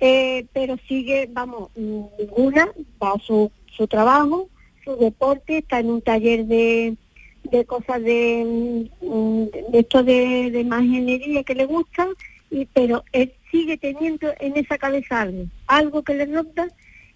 eh, 0.00 0.46
pero 0.52 0.76
sigue, 0.88 1.28
vamos, 1.30 1.70
ninguna, 1.76 2.68
va 3.02 3.12
a 3.12 3.18
su, 3.18 3.50
su 3.76 3.86
trabajo, 3.86 4.48
su 4.84 4.96
deporte, 4.96 5.58
está 5.58 5.80
en 5.80 5.90
un 5.90 6.02
taller 6.02 6.46
de, 6.46 6.96
de 7.44 7.64
cosas 7.64 8.02
de, 8.02 8.86
mm, 9.02 9.70
de 9.72 9.78
esto 9.78 10.02
de, 10.02 10.50
de 10.50 11.44
que 11.44 11.54
le 11.54 11.66
gusta, 11.66 12.08
y, 12.50 12.64
pero 12.66 13.04
él 13.12 13.32
sigue 13.50 13.76
teniendo 13.76 14.32
en 14.40 14.56
esa 14.56 14.78
cabeza 14.78 15.22
algo, 15.22 15.44
algo 15.66 16.02
que 16.02 16.14
le 16.14 16.26
ronda 16.26 16.68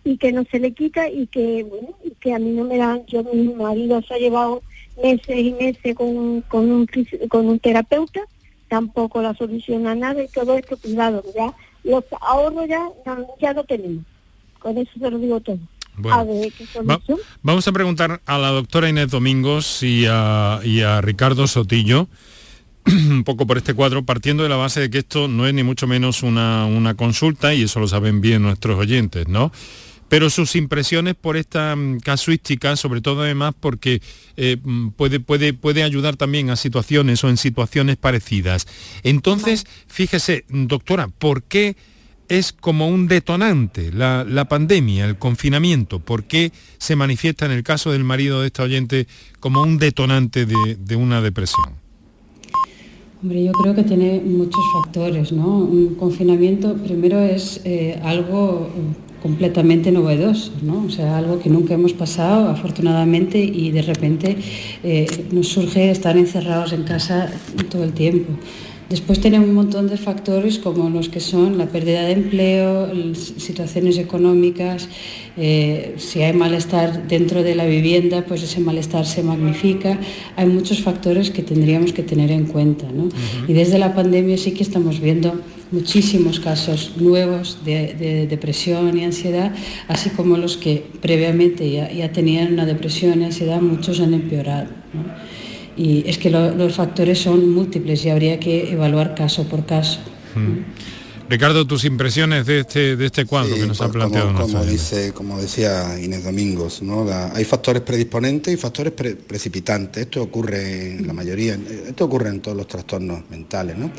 y 0.04 0.16
que 0.16 0.32
no 0.32 0.44
se 0.50 0.58
le 0.58 0.72
quita 0.72 1.08
y 1.08 1.26
que, 1.26 1.64
bueno, 1.64 1.96
que 2.20 2.34
a 2.34 2.38
mí 2.38 2.50
no 2.50 2.64
me 2.64 2.76
dan, 2.76 3.04
yo 3.06 3.22
mi 3.24 3.54
marido 3.54 4.02
se 4.02 4.14
ha 4.14 4.18
llevado 4.18 4.62
meses 5.02 5.36
y 5.36 5.52
meses 5.52 5.94
con, 5.94 6.42
con, 6.42 6.70
un, 6.70 6.88
con 7.28 7.48
un 7.48 7.58
terapeuta, 7.58 8.20
tampoco 8.68 9.22
la 9.22 9.34
soluciona 9.34 9.94
nada 9.94 10.22
y 10.22 10.28
todo 10.28 10.56
esto 10.56 10.76
cuidado, 10.76 11.22
ya 11.34 11.52
los 11.84 12.04
ahorros 12.20 12.68
ya, 12.68 12.88
ya 13.40 13.52
lo 13.52 13.64
tenemos, 13.64 14.04
con 14.58 14.76
eso 14.78 14.90
se 14.98 15.10
lo 15.10 15.18
digo 15.18 15.40
todo. 15.40 15.58
vamos 17.42 17.68
a 17.68 17.72
preguntar 17.72 18.22
a 18.24 18.38
la 18.38 18.48
doctora 18.48 18.88
Inés 18.88 19.10
Domingos 19.10 19.82
y 19.82 20.06
a, 20.08 20.60
y 20.64 20.80
a 20.80 21.00
Ricardo 21.00 21.46
Sotillo 21.46 22.08
un 22.86 23.24
poco 23.24 23.46
por 23.46 23.58
este 23.58 23.74
cuadro, 23.74 24.04
partiendo 24.04 24.42
de 24.42 24.48
la 24.48 24.56
base 24.56 24.80
de 24.80 24.90
que 24.90 24.98
esto 24.98 25.28
no 25.28 25.46
es 25.46 25.54
ni 25.54 25.62
mucho 25.62 25.86
menos 25.86 26.22
una, 26.22 26.66
una 26.66 26.94
consulta, 26.94 27.54
y 27.54 27.62
eso 27.62 27.80
lo 27.80 27.88
saben 27.88 28.20
bien 28.20 28.42
nuestros 28.42 28.78
oyentes, 28.78 29.28
¿no? 29.28 29.52
Pero 30.12 30.28
sus 30.28 30.56
impresiones 30.56 31.14
por 31.14 31.38
esta 31.38 31.74
mm, 31.74 32.00
casuística, 32.00 32.76
sobre 32.76 33.00
todo 33.00 33.22
además 33.22 33.54
porque 33.58 34.02
eh, 34.36 34.58
mm, 34.62 34.88
puede, 34.88 35.20
puede, 35.20 35.54
puede 35.54 35.82
ayudar 35.82 36.16
también 36.16 36.50
a 36.50 36.56
situaciones 36.56 37.24
o 37.24 37.30
en 37.30 37.38
situaciones 37.38 37.96
parecidas. 37.96 38.66
Entonces, 39.04 39.66
fíjese, 39.86 40.44
doctora, 40.50 41.08
¿por 41.08 41.42
qué 41.44 41.76
es 42.28 42.52
como 42.52 42.88
un 42.88 43.08
detonante 43.08 43.90
la, 43.90 44.46
pandemia, 44.50 45.06
el 45.06 45.16
confinamiento? 45.16 45.98
¿Por 45.98 46.24
qué 46.24 46.52
se 46.76 46.94
manifiesta 46.94 47.46
en 47.46 47.52
el 47.52 47.62
caso 47.62 47.90
del 47.90 48.04
marido 48.04 48.42
de 48.42 48.48
esta 48.48 48.64
oyente 48.64 49.06
como 49.40 49.62
un 49.62 49.78
detonante 49.78 50.44
de, 50.44 50.94
una 50.94 51.22
depresión? 51.22 51.70
Hombre, 53.22 53.44
yo 53.44 53.52
creo 53.52 53.74
que 53.74 53.84
tiene 53.84 54.20
muchos 54.20 54.60
factores, 54.74 55.32
¿no? 55.32 55.56
Un 55.56 55.94
confinamiento 55.94 56.76
primero 56.76 57.18
es 57.18 57.62
eh, 57.64 57.98
algo 58.04 58.68
completamente 59.22 59.92
novedoso, 59.92 60.52
¿no? 60.62 60.84
o 60.84 60.90
sea, 60.90 61.16
algo 61.16 61.38
que 61.38 61.48
nunca 61.48 61.74
hemos 61.74 61.92
pasado 61.92 62.48
afortunadamente 62.48 63.38
y 63.38 63.70
de 63.70 63.82
repente 63.82 64.36
eh, 64.82 65.06
nos 65.30 65.48
surge 65.48 65.90
estar 65.90 66.16
encerrados 66.16 66.72
en 66.72 66.82
casa 66.82 67.30
todo 67.70 67.84
el 67.84 67.92
tiempo. 67.92 68.32
Después 68.90 69.20
tenemos 69.20 69.48
un 69.48 69.54
montón 69.54 69.88
de 69.88 69.96
factores 69.96 70.58
como 70.58 70.90
los 70.90 71.08
que 71.08 71.20
son 71.20 71.56
la 71.56 71.66
pérdida 71.66 72.02
de 72.02 72.12
empleo, 72.12 72.90
situaciones 73.14 73.96
económicas, 73.96 74.86
eh, 75.38 75.94
si 75.96 76.20
hay 76.20 76.34
malestar 76.34 77.08
dentro 77.08 77.42
de 77.42 77.54
la 77.54 77.64
vivienda, 77.64 78.22
pues 78.28 78.42
ese 78.42 78.60
malestar 78.60 79.06
se 79.06 79.22
magnifica. 79.22 79.98
Hay 80.36 80.46
muchos 80.46 80.82
factores 80.82 81.30
que 81.30 81.42
tendríamos 81.42 81.94
que 81.94 82.02
tener 82.02 82.30
en 82.30 82.44
cuenta. 82.44 82.86
Y 83.48 83.54
desde 83.54 83.78
la 83.78 83.94
pandemia 83.94 84.36
sí 84.36 84.52
que 84.52 84.62
estamos 84.62 85.00
viendo 85.00 85.40
muchísimos 85.72 86.38
casos 86.38 86.92
nuevos 86.96 87.58
de, 87.64 88.26
depresión 88.28 88.96
y 88.96 89.04
ansiedad, 89.04 89.52
así 89.88 90.10
como 90.10 90.36
los 90.36 90.56
que 90.56 90.86
previamente 91.00 91.70
ya, 91.70 92.12
tenían 92.12 92.52
una 92.52 92.66
depresión 92.66 93.22
y 93.22 93.24
ansiedad, 93.24 93.60
muchos 93.60 93.98
han 94.00 94.14
empeorado. 94.14 94.68
Y 95.76 96.04
es 96.06 96.18
que 96.18 96.30
los 96.30 96.74
factores 96.74 97.18
son 97.18 97.50
múltiples 97.50 98.04
y 98.04 98.10
habría 98.10 98.38
que 98.38 98.72
evaluar 98.72 99.14
caso 99.14 99.48
por 99.48 99.64
caso. 99.64 99.98
Ricardo, 101.28 101.66
tus 101.66 101.86
impresiones 101.86 102.44
de 102.44 102.60
este, 102.60 102.94
de 102.94 103.06
este 103.06 103.24
cuadro 103.24 103.54
que 103.54 103.66
nos 103.66 103.80
ha 103.80 103.88
planteado. 103.88 104.34
Como, 104.34 104.62
dice, 104.66 105.12
como 105.14 105.40
decía 105.40 105.98
Inés 105.98 106.24
Domingos, 106.24 106.82
¿no? 106.82 107.06
hay 107.10 107.44
factores 107.44 107.80
predisponentes 107.80 108.52
y 108.52 108.58
factores 108.58 108.92
precipitantes. 108.92 110.02
Esto 110.04 110.22
ocurre 110.22 110.96
en 110.96 111.06
la 111.06 111.14
mayoría, 111.14 111.58
esto 111.86 112.04
ocurre 112.04 112.28
en 112.28 112.40
todos 112.40 112.56
los 112.56 112.66
trastornos 112.66 113.22
mentales. 113.30 113.78
¿no? 113.78 113.90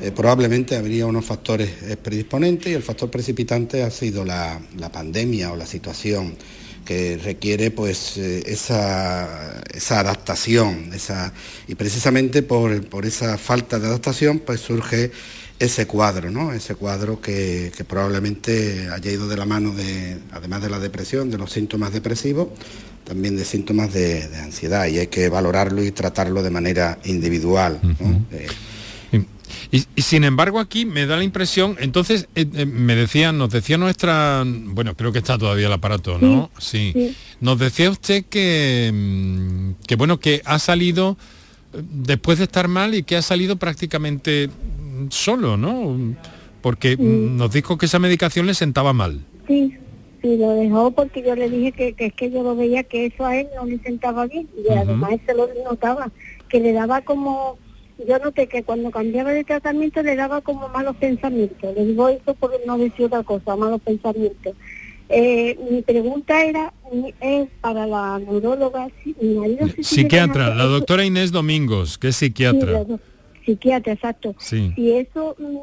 Eh, 0.00 0.12
probablemente 0.12 0.76
habría 0.76 1.06
unos 1.06 1.24
factores 1.24 1.70
eh, 1.82 1.96
predisponentes 1.96 2.70
y 2.70 2.74
el 2.74 2.82
factor 2.82 3.10
precipitante 3.10 3.82
ha 3.82 3.90
sido 3.90 4.24
la, 4.24 4.60
pandemia 4.92 5.52
o 5.52 5.56
la 5.56 5.66
situación 5.66 6.36
que 6.84 7.16
requiere 7.16 7.70
pues 7.70 8.16
eh, 8.18 8.44
esa, 8.46 9.62
adaptación 9.98 10.90
y 11.66 11.74
precisamente 11.74 12.42
por, 12.42 13.06
esa 13.06 13.38
falta 13.38 13.78
de 13.78 13.86
adaptación 13.86 14.40
pues 14.40 14.60
surge 14.60 15.10
ese 15.58 15.86
cuadro, 15.86 16.30
¿no? 16.30 16.52
ese 16.52 16.74
cuadro 16.74 17.20
que, 17.20 17.72
probablemente 17.88 18.88
haya 18.92 19.10
ido 19.10 19.26
de 19.26 19.36
la 19.36 19.46
mano 19.46 19.72
de, 19.72 20.18
además 20.32 20.62
de 20.62 20.68
la 20.68 20.78
depresión, 20.78 21.30
de 21.30 21.38
los 21.38 21.50
síntomas 21.50 21.92
depresivos, 21.92 22.48
también 23.04 23.36
de 23.36 23.44
síntomas 23.46 23.94
de, 23.94 24.28
ansiedad 24.42 24.86
y 24.86 24.98
hay 24.98 25.06
que 25.06 25.30
valorarlo 25.30 25.82
y 25.82 25.90
tratarlo 25.90 26.42
de 26.42 26.50
manera 26.50 26.98
individual. 27.04 27.80
Y, 29.70 29.84
sin 30.00 30.24
embargo 30.24 30.58
aquí 30.58 30.84
me 30.84 31.06
da 31.06 31.16
la 31.16 31.24
impresión, 31.24 31.76
entonces 31.80 32.28
eh, 32.34 32.46
eh, 32.54 32.66
me 32.66 32.94
decía, 32.94 33.32
nos 33.32 33.50
decía 33.50 33.78
nuestra, 33.78 34.44
bueno, 34.46 34.94
creo 34.94 35.12
que 35.12 35.18
está 35.18 35.38
todavía 35.38 35.66
el 35.66 35.72
aparato, 35.72 36.18
¿no? 36.18 36.50
Sí. 36.58 37.14
Nos 37.40 37.58
decía 37.58 37.90
usted 37.90 38.24
que, 38.24 38.90
mm, 38.92 39.86
que, 39.86 39.96
bueno, 39.96 40.18
que 40.18 40.42
ha 40.44 40.58
salido 40.58 41.16
eh, 41.72 41.82
después 41.82 42.38
de 42.38 42.44
estar 42.44 42.68
mal 42.68 42.94
y 42.94 43.02
que 43.02 43.16
ha 43.16 43.22
salido 43.22 43.56
prácticamente 43.56 44.48
mm, 44.48 45.06
solo, 45.10 45.56
¿no? 45.56 46.16
Porque 46.62 46.96
mm, 46.96 47.36
nos 47.36 47.52
dijo 47.52 47.78
que 47.78 47.86
esa 47.86 47.98
medicación 47.98 48.46
le 48.46 48.54
sentaba 48.54 48.92
mal. 48.92 49.20
Sí, 49.46 49.74
sí, 50.22 50.36
lo 50.36 50.50
dejó 50.50 50.90
porque 50.90 51.22
yo 51.22 51.34
le 51.34 51.50
dije 51.50 51.72
que, 51.72 51.92
que 51.92 52.06
es 52.06 52.14
que 52.14 52.30
yo 52.30 52.42
lo 52.42 52.56
veía 52.56 52.82
que 52.84 53.06
eso 53.06 53.24
a 53.24 53.36
él 53.36 53.46
no 53.56 53.66
le 53.66 53.78
sentaba 53.78 54.26
bien 54.26 54.48
y 54.56 54.72
además 54.72 55.12
se 55.26 55.34
lo 55.34 55.48
notaba, 55.64 56.10
que 56.48 56.60
le 56.60 56.72
daba 56.72 57.02
como 57.02 57.58
yo 58.04 58.18
noté 58.18 58.46
que 58.46 58.62
cuando 58.62 58.90
cambiaba 58.90 59.32
de 59.32 59.44
tratamiento 59.44 60.02
le 60.02 60.16
daba 60.16 60.40
como 60.40 60.68
malos 60.68 60.96
pensamientos. 60.96 61.74
Le 61.74 61.84
digo 61.84 62.08
eso 62.08 62.34
por 62.34 62.52
no 62.66 62.76
decir 62.78 63.06
otra 63.06 63.22
cosa, 63.22 63.56
malos 63.56 63.80
pensamientos. 63.80 64.54
Eh, 65.08 65.56
mi 65.70 65.82
pregunta 65.82 66.44
era 66.44 66.72
es 67.20 67.48
para 67.60 67.86
la 67.86 68.18
neuróloga, 68.18 68.88
psiquiatra, 69.80 70.54
la 70.54 70.64
doctora 70.64 71.04
Inés 71.04 71.30
Domingos, 71.30 71.96
que 71.96 72.08
es 72.08 72.16
psiquiatra. 72.16 72.84
psiquiatra, 73.44 73.92
exacto. 73.92 74.34
Si 74.38 74.92
eso 74.92 75.36
mm, 75.38 75.56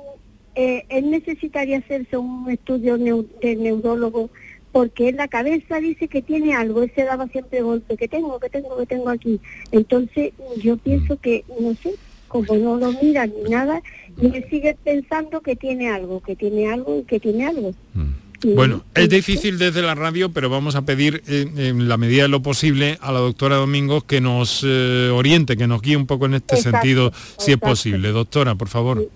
eh, 0.55 0.85
él 0.89 1.11
necesitaría 1.11 1.79
hacerse 1.79 2.17
un 2.17 2.49
estudio 2.49 2.97
de 2.97 3.55
neurólogo 3.57 4.29
porque 4.71 5.09
en 5.09 5.17
la 5.17 5.27
cabeza 5.27 5.79
dice 5.79 6.07
que 6.07 6.23
tiene 6.23 6.55
algo, 6.55 6.81
él 6.81 6.91
se 6.95 7.03
daba 7.03 7.27
siempre 7.27 7.61
golpe, 7.61 7.95
que 7.95 8.07
tengo, 8.07 8.39
que 8.39 8.49
tengo, 8.49 8.75
que 8.75 8.87
tengo 8.87 9.09
aquí. 9.09 9.39
Entonces 9.71 10.33
yo 10.57 10.77
pienso 10.77 11.19
que, 11.19 11.45
no 11.59 11.75
sé, 11.75 11.93
como 12.33 12.55
no 12.55 12.77
lo 12.77 12.91
mira 12.93 13.27
ni 13.27 13.47
nada, 13.47 13.83
y 14.19 14.25
él 14.25 14.45
sigue 14.49 14.75
pensando 14.83 15.41
que 15.41 15.55
tiene 15.55 15.91
algo, 15.91 16.19
que 16.19 16.35
tiene 16.35 16.71
algo 16.71 16.99
y 16.99 17.03
que 17.03 17.19
tiene 17.19 17.45
algo. 17.45 17.73
Mm. 17.93 18.55
Bueno, 18.55 18.83
es 18.95 19.07
difícil 19.07 19.57
desde 19.57 19.81
la 19.83 19.95
radio, 19.95 20.33
pero 20.33 20.49
vamos 20.49 20.75
a 20.75 20.81
pedir 20.81 21.23
en, 21.27 21.87
la 21.87 21.95
medida 21.95 22.23
de 22.23 22.27
lo 22.27 22.41
posible 22.41 22.97
a 22.99 23.11
la 23.13 23.19
doctora 23.19 23.55
Domingos 23.55 24.03
que 24.03 24.19
nos 24.19 24.65
eh, 24.65 25.09
oriente, 25.13 25.55
que 25.55 25.67
nos 25.67 25.81
guíe 25.81 25.95
un 25.95 26.07
poco 26.07 26.25
en 26.25 26.33
este 26.33 26.57
sentido, 26.57 27.13
si 27.37 27.51
es 27.53 27.57
posible. 27.57 28.09
Doctora, 28.09 28.55
por 28.55 28.67
favor. 28.67 29.07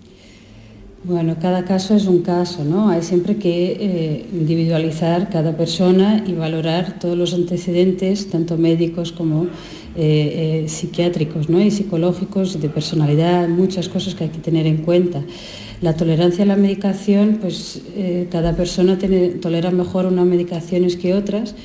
Bueno, 1.04 1.36
cada 1.40 1.64
caso 1.64 1.94
es 1.94 2.06
un 2.06 2.22
caso, 2.22 2.64
¿no? 2.64 2.88
Hay 2.88 3.02
siempre 3.02 3.36
que 3.36 3.76
eh, 3.78 4.26
individualizar 4.32 5.28
cada 5.28 5.56
persona 5.56 6.24
y 6.26 6.32
valorar 6.32 6.98
todos 6.98 7.18
los 7.18 7.34
antecedentes, 7.34 8.30
tanto 8.30 8.56
médicos 8.56 9.12
como 9.12 9.48
eh, 10.00 10.62
eh, 10.62 10.68
psiquiátricos 10.68 11.48
¿no? 11.48 11.60
y 11.60 11.72
psicológicos, 11.72 12.60
de 12.60 12.68
personalidad, 12.68 13.48
muchas 13.48 13.88
cosas 13.88 14.14
que 14.14 14.22
hay 14.22 14.30
que 14.30 14.38
tener 14.38 14.64
en 14.64 14.76
cuenta. 14.76 15.24
La 15.80 15.96
tolerancia 15.96 16.44
a 16.44 16.46
la 16.46 16.54
medicación, 16.54 17.38
pues 17.40 17.82
eh, 17.96 18.28
cada 18.30 18.54
persona 18.54 18.96
tolera 19.42 19.72
mejor 19.72 20.06
unas 20.06 20.24
medicaciones 20.24 20.94
que 20.94 21.14
otras 21.14 21.56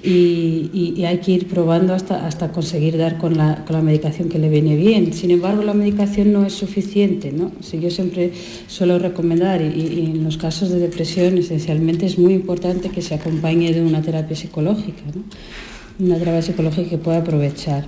y, 0.00 1.02
hay 1.04 1.18
que 1.18 1.32
ir 1.32 1.48
probando 1.48 1.92
hasta, 1.92 2.24
hasta 2.24 2.52
conseguir 2.52 2.96
dar 2.98 3.18
con 3.18 3.36
la, 3.36 3.64
medicación 3.82 4.28
que 4.28 4.38
le 4.38 4.48
viene 4.48 4.76
bien. 4.76 5.12
Sin 5.12 5.32
embargo, 5.32 5.64
la 5.64 5.74
medicación 5.74 6.32
no 6.32 6.46
es 6.46 6.52
suficiente. 6.52 7.32
¿no? 7.32 7.50
Si 7.62 7.80
yo 7.80 7.90
siempre 7.90 8.30
suelo 8.68 9.00
recomendar, 9.00 9.60
y, 9.60 10.12
en 10.14 10.22
los 10.22 10.36
casos 10.36 10.70
de 10.70 10.78
depresión 10.78 11.36
esencialmente 11.36 12.06
es 12.06 12.16
muy 12.16 12.32
importante 12.32 12.90
que 12.90 13.02
se 13.02 13.16
acompañe 13.16 13.72
de 13.72 13.82
una 13.82 14.02
terapia 14.02 14.36
psicológica 14.36 15.02
una 15.98 16.16
terapia 16.18 16.42
psicológica 16.42 16.90
que 16.90 16.98
pueda 16.98 17.18
aprovechar. 17.18 17.86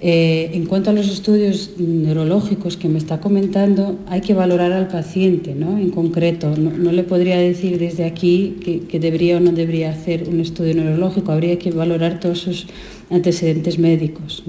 Eh, 0.00 0.50
en 0.54 0.66
cuanto 0.66 0.90
a 0.90 0.92
los 0.92 1.08
estudios 1.08 1.72
neurológicos 1.76 2.76
que 2.76 2.88
me 2.88 2.98
está 2.98 3.20
comentando, 3.20 3.98
hay 4.08 4.20
que 4.20 4.32
valorar 4.32 4.70
al 4.72 4.86
paciente 4.86 5.56
¿no? 5.56 5.76
en 5.76 5.90
concreto. 5.90 6.54
No, 6.56 6.92
le 6.92 7.02
podría 7.02 7.36
decir 7.38 7.78
desde 7.78 8.04
aquí 8.04 8.56
que, 8.88 9.00
debería 9.00 9.38
o 9.38 9.40
no 9.40 9.50
debería 9.50 9.90
hacer 9.90 10.28
un 10.28 10.40
estudio 10.40 10.74
neurológico, 10.76 11.32
habría 11.32 11.58
que 11.58 11.72
valorar 11.72 12.20
todos 12.20 12.38
sus 12.38 12.66
antecedentes 13.10 13.78
médicos. 13.78 14.44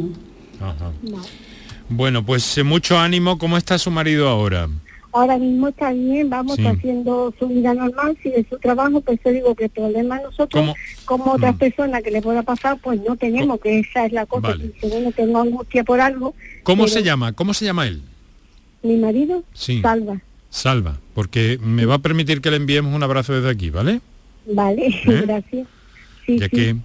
Bueno, 1.89 2.23
pues 2.23 2.57
eh, 2.59 2.63
mucho 2.63 2.99
ánimo. 2.99 3.39
¿Cómo 3.39 3.57
está 3.57 3.79
su 3.79 3.89
marido 3.89 4.27
ahora? 4.27 4.69
Ahora 5.11 5.37
mismo 5.37 5.69
está 5.69 5.91
bien, 5.91 6.29
vamos 6.29 6.59
haciendo 6.59 7.33
su 7.39 7.47
vida 7.47 7.73
normal, 7.73 8.17
sigue 8.21 8.45
su 8.49 8.57
trabajo, 8.57 9.01
pues 9.01 9.19
yo 9.23 9.31
digo 9.31 9.55
que 9.55 9.65
el 9.65 9.69
problema 9.69 10.19
nosotros, 10.19 10.73
como 11.05 11.33
otras 11.33 11.55
mm. 11.55 11.57
personas 11.57 12.03
que 12.03 12.11
le 12.11 12.21
pueda 12.21 12.43
pasar, 12.43 12.77
pues 12.81 12.99
no 13.01 13.15
tenemos, 13.15 13.59
que 13.59 13.79
esa 13.79 14.05
es 14.05 14.11
la 14.11 14.25
cosa, 14.25 14.55
si 14.55 14.87
uno 14.87 15.11
tengo 15.11 15.39
angustia 15.39 15.83
por 15.83 15.99
algo. 15.99 16.35
¿Cómo 16.63 16.87
se 16.87 17.03
llama? 17.03 17.33
¿Cómo 17.33 17.53
se 17.53 17.65
llama 17.65 17.87
él? 17.87 18.01
Mi 18.83 18.97
marido, 18.97 19.43
sí. 19.53 19.81
Salva. 19.81 20.21
Salva, 20.49 20.99
porque 21.13 21.59
me 21.61 21.85
va 21.85 21.95
a 21.95 21.99
permitir 21.99 22.41
que 22.41 22.49
le 22.49 22.57
enviemos 22.57 22.93
un 22.93 23.03
abrazo 23.03 23.33
desde 23.33 23.49
aquí, 23.49 23.69
¿vale? 23.69 24.01
Vale, 24.45 24.87
¿Eh? 25.05 25.21
gracias. 25.25 25.67
Sí, 26.25 26.39
ya 26.39 26.49
que, 26.49 26.75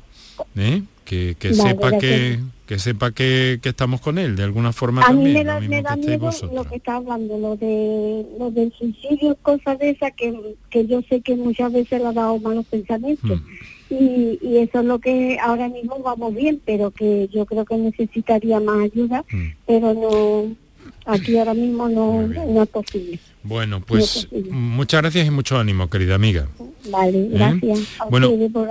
¿eh? 0.57 0.83
que, 1.05 1.37
sepa 1.55 1.99
que 1.99 2.41
que 2.67 2.79
sepa 2.79 3.13
que, 3.13 3.61
estamos 3.63 4.01
con 4.01 4.19
él, 4.19 4.37
de 4.37 4.45
alguna 4.45 4.73
forma 4.73 5.03
a 5.03 5.07
también. 5.07 5.29
Mí 5.29 5.35
me 5.35 5.45
da, 5.45 5.61
me 5.61 5.83
da 5.83 5.97
miedo 5.97 6.31
lo 6.53 6.65
que 6.65 6.77
está 6.77 6.97
hablando, 6.97 7.39
lo 7.39 7.57
de 7.57 8.25
lo 8.39 8.51
del 8.51 8.73
suicidio, 8.73 9.37
cosas 9.43 9.79
de 9.79 9.91
esas 9.91 10.13
que, 10.13 10.57
que 10.71 10.87
yo 10.87 11.03
sé 11.09 11.21
que 11.21 11.37
muchas 11.37 11.73
veces 11.73 12.01
le 12.01 12.07
ha 12.07 12.13
dado 12.13 12.39
malos 12.39 12.67
pensamientos. 12.67 13.41
Mm. 13.41 13.95
Y, 13.95 14.39
y, 14.41 14.57
eso 14.59 14.81
es 14.81 14.87
lo 14.87 14.99
que 14.99 15.39
ahora 15.41 15.69
mismo 15.69 15.99
vamos 15.99 16.35
bien, 16.35 16.61
pero 16.65 16.91
que 16.91 17.29
yo 17.33 17.45
creo 17.45 17.65
que 17.67 17.77
necesitaría 17.77 18.59
más 18.59 18.91
ayuda, 18.93 19.25
mm. 19.31 19.47
pero 19.67 19.95
no, 19.95 20.57
aquí 21.05 21.37
ahora 21.37 21.55
mismo 21.55 21.89
no, 21.89 22.27
no 22.27 22.63
es 22.63 22.69
posible. 22.69 23.21
Bueno, 23.43 23.81
pues 23.81 24.27
muchas 24.51 25.03
gracias 25.03 25.27
y 25.27 25.31
mucho 25.31 25.59
ánimo, 25.59 25.91
querida 25.91 26.15
amiga. 26.15 26.49
Vale, 26.91 27.25
¿Eh? 27.25 27.29
gracias 27.31 28.01
a 28.01 28.07
bueno, 28.07 28.31
por, 28.53 28.69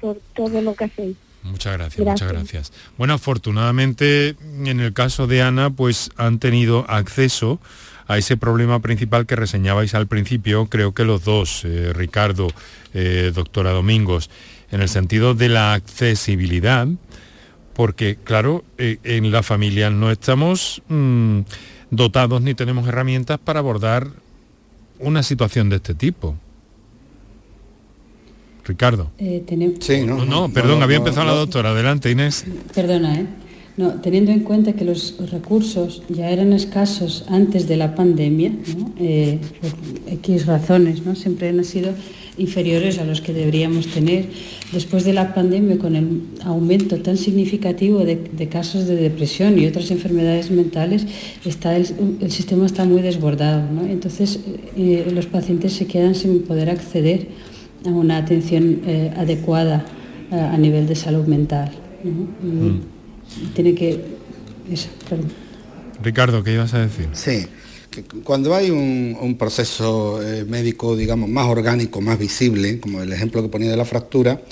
por 0.00 0.16
todo 0.34 0.62
lo 0.62 0.74
que 0.74 0.84
hacéis. 0.84 1.16
Muchas 1.42 1.72
gracias, 1.76 2.06
muchas 2.06 2.28
gracias. 2.28 2.72
Bueno, 2.96 3.14
afortunadamente 3.14 4.36
en 4.64 4.80
el 4.80 4.92
caso 4.92 5.26
de 5.26 5.42
Ana, 5.42 5.70
pues 5.70 6.10
han 6.16 6.38
tenido 6.38 6.88
acceso 6.88 7.60
a 8.06 8.18
ese 8.18 8.36
problema 8.36 8.80
principal 8.80 9.26
que 9.26 9.36
reseñabais 9.36 9.94
al 9.94 10.06
principio, 10.06 10.66
creo 10.66 10.92
que 10.92 11.04
los 11.04 11.24
dos, 11.24 11.64
eh, 11.64 11.92
Ricardo, 11.94 12.48
eh, 12.94 13.32
doctora 13.34 13.70
Domingos, 13.70 14.30
en 14.70 14.82
el 14.82 14.88
sentido 14.88 15.34
de 15.34 15.48
la 15.48 15.74
accesibilidad, 15.74 16.86
porque 17.74 18.16
claro, 18.22 18.64
eh, 18.78 18.98
en 19.04 19.30
la 19.30 19.42
familia 19.42 19.90
no 19.90 20.10
estamos 20.10 20.82
mm, 20.88 21.40
dotados 21.90 22.42
ni 22.42 22.54
tenemos 22.54 22.86
herramientas 22.86 23.38
para 23.38 23.60
abordar 23.60 24.08
una 24.98 25.22
situación 25.22 25.68
de 25.68 25.76
este 25.76 25.94
tipo. 25.94 26.36
Ricardo. 28.64 29.10
Eh, 29.18 29.42
sí, 29.80 30.02
no, 30.06 30.24
no, 30.24 30.52
perdón, 30.52 30.82
había 30.82 30.98
empezado 30.98 31.26
la 31.26 31.32
doctora. 31.32 31.70
Adelante, 31.70 32.10
Inés. 32.10 32.44
Perdona, 32.74 33.20
¿eh? 33.20 33.26
No, 33.76 33.92
teniendo 34.02 34.32
en 34.32 34.40
cuenta 34.40 34.74
que 34.74 34.84
los 34.84 35.16
recursos 35.30 36.02
ya 36.10 36.30
eran 36.30 36.52
escasos 36.52 37.24
antes 37.28 37.66
de 37.66 37.78
la 37.78 37.94
pandemia, 37.94 38.52
eh, 38.98 39.38
por 39.60 40.12
X 40.12 40.44
razones, 40.44 41.06
¿no? 41.06 41.14
siempre 41.14 41.48
han 41.48 41.64
sido 41.64 41.94
inferiores 42.36 42.98
a 42.98 43.04
los 43.04 43.22
que 43.22 43.32
deberíamos 43.32 43.86
tener. 43.86 44.26
Después 44.72 45.04
de 45.04 45.14
la 45.14 45.34
pandemia, 45.34 45.78
con 45.78 45.96
el 45.96 46.22
aumento 46.44 46.98
tan 46.98 47.16
significativo 47.16 48.00
de, 48.00 48.48
casos 48.50 48.86
de 48.86 48.96
depresión 48.96 49.58
y 49.58 49.66
otras 49.66 49.90
enfermedades 49.90 50.50
mentales, 50.50 51.06
está 51.44 51.74
el, 51.74 51.86
sistema 52.30 52.66
está 52.66 52.84
muy 52.84 53.00
desbordado. 53.00 53.62
Entonces, 53.88 54.40
eh, 54.76 55.10
los 55.14 55.26
pacientes 55.26 55.72
se 55.72 55.86
quedan 55.86 56.14
sin 56.14 56.42
poder 56.42 56.68
acceder 56.68 57.28
una 57.84 58.18
atención 58.18 58.80
eh, 58.86 59.12
adecuada 59.16 59.84
eh, 60.30 60.36
a 60.36 60.56
nivel 60.56 60.86
de 60.86 60.94
salud 60.94 61.26
mental. 61.26 61.70
Mm. 62.04 63.52
Tiene 63.54 63.74
que... 63.74 64.00
Ricardo, 66.02 66.42
¿qué 66.42 66.54
ibas 66.54 66.74
a 66.74 66.80
decir? 66.80 67.08
Sí, 67.12 67.46
cuando 68.24 68.54
hay 68.54 68.70
un, 68.70 69.36
proceso 69.38 70.22
eh, 70.22 70.44
médico, 70.44 70.96
digamos, 70.96 71.28
más 71.28 71.46
orgánico, 71.48 72.00
más 72.00 72.18
visible, 72.18 72.78
como 72.80 73.02
el 73.02 73.12
ejemplo 73.12 73.42
que 73.42 73.48
ponía 73.48 73.70
de 73.70 73.76
la 73.76 73.84
fractura, 73.84 74.42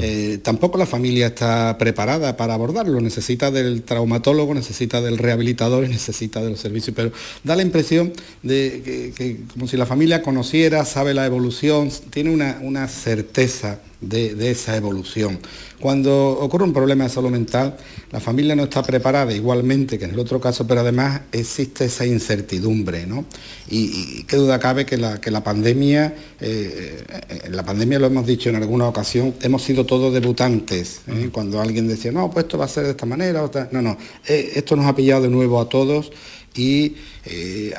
eh, 0.00 0.38
tampoco 0.42 0.78
la 0.78 0.86
familia 0.86 1.28
está 1.28 1.76
preparada 1.78 2.36
para 2.36 2.54
abordarlo. 2.54 3.00
Necesita 3.00 3.50
del 3.50 3.82
traumatólogo, 3.82 4.54
necesita 4.54 5.00
del 5.00 5.18
rehabilitador 5.18 5.84
y 5.84 5.88
necesita 5.88 6.42
de 6.42 6.50
los 6.50 6.60
servicios. 6.60 6.94
Pero 6.94 7.12
da 7.44 7.56
la 7.56 7.62
impresión 7.62 8.12
de 8.42 9.12
que, 9.16 9.38
como 9.52 9.66
si 9.66 9.76
la 9.76 9.86
familia 9.86 10.22
conociera, 10.22 10.84
sabe 10.84 11.14
la 11.14 11.26
evolución, 11.26 11.90
tiene 12.10 12.30
una, 12.30 12.58
una 12.62 12.88
certeza 12.88 13.80
de, 14.00 14.50
esa 14.50 14.76
evolución. 14.76 15.38
Cuando 15.80 16.38
ocurre 16.40 16.64
un 16.64 16.72
problema 16.72 17.04
de 17.04 17.10
salud 17.10 17.30
mental, 17.30 17.76
la 18.10 18.20
familia 18.20 18.54
no 18.56 18.64
está 18.64 18.82
preparada 18.82 19.32
igualmente 19.32 19.98
que 19.98 20.04
en 20.04 20.12
el 20.12 20.18
otro 20.18 20.40
caso, 20.40 20.66
pero 20.66 20.80
además 20.80 21.22
existe 21.32 21.86
esa 21.86 22.06
incertidumbre, 22.06 23.06
¿no? 23.06 23.24
Y, 23.68 24.24
qué 24.24 24.36
duda 24.36 24.58
cabe 24.58 24.86
que 24.86 24.96
la, 24.96 25.20
que 25.20 25.30
la 25.30 25.42
pandemia, 25.42 26.14
eh, 26.40 27.04
en 27.44 27.56
la 27.56 27.64
pandemia 27.64 27.98
lo 27.98 28.06
hemos 28.06 28.26
dicho 28.26 28.48
en 28.48 28.56
alguna 28.56 28.88
ocasión, 28.88 29.34
hemos 29.42 29.62
sido 29.62 29.84
todos 29.84 30.12
debutantes. 30.12 31.00
¿eh? 31.08 31.30
Cuando 31.32 31.60
alguien 31.60 31.88
decía, 31.88 32.12
no, 32.12 32.30
pues 32.30 32.44
esto 32.44 32.58
va 32.58 32.64
a 32.66 32.68
ser 32.68 32.84
de 32.84 32.90
esta 32.90 33.06
manera, 33.06 33.42
otra... 33.42 33.68
no, 33.72 33.82
no, 33.82 33.96
eh, 34.26 34.52
esto 34.54 34.76
nos 34.76 34.86
ha 34.86 34.94
pillado 34.94 35.22
de 35.22 35.28
nuevo 35.28 35.60
a 35.60 35.68
todos 35.68 36.12
y 36.56 36.94
eh, 37.26 37.74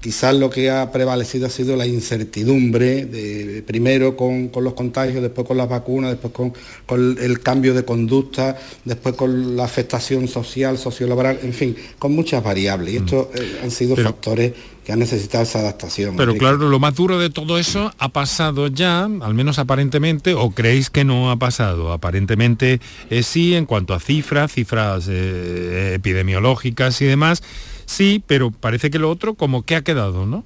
quizás 0.00 0.34
lo 0.34 0.50
que 0.50 0.70
ha 0.70 0.92
prevalecido 0.92 1.46
ha 1.46 1.50
sido 1.50 1.74
la 1.76 1.86
incertidumbre, 1.86 3.06
de, 3.06 3.62
primero 3.66 4.16
con, 4.16 4.50
los 4.54 4.74
contagios, 4.74 5.22
después 5.22 5.46
con 5.46 5.56
las 5.56 5.68
vacunas, 5.68 6.10
después 6.10 6.52
con, 6.86 7.18
el 7.18 7.40
cambio 7.40 7.74
de 7.74 7.84
conducta, 7.84 8.58
después 8.84 9.14
con 9.16 9.56
la 9.56 9.64
afectación 9.64 10.28
social, 10.28 10.78
sociolaboral, 10.78 11.40
en 11.42 11.52
fin, 11.52 11.76
con 11.98 12.14
muchas 12.14 12.44
variables. 12.44 12.94
Y 12.94 12.96
estos 12.98 13.26
mm. 13.28 13.36
eh, 13.36 13.58
han 13.64 13.70
sido 13.70 13.96
factores 13.96 14.52
que 14.84 14.92
han 14.92 14.98
necesitado 14.98 15.44
esa 15.44 15.60
adaptación. 15.60 16.16
Pero 16.16 16.34
claro, 16.36 16.56
lo 16.68 16.78
más 16.78 16.94
duro 16.94 17.18
de 17.18 17.30
todo 17.30 17.58
eso 17.58 17.92
ha 17.98 18.08
pasado 18.10 18.68
ya, 18.68 19.04
al 19.04 19.34
menos 19.34 19.58
aparentemente, 19.58 20.34
o 20.34 20.50
creéis 20.50 20.88
que 20.90 21.04
no 21.04 21.30
ha 21.30 21.36
pasado. 21.36 21.92
Aparentemente 21.92 22.80
eh, 23.10 23.22
sí, 23.22 23.54
en 23.54 23.66
cuanto 23.66 23.94
a 23.94 24.00
cifras, 24.00 24.52
cifras 24.52 25.08
epidemiológicas 25.08 27.00
y 27.02 27.06
demás 27.06 27.42
Sí, 27.90 28.22
pero 28.24 28.52
parece 28.52 28.88
que 28.88 29.00
lo 29.00 29.10
otro 29.10 29.34
como 29.34 29.64
que 29.64 29.74
ha 29.74 29.82
quedado, 29.82 30.24
¿no? 30.24 30.44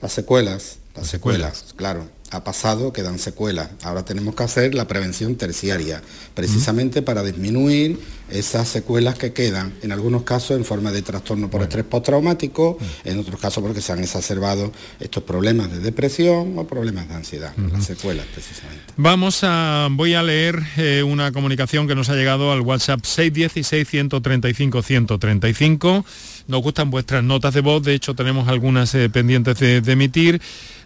Las 0.00 0.12
secuelas, 0.12 0.78
las 0.94 1.08
secuelas, 1.08 1.74
claro. 1.76 2.08
Ha 2.30 2.42
pasado, 2.42 2.92
quedan 2.92 3.18
secuelas. 3.18 3.70
Ahora 3.82 4.04
tenemos 4.04 4.34
que 4.34 4.44
hacer 4.44 4.74
la 4.74 4.86
prevención 4.86 5.34
terciaria, 5.36 6.00
precisamente 6.34 7.02
para 7.02 7.22
disminuir 7.22 7.98
esas 8.28 8.68
secuelas 8.68 9.18
que 9.18 9.32
quedan, 9.32 9.74
en 9.82 9.90
algunos 9.92 10.22
casos 10.22 10.56
en 10.56 10.64
forma 10.64 10.90
de 10.92 11.02
trastorno 11.02 11.50
por 11.50 11.62
estrés 11.62 11.84
postraumático, 11.84 12.78
en 13.04 13.18
otros 13.18 13.40
casos 13.40 13.62
porque 13.62 13.80
se 13.80 13.92
han 13.92 14.02
exacerbado 14.02 14.72
estos 15.00 15.24
problemas 15.24 15.70
de 15.70 15.80
depresión 15.80 16.56
o 16.56 16.66
problemas 16.66 17.08
de 17.08 17.14
ansiedad, 17.14 17.52
las 17.72 17.84
secuelas 17.84 18.26
precisamente. 18.32 18.84
Vamos 18.96 19.40
a, 19.42 19.88
voy 19.90 20.14
a 20.14 20.22
leer 20.22 20.60
eh, 20.76 21.02
una 21.02 21.32
comunicación 21.32 21.86
que 21.86 21.94
nos 21.94 22.08
ha 22.08 22.14
llegado 22.14 22.52
al 22.52 22.60
WhatsApp 22.62 23.04
616 23.04 23.88
135 23.88 24.82
135 24.82 26.04
nos 26.46 26.62
gustan 26.62 26.90
vuestras 26.90 27.24
notas 27.24 27.54
de 27.54 27.60
voz, 27.60 27.82
de 27.82 27.94
hecho 27.94 28.14
tenemos 28.14 28.46
algunas 28.48 28.94
eh, 28.94 29.08
pendientes 29.08 29.58
de, 29.58 29.78
emitir. 29.86 30.40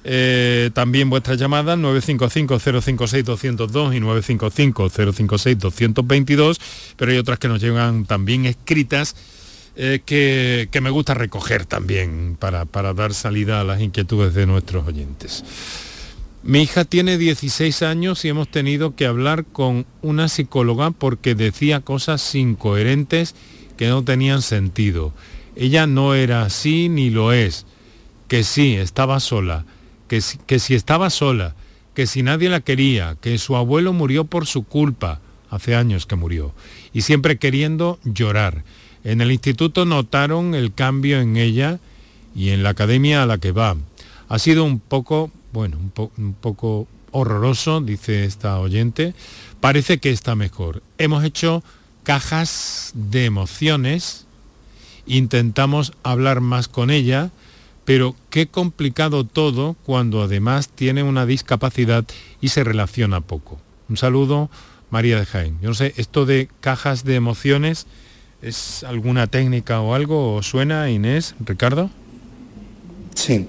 Eh, 0.05 0.71
también 0.75 1.11
vuestras 1.11 1.39
llamadas 1.39 1.77
955-056-202 1.79 3.97
y 3.97 4.01
955-056-222, 4.01 6.61
pero 6.97 7.13
hay 7.13 7.19
otras 7.19 7.39
que 7.39 7.49
nos 7.49 7.61
llegan 7.61 8.07
también 8.07 8.47
escritas 8.47 9.15
eh, 9.77 10.01
que, 10.05 10.69
me 10.81 10.91
gusta 10.91 11.15
recoger 11.15 11.67
también 11.67 12.37
para, 12.39 12.65
para 12.65 12.95
dar 12.95 13.13
salida 13.15 13.61
a 13.61 13.65
las 13.65 13.81
inquietudes 13.81 14.35
de 14.35 14.47
nuestros 14.47 14.87
oyentes. 14.87 15.45
Mi 16.43 16.63
hija 16.63 16.85
tiene 16.85 17.19
16 17.19 17.83
años 17.83 18.25
y 18.25 18.29
hemos 18.29 18.49
tenido 18.49 18.95
que 18.95 19.07
hablar 19.07 19.45
con 19.45 19.87
una 20.03 20.29
psicóloga 20.29 20.93
porque 20.93 21.35
decía 21.35 21.81
cosas 21.81 22.35
incoherentes 22.35 23.35
que 23.77 23.89
no 23.89 24.05
tenían 24.05 24.43
sentido. 24.43 25.13
Ella 25.59 25.89
no 25.89 26.15
era 26.15 26.43
así 26.43 26.89
ni 26.89 27.11
lo 27.11 27.33
es, 27.33 27.67
que 28.29 28.45
sí, 28.45 28.77
estaba 28.77 29.19
sola, 29.19 29.65
que, 30.07 30.23
que 30.47 30.61
si 30.61 30.77
estaba 30.77 31.11
sola, 31.11 31.57
que 31.95 32.07
si 32.07 32.23
nadie 32.23 32.49
la 32.49 32.61
quería, 32.61 33.17
que 33.21 33.37
su 33.39 33.57
abuelo 33.57 33.93
murió 33.93 34.25
por 34.25 34.47
su 34.47 34.63
culpa, 34.63 35.21
hace 35.51 35.75
años 35.75 36.07
que 36.07 36.15
murió, 36.15 36.55
y 36.93 37.01
siempre 37.03 37.39
queriendo 37.39 37.99
llorar. 38.05 38.63
En 39.03 39.21
el 39.21 39.33
instituto 39.33 39.85
notaron 39.85 40.55
el 40.55 40.73
cambio 40.73 41.21
en 41.21 41.37
ella 41.37 41.81
y 42.37 42.51
en 42.51 42.63
la 42.63 42.71
academia 42.71 43.25
a 43.25 43.27
la 43.27 43.39
que 43.39 43.51
va. 43.51 43.77
Ha 44.29 44.39
sido 44.39 44.63
un 44.63 44.79
poco, 44.79 45.33
bueno, 45.53 45.77
un, 45.77 46.11
un 46.19 46.35
poco 46.35 46.87
horroroso, 47.11 47.81
dice 47.81 48.25
esta 48.25 48.61
oyente. 48.61 49.13
Parece 49.61 49.99
que 49.99 50.11
está 50.11 50.37
mejor. 50.37 50.85
Hemos 50.99 51.25
hecho 51.25 51.65
cajas 52.05 52.93
de 52.95 53.25
emociones, 53.25 54.28
intentamos 55.09 55.93
hablar 56.03 56.41
más 56.41 56.69
con 56.69 56.91
ella, 56.91 57.31
pero 57.85 58.15
qué 58.31 58.47
complicado 58.47 59.25
todo 59.25 59.75
cuando 59.85 60.23
además 60.23 60.69
tiene 60.69 61.03
una 61.03 61.27
discapacidad 61.27 62.05
y 62.41 62.49
se 62.49 62.63
relaciona 62.63 63.23
poco. 63.23 63.59
Un 63.89 63.97
saludo, 63.97 64.51
María 64.91 65.19
de 65.19 65.27
Jaén. 65.27 65.59
Yo 65.63 65.71
no 65.71 65.75
sé, 65.75 65.95
esto 65.97 66.27
de 66.27 66.49
cajas 66.61 67.05
de 67.05 67.15
emociones, 67.15 67.87
¿es 68.43 68.85
alguna 68.85 69.27
técnica 69.27 69.81
o 69.81 69.95
algo? 69.95 70.35
¿O 70.35 70.43
suena, 70.43 70.91
Inés, 70.91 71.35
Ricardo? 71.45 71.91
Sí, 73.15 73.47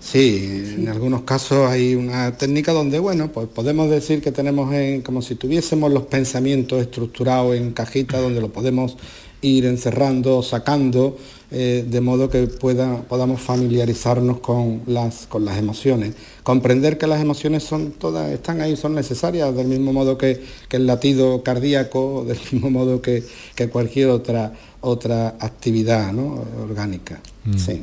sí, 0.00 0.74
en 0.76 0.88
algunos 0.88 1.22
casos 1.22 1.70
hay 1.70 1.94
una 1.94 2.36
técnica 2.36 2.72
donde, 2.72 2.98
bueno, 2.98 3.30
pues 3.32 3.48
podemos 3.48 3.88
decir 3.88 4.20
que 4.20 4.32
tenemos 4.32 4.74
en, 4.74 5.02
como 5.02 5.22
si 5.22 5.36
tuviésemos 5.36 5.92
los 5.92 6.02
pensamientos 6.04 6.82
estructurados 6.82 7.56
en 7.56 7.72
cajitas 7.72 8.20
donde 8.20 8.40
lo 8.40 8.52
podemos 8.52 8.96
ir 9.42 9.64
encerrando, 9.66 10.42
sacando, 10.42 11.16
eh, 11.50 11.84
de 11.88 12.00
modo 12.00 12.30
que 12.30 12.46
pueda, 12.46 13.02
podamos 13.02 13.40
familiarizarnos 13.40 14.40
con 14.40 14.82
las, 14.86 15.26
con 15.26 15.44
las 15.44 15.58
emociones. 15.58 16.14
Comprender 16.42 16.98
que 16.98 17.06
las 17.06 17.20
emociones 17.20 17.64
son 17.64 17.92
todas, 17.92 18.30
están 18.30 18.60
ahí, 18.60 18.76
son 18.76 18.94
necesarias, 18.94 19.54
del 19.54 19.66
mismo 19.66 19.92
modo 19.92 20.16
que, 20.16 20.42
el 20.70 20.86
latido 20.86 21.42
cardíaco, 21.42 22.24
del 22.28 22.38
mismo 22.52 22.70
modo 22.70 23.02
que, 23.02 23.24
cualquier 23.72 24.10
otra, 24.10 24.52
otra 24.80 25.36
actividad 25.40 26.14
orgánica. 26.62 27.20
Mm. 27.44 27.58
Sí. 27.58 27.82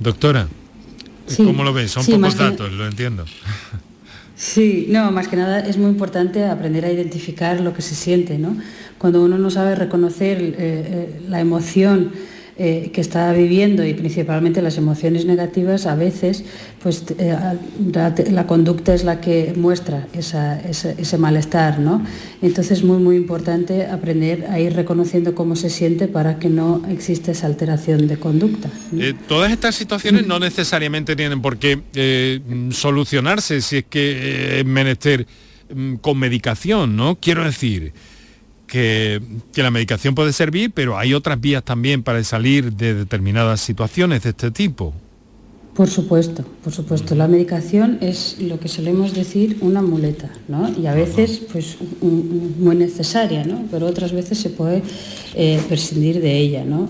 Doctora, 0.00 0.48
¿cómo 1.36 1.62
lo 1.62 1.72
ves? 1.72 1.92
Son 1.92 2.04
pocos 2.04 2.36
datos, 2.36 2.72
lo 2.72 2.86
entiendo. 2.86 3.24
Sí, 4.42 4.86
no, 4.88 5.12
más 5.12 5.28
que 5.28 5.36
nada 5.36 5.60
es 5.60 5.78
muy 5.78 5.88
importante 5.88 6.44
aprender 6.46 6.84
a 6.84 6.90
identificar 6.90 7.60
lo 7.60 7.72
que 7.72 7.80
se 7.80 7.94
siente, 7.94 8.38
¿no? 8.38 8.56
Cuando 8.98 9.22
uno 9.22 9.38
no 9.38 9.52
sabe 9.52 9.76
reconocer 9.76 10.42
eh, 10.42 10.54
eh, 10.58 11.20
la 11.28 11.38
emoción 11.38 12.10
eh, 12.58 12.90
que 12.92 13.00
está 13.00 13.32
viviendo 13.32 13.82
y 13.82 13.94
principalmente 13.94 14.60
las 14.60 14.76
emociones 14.76 15.24
negativas, 15.24 15.86
a 15.86 15.94
veces 15.94 16.44
pues, 16.82 17.02
eh, 17.18 17.34
la, 18.30 18.46
conducta 18.46 18.92
es 18.92 19.04
la 19.04 19.22
que 19.22 19.54
muestra 19.56 20.06
ese, 20.12 21.16
malestar. 21.16 21.78
¿no? 21.78 22.04
Entonces 22.42 22.80
es 22.80 22.84
muy, 22.84 22.98
muy 22.98 23.16
importante 23.16 23.86
aprender 23.86 24.48
a 24.50 24.60
ir 24.60 24.74
reconociendo 24.74 25.34
cómo 25.34 25.56
se 25.56 25.70
siente 25.70 26.08
para 26.08 26.38
que 26.38 26.50
no 26.50 26.82
exista 26.90 27.32
esa 27.32 27.46
alteración 27.46 28.06
de 28.06 28.18
conducta. 28.18 28.68
Eh, 28.98 29.14
todas 29.26 29.50
estas 29.50 29.74
situaciones 29.74 30.26
no 30.26 30.38
necesariamente 30.38 31.16
tienen 31.16 31.40
por 31.40 31.56
qué 31.56 32.42
solucionarse 32.70 33.62
si 33.62 33.78
es 33.78 33.84
que 33.88 34.60
es 34.60 34.66
menester 34.66 35.26
mm, 35.74 35.94
con 35.94 36.18
medicación, 36.18 36.96
¿no? 36.96 37.18
Quiero 37.18 37.44
decir, 37.44 37.94
que, 38.72 39.20
la 39.54 39.70
medicación 39.70 40.14
puede 40.14 40.32
servir, 40.32 40.72
pero 40.72 40.96
hay 40.96 41.12
otras 41.12 41.38
vías 41.38 41.62
también 41.62 42.02
para 42.02 42.24
salir 42.24 42.72
de 42.72 42.94
determinadas 42.94 43.60
situaciones 43.60 44.22
de 44.22 44.30
este 44.30 44.50
tipo. 44.50 44.94
Por 45.74 45.90
supuesto, 45.90 46.42
por 46.64 46.72
supuesto. 46.72 47.14
La 47.14 47.28
medicación 47.28 47.98
es 48.00 48.38
lo 48.40 48.58
que 48.58 48.68
solemos 48.68 49.12
decir 49.12 49.58
una 49.60 49.82
muleta, 49.82 50.30
¿no? 50.48 50.70
Y 50.78 50.86
a 50.86 50.94
veces, 50.94 51.42
pues, 51.52 51.76
muy 52.00 52.74
necesaria, 52.74 53.44
¿no? 53.44 53.62
Pero 53.70 53.86
otras 53.86 54.12
veces 54.12 54.38
se 54.38 54.48
puede 54.48 54.82
eh, 55.34 55.60
prescindir 55.68 56.22
de 56.22 56.38
ella, 56.38 56.64
¿no? 56.64 56.88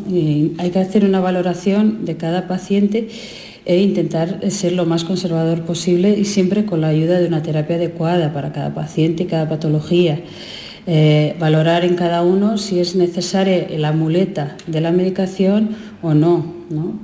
hay 0.58 0.70
que 0.70 0.78
hacer 0.78 1.04
una 1.04 1.20
valoración 1.20 2.04
de 2.04 2.16
cada 2.16 2.48
paciente 2.48 3.08
e 3.64 3.80
intentar 3.80 4.40
ser 4.50 4.72
lo 4.72 4.84
más 4.84 5.04
conservador 5.04 5.62
posible 5.62 6.16
y 6.18 6.24
siempre 6.24 6.64
con 6.64 6.80
la 6.80 6.88
ayuda 6.88 7.20
de 7.20 7.26
una 7.28 7.42
terapia 7.42 7.76
adecuada 7.76 8.32
para 8.32 8.52
cada 8.52 8.74
paciente 8.74 9.24
y 9.24 9.26
cada 9.26 9.48
patología. 9.48 10.20
Eh, 10.84 11.36
valorar 11.38 11.84
en 11.84 11.94
cada 11.94 12.22
uno 12.22 12.58
si 12.58 12.80
es 12.80 12.96
necesaria 12.96 13.68
la 13.78 13.92
muleta 13.92 14.56
de 14.66 14.80
la 14.80 14.90
medicación 14.90 15.76
o 16.02 16.12
no, 16.12 16.44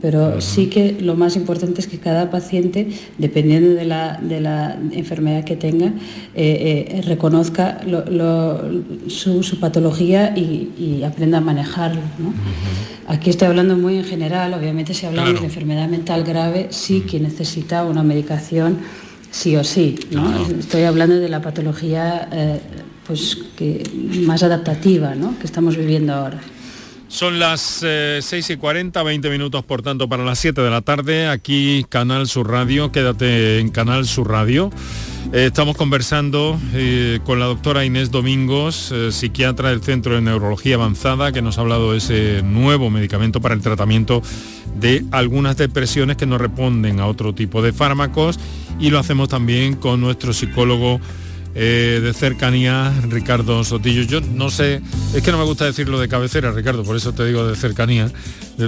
pero 0.00 0.40
sí 0.40 0.66
que 0.66 0.96
lo 1.00 1.14
más 1.14 1.36
importante 1.36 1.80
es 1.80 1.86
que 1.86 1.98
cada 1.98 2.28
paciente, 2.28 2.88
dependiendo 3.18 3.74
de 3.74 3.84
la, 3.84 4.78
enfermedad 4.90 5.44
que 5.44 5.54
tenga, 5.54 5.92
eh, 6.34 6.88
eh, 6.96 7.02
reconozca 7.02 7.80
su, 9.06 9.60
patología 9.60 10.36
y, 10.36 11.02
aprenda 11.04 11.38
a 11.38 11.40
manejarlo. 11.40 12.00
Aquí 13.06 13.30
estoy 13.30 13.46
hablando 13.46 13.76
muy 13.76 13.98
en 13.98 14.04
general, 14.04 14.54
obviamente 14.54 14.92
si 14.92 15.06
hablamos 15.06 15.38
de 15.38 15.46
enfermedad 15.46 15.88
mental 15.88 16.24
grave, 16.24 16.66
sí 16.70 17.02
que 17.02 17.20
necesita 17.20 17.84
una 17.84 18.02
medicación 18.02 18.78
sí 19.30 19.54
o 19.54 19.62
sí. 19.62 19.96
Estoy 20.58 20.82
hablando 20.82 21.20
de 21.20 21.28
la 21.28 21.40
patología 21.40 22.28
pues, 23.08 23.38
que, 23.56 23.82
más 24.26 24.42
adaptativa 24.42 25.14
que 25.40 25.46
estamos 25.46 25.76
viviendo 25.76 26.14
ahora. 26.14 26.40
Son 27.08 27.38
las 27.38 27.60
6 27.60 27.84
eh, 27.84 28.52
y 28.52 28.56
40, 28.56 29.02
20 29.02 29.30
minutos 29.30 29.64
por 29.64 29.80
tanto 29.80 30.10
para 30.10 30.24
las 30.24 30.38
7 30.40 30.60
de 30.60 30.68
la 30.70 30.82
tarde, 30.82 31.26
aquí 31.26 31.86
Canal 31.88 32.28
Sur 32.28 32.50
Radio, 32.50 32.92
quédate 32.92 33.60
en 33.60 33.70
Canal 33.70 34.06
Sur 34.06 34.28
Radio. 34.28 34.70
Eh, 35.32 35.46
estamos 35.46 35.74
conversando 35.74 36.60
eh, 36.74 37.20
con 37.24 37.40
la 37.40 37.46
doctora 37.46 37.86
Inés 37.86 38.10
Domingos, 38.10 38.94
psiquiatra 39.10 39.70
del 39.70 39.82
Centro 39.82 40.14
de 40.14 40.20
Neurología 40.20 40.74
Avanzada, 40.74 41.32
que 41.32 41.40
nos 41.40 41.56
ha 41.56 41.62
hablado 41.62 41.92
de 41.92 41.98
ese 41.98 42.42
nuevo 42.42 42.90
medicamento 42.90 43.40
para 43.40 43.54
el 43.54 43.62
tratamiento 43.62 44.22
de 44.78 45.02
algunas 45.10 45.56
depresiones 45.56 46.18
que 46.18 46.26
no 46.26 46.36
responden 46.36 47.00
a 47.00 47.06
otro 47.06 47.34
tipo 47.34 47.62
de 47.62 47.72
fármacos 47.72 48.38
y 48.78 48.90
lo 48.90 48.98
hacemos 48.98 49.30
también 49.30 49.76
con 49.76 50.02
nuestro 50.02 50.34
psicólogo 50.34 51.00
eh, 51.60 51.98
de 52.00 52.14
cercanía, 52.14 52.92
Ricardo 53.08 53.64
Sotillo. 53.64 54.02
Yo 54.02 54.20
no 54.20 54.48
sé, 54.48 54.80
es 55.12 55.22
que 55.24 55.32
no 55.32 55.38
me 55.38 55.44
gusta 55.44 55.64
decirlo 55.64 55.98
de 55.98 56.08
cabecera, 56.08 56.52
Ricardo, 56.52 56.84
por 56.84 56.96
eso 56.96 57.12
te 57.12 57.24
digo 57.24 57.48
de 57.48 57.56
cercanía. 57.56 58.08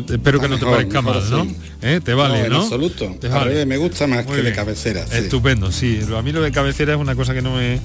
espero 0.08 0.40
que 0.40 0.48
no 0.48 0.58
te 0.58 0.66
parezca 0.66 1.00
mal, 1.00 1.22
¿no? 1.30 1.46
¿Eh? 1.82 2.00
Te 2.02 2.14
vale, 2.14 2.48
¿no? 2.48 2.56
En 2.56 2.62
absoluto. 2.62 3.16
me 3.64 3.76
gusta 3.76 4.08
más 4.08 4.26
que 4.26 4.42
de 4.42 4.52
cabecera. 4.52 5.04
Estupendo, 5.12 5.70
sí. 5.70 6.00
A 6.16 6.20
mí 6.22 6.32
lo 6.32 6.42
de 6.42 6.50
cabecera 6.50 6.94
es 6.94 6.98
una 6.98 7.14
cosa 7.14 7.32
que 7.32 7.42
no 7.42 7.54
me, 7.54 7.78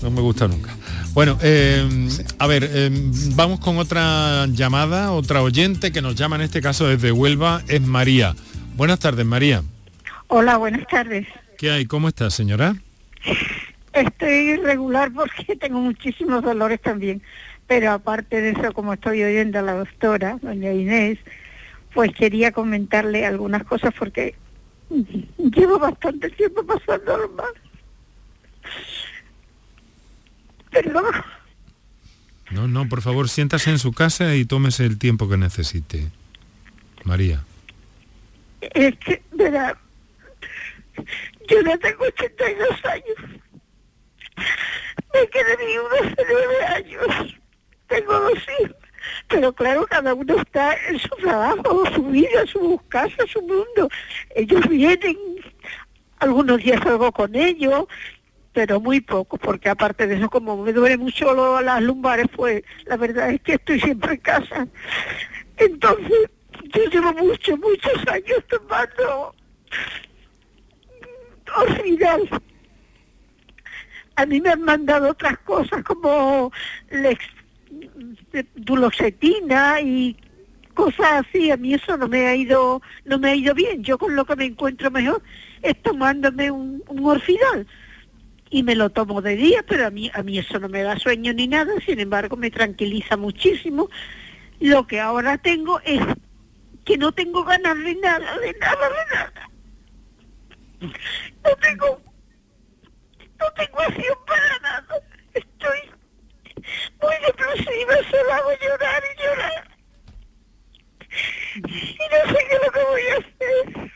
no 0.00 0.12
me 0.12 0.20
gusta 0.20 0.46
nunca. 0.46 0.76
Bueno, 1.12 1.36
eh, 1.42 1.84
a 2.38 2.46
ver, 2.46 2.70
vamos 3.34 3.58
con 3.58 3.78
otra 3.78 4.46
llamada, 4.46 5.10
otra 5.10 5.42
oyente 5.42 5.90
que 5.90 6.02
nos 6.02 6.14
llama 6.14 6.36
en 6.36 6.42
este 6.42 6.60
caso 6.60 6.86
desde 6.86 7.10
Huelva, 7.10 7.62
es 7.66 7.82
María. 7.82 8.36
Buenas 8.76 9.00
tardes, 9.00 9.26
María. 9.26 9.64
Hola, 10.28 10.56
buenas 10.56 10.86
tardes. 10.86 11.26
¿Qué 11.58 11.72
hay? 11.72 11.84
¿Cómo 11.84 12.06
estás, 12.06 12.32
señora? 12.32 12.76
Estoy 13.92 14.52
irregular 14.52 15.12
porque 15.12 15.56
tengo 15.60 15.80
muchísimos 15.80 16.42
dolores 16.42 16.80
también, 16.80 17.22
pero 17.66 17.92
aparte 17.92 18.40
de 18.40 18.50
eso, 18.50 18.72
como 18.72 18.94
estoy 18.94 19.22
oyendo 19.22 19.58
a 19.58 19.62
la 19.62 19.74
doctora, 19.74 20.38
doña 20.40 20.72
Inés, 20.72 21.18
pues 21.94 22.12
quería 22.14 22.52
comentarle 22.52 23.26
algunas 23.26 23.64
cosas 23.64 23.92
porque 23.98 24.34
llevo 25.38 25.78
bastante 25.78 26.30
tiempo 26.30 26.64
pasando 26.64 27.30
mal. 27.36 27.52
Perdón. 30.70 31.04
No, 32.50 32.68
no, 32.68 32.88
por 32.88 33.02
favor, 33.02 33.28
siéntase 33.28 33.70
en 33.70 33.78
su 33.78 33.92
casa 33.92 34.34
y 34.34 34.44
tómese 34.44 34.84
el 34.84 34.98
tiempo 34.98 35.28
que 35.28 35.36
necesite. 35.36 36.08
María. 37.04 37.42
Es 38.60 38.96
que, 38.98 39.22
verdad, 39.32 39.76
yo 41.48 41.60
ya 41.62 41.76
tengo 41.78 42.04
82 42.04 42.84
años 42.84 43.41
me 44.36 45.26
quedé 45.28 45.56
viuda 45.56 45.96
hace 46.00 46.26
nueve 46.30 46.64
años. 46.66 47.36
Tengo 47.88 48.12
dos 48.12 48.38
hijos. 48.60 48.76
Pero 49.28 49.52
claro, 49.52 49.86
cada 49.86 50.14
uno 50.14 50.36
está 50.36 50.76
en 50.88 50.98
su 50.98 51.08
trabajo, 51.16 51.84
su 51.94 52.04
vida, 52.04 52.46
su 52.46 52.80
casa, 52.88 53.16
su 53.26 53.40
mundo. 53.42 53.88
Ellos 54.34 54.68
vienen, 54.68 55.16
algunos 56.18 56.62
días 56.62 56.80
salgo 56.82 57.10
con 57.12 57.34
ellos, 57.34 57.86
pero 58.52 58.80
muy 58.80 59.00
poco, 59.00 59.38
porque 59.38 59.68
aparte 59.68 60.06
de 60.06 60.16
eso, 60.16 60.28
como 60.28 60.56
me 60.62 60.72
duele 60.72 60.96
mucho 60.96 61.60
las 61.62 61.82
lumbares, 61.82 62.26
pues 62.34 62.62
la 62.84 62.96
verdad 62.96 63.30
es 63.30 63.40
que 63.40 63.54
estoy 63.54 63.80
siempre 63.80 64.14
en 64.14 64.20
casa. 64.20 64.68
Entonces, 65.56 66.30
yo 66.74 66.84
llevo 66.90 67.12
muchos, 67.14 67.58
muchos 67.58 68.06
años 68.08 68.44
tomando 68.48 69.34
orfidal 71.56 72.28
a 74.16 74.26
mí 74.26 74.40
me 74.40 74.50
han 74.50 74.62
mandado 74.62 75.10
otras 75.10 75.38
cosas 75.38 75.82
como 75.84 76.52
lex, 76.90 77.24
y 79.82 80.16
cosas 80.74 81.26
así, 81.26 81.50
a 81.50 81.56
mí 81.56 81.74
eso 81.74 81.96
no 81.96 82.08
me 82.08 82.26
ha 82.26 82.34
ido, 82.34 82.82
no 83.04 83.18
me 83.18 83.30
ha 83.30 83.34
ido 83.34 83.54
bien. 83.54 83.82
Yo 83.82 83.98
con 83.98 84.16
lo 84.16 84.24
que 84.24 84.36
me 84.36 84.46
encuentro 84.46 84.90
mejor 84.90 85.22
es 85.62 85.80
tomándome 85.82 86.50
un, 86.50 86.82
un 86.88 87.06
orfidal 87.06 87.66
y 88.50 88.62
me 88.62 88.74
lo 88.74 88.90
tomo 88.90 89.22
de 89.22 89.34
día, 89.36 89.64
pero 89.66 89.86
a 89.86 89.90
mí, 89.90 90.10
a 90.12 90.22
mí 90.22 90.38
eso 90.38 90.58
no 90.60 90.68
me 90.68 90.82
da 90.82 90.98
sueño 90.98 91.32
ni 91.32 91.48
nada, 91.48 91.72
sin 91.84 92.00
embargo 92.00 92.36
me 92.36 92.50
tranquiliza 92.50 93.16
muchísimo. 93.16 93.88
Lo 94.60 94.86
que 94.86 95.00
ahora 95.00 95.38
tengo 95.38 95.80
es 95.80 96.00
que 96.84 96.98
no 96.98 97.12
tengo 97.12 97.44
ganas 97.44 97.78
de 97.78 97.94
nada, 97.96 98.38
de 98.38 98.52
nada, 98.60 98.88
de 98.88 99.14
nada. 99.14 99.50
No 100.80 101.56
tengo 101.60 102.11
no 103.42 103.52
tengo 103.52 103.80
acción 103.80 104.18
para 104.26 104.58
nada. 104.60 105.00
Estoy 105.34 105.90
muy 107.00 107.14
depresiva 107.26 107.94
lo 108.24 108.32
hago 108.32 108.50
llorar 108.60 109.02
y 109.10 109.22
llorar. 109.22 109.68
Y 111.56 111.98
no 112.10 112.32
sé 112.32 112.38
qué 112.48 112.54
es 112.54 112.62
lo 112.64 112.72
que 112.72 112.84
voy 112.84 113.02
a 113.02 113.16
hacer. 113.18 113.92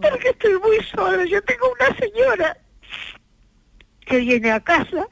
Porque 0.00 0.28
estoy 0.28 0.58
muy 0.58 0.84
sola. 0.84 1.24
Yo 1.24 1.42
tengo 1.42 1.72
una 1.72 1.96
señora 1.96 2.56
que 4.06 4.18
viene 4.18 4.52
a 4.52 4.60
casa, 4.60 5.08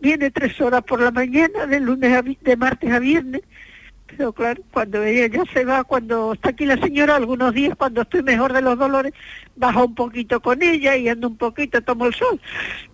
viene 0.00 0.30
tres 0.30 0.58
horas 0.60 0.82
por 0.82 1.00
la 1.00 1.10
mañana, 1.10 1.66
de 1.66 1.80
lunes 1.80 2.12
a 2.16 2.22
de 2.22 2.56
martes 2.56 2.90
a 2.90 2.98
viernes, 2.98 3.42
pero 4.06 4.32
claro, 4.32 4.62
cuando 4.72 5.02
ella 5.02 5.26
ya 5.26 5.52
se 5.52 5.64
va, 5.64 5.84
cuando 5.84 6.32
está 6.32 6.50
aquí 6.50 6.64
la 6.64 6.76
señora, 6.78 7.16
algunos 7.16 7.52
días 7.52 7.76
cuando 7.76 8.02
estoy 8.02 8.22
mejor 8.22 8.52
de 8.52 8.62
los 8.62 8.78
dolores, 8.78 9.12
baja 9.56 9.84
un 9.84 9.94
poquito 9.94 10.40
con 10.40 10.62
ella 10.62 10.96
y 10.96 11.08
ando 11.08 11.28
un 11.28 11.36
poquito, 11.36 11.82
tomo 11.82 12.06
el 12.06 12.14
sol. 12.14 12.40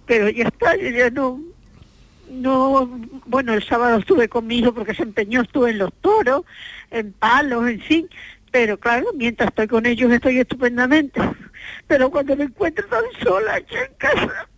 Pero 0.07 0.29
ya 0.31 0.45
está, 0.45 0.77
ya 0.77 1.11
no, 1.11 1.41
no, 2.31 2.87
bueno, 3.27 3.53
el 3.53 3.63
sábado 3.63 3.99
estuve 3.99 4.29
conmigo 4.29 4.73
porque 4.73 4.95
se 4.95 5.03
empeñó, 5.03 5.43
estuve 5.43 5.71
en 5.71 5.79
los 5.79 5.93
toros, 6.01 6.45
en 6.91 7.13
palos, 7.13 7.69
en 7.69 7.81
fin, 7.81 8.09
pero 8.51 8.79
claro, 8.79 9.07
mientras 9.15 9.49
estoy 9.49 9.67
con 9.67 9.87
ellos 9.87 10.11
estoy 10.11 10.39
estupendamente. 10.39 11.21
Pero 11.87 12.11
cuando 12.11 12.37
me 12.37 12.45
encuentro 12.45 12.87
tan 12.87 13.05
sola 13.23 13.55
aquí 13.57 13.77
en 13.77 13.95
casa, 13.97 14.49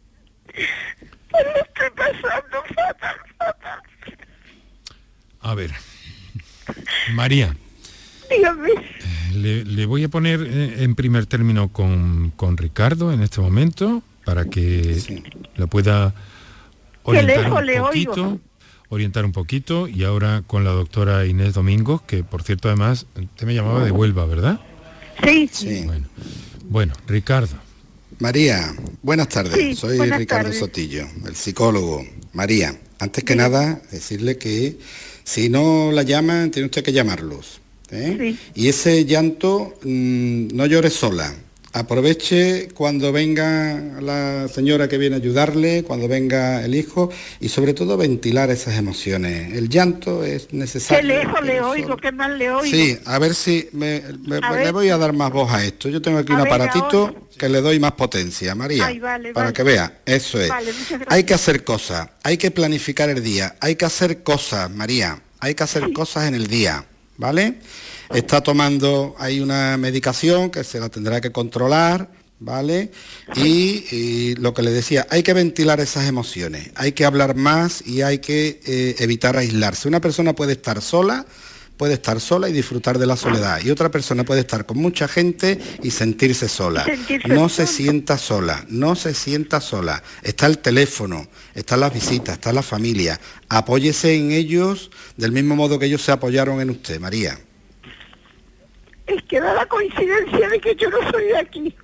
pues 1.31 1.45
lo 1.45 1.63
estoy 1.63 1.91
pasando 1.97 2.63
fatal, 2.75 3.17
fatal. 3.39 3.83
A 5.41 5.55
ver, 5.55 5.71
María. 7.13 7.57
Dígame. 8.31 8.71
Le, 9.35 9.65
le 9.65 9.87
voy 9.87 10.05
a 10.05 10.09
poner 10.09 10.41
eh, 10.47 10.83
en 10.85 10.95
primer 10.95 11.27
término 11.27 11.69
con, 11.73 12.33
con 12.37 12.57
Ricardo 12.57 13.13
en 13.13 13.21
este 13.23 13.41
momento 13.41 14.03
para 14.25 14.47
que 14.47 15.23
lo 15.57 15.67
pueda 15.69 16.15
orientar 17.03 17.37
lejos 17.39 17.59
un 17.61 17.67
le 17.67 17.81
poquito, 17.81 18.13
oigo. 18.13 18.41
orientar 18.89 19.25
un 19.25 19.33
poquito 19.33 19.89
y 19.89 20.05
ahora 20.05 20.43
con 20.47 20.65
la 20.65 20.71
doctora 20.71 21.27
Inés 21.27 21.55
Domingos, 21.55 22.01
que 22.03 22.25
por 22.25 22.43
cierto 22.43 22.69
además 22.69 23.07
usted 23.17 23.47
me 23.47 23.55
llamaba 23.55 23.85
de 23.85 23.91
Huelva, 23.91 24.25
¿verdad? 24.25 24.61
Sí. 25.53 25.83
Bueno, 25.85 26.07
bueno, 26.69 26.93
Ricardo. 27.07 27.57
María, 28.21 28.75
buenas 29.03 29.29
tardes. 29.29 29.55
Sí, 29.55 29.75
Soy 29.77 29.97
buenas 29.99 30.19
Ricardo 30.19 30.45
tardes. 30.45 30.61
Sotillo, 30.61 31.07
el 31.27 31.35
psicólogo. 31.37 32.05
María, 32.33 32.79
antes 32.99 33.25
que 33.25 33.37
nada, 33.37 33.83
decirle 33.91 34.39
que 34.39 34.79
si 35.25 35.49
no 35.49 35.91
la 35.91 36.03
llaman, 36.03 36.51
tiene 36.51 36.67
usted 36.67 36.85
que 36.85 36.93
llamarlos. 36.93 37.61
¿eh? 37.91 38.37
Y 38.55 38.69
ese 38.69 39.05
llanto, 39.05 39.75
mm, 39.83 40.49
no 40.55 40.67
llore 40.67 40.91
sola. 40.91 41.35
Aproveche 41.75 42.69
cuando 42.73 43.11
venga 43.11 43.75
la 44.01 44.47
señora 44.47 44.87
que 44.87 44.97
viene 44.97 45.17
a 45.17 45.19
ayudarle, 45.19 45.83
cuando 45.83 46.07
venga 46.07 46.65
el 46.65 46.73
hijo 46.77 47.11
y 47.41 47.49
sobre 47.49 47.75
todo 47.75 47.97
ventilar 47.97 48.49
esas 48.51 48.79
emociones. 48.79 49.53
El 49.53 49.69
llanto 49.69 50.23
es 50.23 50.47
Qué 50.47 50.57
necesario. 50.57 51.03
lejos 51.09 51.43
le 51.45 51.61
oigo, 51.61 51.97
qué 51.97 52.13
mal 52.13 52.39
le 52.39 52.49
oigo. 52.53 52.65
Sí, 52.77 52.97
a 53.05 53.19
ver 53.19 53.35
si 53.35 53.69
me, 53.73 54.03
me- 54.25 54.37
A 54.41 54.53
le 54.55 54.71
voy 54.71 54.89
a 54.91 54.97
dar 54.99 55.13
más 55.13 55.33
voz 55.33 55.51
a 55.53 55.65
esto. 55.65 55.89
Yo 55.89 56.01
tengo 56.01 56.19
aquí 56.19 56.33
A 56.33 56.37
un 56.37 56.45
ver, 56.45 56.53
aparatito 56.53 57.07
ahora. 57.09 57.15
que 57.37 57.49
le 57.49 57.61
doy 57.61 57.81
más 57.81 57.93
potencia, 57.93 58.55
María, 58.55 58.87
Ay, 58.87 59.01
vale, 59.01 59.33
para 59.33 59.47
vale. 59.47 59.55
que 59.57 59.63
vea. 59.65 59.99
Eso 60.07 60.41
es. 60.41 60.49
Vale, 60.51 60.71
hay 61.09 61.25
que 61.25 61.35
hacer 61.35 61.65
cosas, 61.65 62.09
hay 62.23 62.37
que 62.39 62.53
planificar 62.53 63.11
el 63.11 63.21
día, 63.21 63.57
hay 63.61 63.75
que 63.75 63.85
hacer 63.85 64.23
cosas, 64.23 64.71
María, 64.71 65.21
hay 65.41 65.57
que 65.57 65.65
hacer 65.65 65.93
cosas 65.93 66.29
en 66.29 66.37
el 66.37 66.47
día, 66.47 66.85
¿vale? 67.17 67.55
Está 68.15 68.41
tomando, 68.43 69.17
hay 69.19 69.41
una 69.41 69.77
medicación 69.77 70.51
que 70.51 70.63
se 70.63 70.79
la 70.79 70.89
tendrá 70.89 71.21
que 71.21 71.33
controlar, 71.33 72.11
¿vale? 72.39 72.93
Y, 73.35 73.85
y 73.91 74.35
lo 74.37 74.55
que 74.55 74.63
le 74.63 74.71
decía, 74.71 75.07
hay 75.11 75.23
que 75.23 75.33
ventilar 75.33 75.81
esas 75.81 76.07
emociones, 76.09 76.71
hay 76.77 76.93
que 76.93 77.05
hablar 77.05 77.35
más 77.35 77.85
y 77.85 78.03
hay 78.03 78.19
que 78.19 78.61
eh, 78.65 78.97
evitar 79.01 79.37
aislarse. 79.37 79.89
Una 79.89 80.01
persona 80.01 80.33
puede 80.33 80.53
estar 80.53 80.81
sola, 80.81 81.27
puede 81.77 81.95
estar 81.95 82.21
sola 82.21 82.49
y 82.49 82.53
disfrutar 82.53 82.99
de 82.99 83.07
la 83.07 83.17
soledad. 83.17 83.61
Y 83.65 83.71
otra 83.71 83.91
persona 83.91 84.25
puede 84.25 84.41
estar 84.41 84.65
con 84.65 84.79
mucha 84.79 85.09
gente 85.09 85.59
y 85.83 85.91
sentirse 85.91 86.49
sola. 86.49 86.87
No 87.27 87.49
se 87.49 87.67
sienta 87.67 88.17
sola, 88.19 88.65
no 88.69 88.95
se 88.95 89.15
sienta 89.15 89.61
sola. 89.61 90.03
Está 90.23 90.47
el 90.47 90.59
teléfono, 90.59 91.27
están 91.55 91.81
las 91.81 91.93
visitas, 91.93 92.35
está 92.35 92.53
la 92.53 92.63
familia. 92.63 93.21
Apóyese 93.49 94.15
en 94.15 94.31
ellos 94.31 94.91
del 95.17 95.33
mismo 95.33 95.57
modo 95.57 95.79
que 95.79 95.87
ellos 95.87 96.03
se 96.03 96.13
apoyaron 96.13 96.61
en 96.61 96.71
usted, 96.71 97.01
María. 97.01 97.39
Es 99.07 99.23
que 99.25 99.41
da 99.41 99.55
la 99.55 99.67
coincidencia 99.67 100.49
de 100.49 100.61
que 100.61 100.75
yo 100.77 100.89
no 100.91 100.99
soy 101.11 101.25
de 101.25 101.37
aquí. 101.39 101.75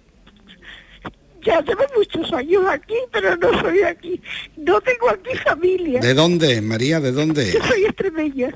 Ya 1.43 1.61
llevo 1.63 1.85
muchos 1.97 2.33
años 2.33 2.65
aquí, 2.69 2.95
pero 3.13 3.37
no 3.37 3.61
soy 3.61 3.79
de 3.79 3.87
aquí. 3.87 4.21
No 4.59 4.81
tengo 4.81 5.11
aquí 5.11 5.31
familia. 5.45 6.01
¿De 6.01 6.15
dónde 6.15 6.61
María? 6.61 7.01
¿De 7.01 7.13
dónde? 7.13 7.53
Yo 7.53 7.63
soy 7.67 7.85
extremeña. 7.85 8.51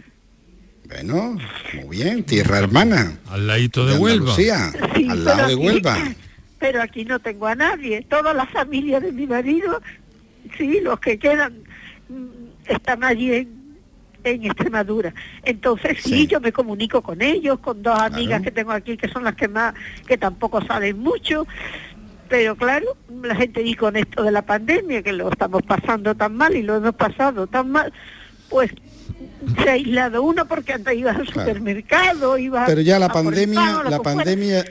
Bueno, 0.87 1.39
muy 1.75 1.97
bien, 1.97 2.25
tierra 2.25 2.59
hermana. 2.59 3.19
Al 3.31 3.47
ladito 3.47 3.87
de, 3.87 3.97
Huelva. 3.97 4.35
Sí, 4.37 4.51
al 4.51 5.25
lado 5.25 5.47
de 5.49 5.55
aquí- 5.55 5.55
Huelva. 5.55 5.97
Pero 6.59 6.83
aquí 6.83 7.05
no 7.05 7.19
tengo 7.19 7.47
a 7.47 7.55
nadie. 7.55 8.03
Toda 8.09 8.33
la 8.35 8.47
familia 8.47 9.01
de 9.01 9.13
mi 9.13 9.27
marido, 9.27 9.81
sí, 10.57 10.81
los 10.81 11.01
que 11.01 11.19
quedan, 11.19 11.63
mm, 12.09 12.27
están 12.69 13.03
allí 13.03 13.33
en, 13.35 13.64
en 14.25 14.45
Extremadura. 14.45 15.15
Entonces 15.43 15.99
sí, 16.03 16.27
yo 16.27 16.41
me 16.41 16.53
comunico 16.53 17.03
con 17.03 17.23
ellos, 17.23 17.59
con 17.61 17.83
dos 17.83 17.99
amigas 17.99 18.43
que 18.43 18.51
tengo 18.51 18.73
aquí, 18.73 18.97
que 18.97 19.09
son 19.09 19.25
las 19.25 19.35
que 19.35 19.49
más, 19.49 19.75
que 20.07 20.19
tampoco 20.19 20.65
saben 20.65 20.99
mucho. 20.99 21.47
Pero 22.29 22.57
claro, 22.57 22.97
la 23.23 23.35
gente 23.37 23.63
dice 23.63 23.77
con 23.77 23.97
esto 23.97 24.23
de 24.23 24.33
la 24.33 24.43
pandemia, 24.43 25.03
que 25.03 25.13
lo 25.13 25.31
estamos 25.31 25.63
pasando 25.63 26.15
tan 26.15 26.35
mal 26.35 26.57
y 26.57 26.63
lo 26.63 26.77
hemos 26.77 26.95
pasado 26.95 27.47
tan 27.47 27.71
mal, 27.71 27.93
pues 28.49 28.71
se 29.63 29.69
ha 29.69 29.73
aislado 29.73 30.23
uno 30.23 30.47
porque 30.47 30.73
antes 30.73 30.97
ibas 30.97 31.17
al 31.17 31.27
supermercado, 31.27 32.39
ibas 32.39 32.67
Pero 32.67 32.81
ya 32.81 32.99
la 32.99 33.07
a 33.07 33.13
pandemia, 33.13 33.61
pan 33.61 33.91
la 33.91 34.01
fuera. 34.01 34.65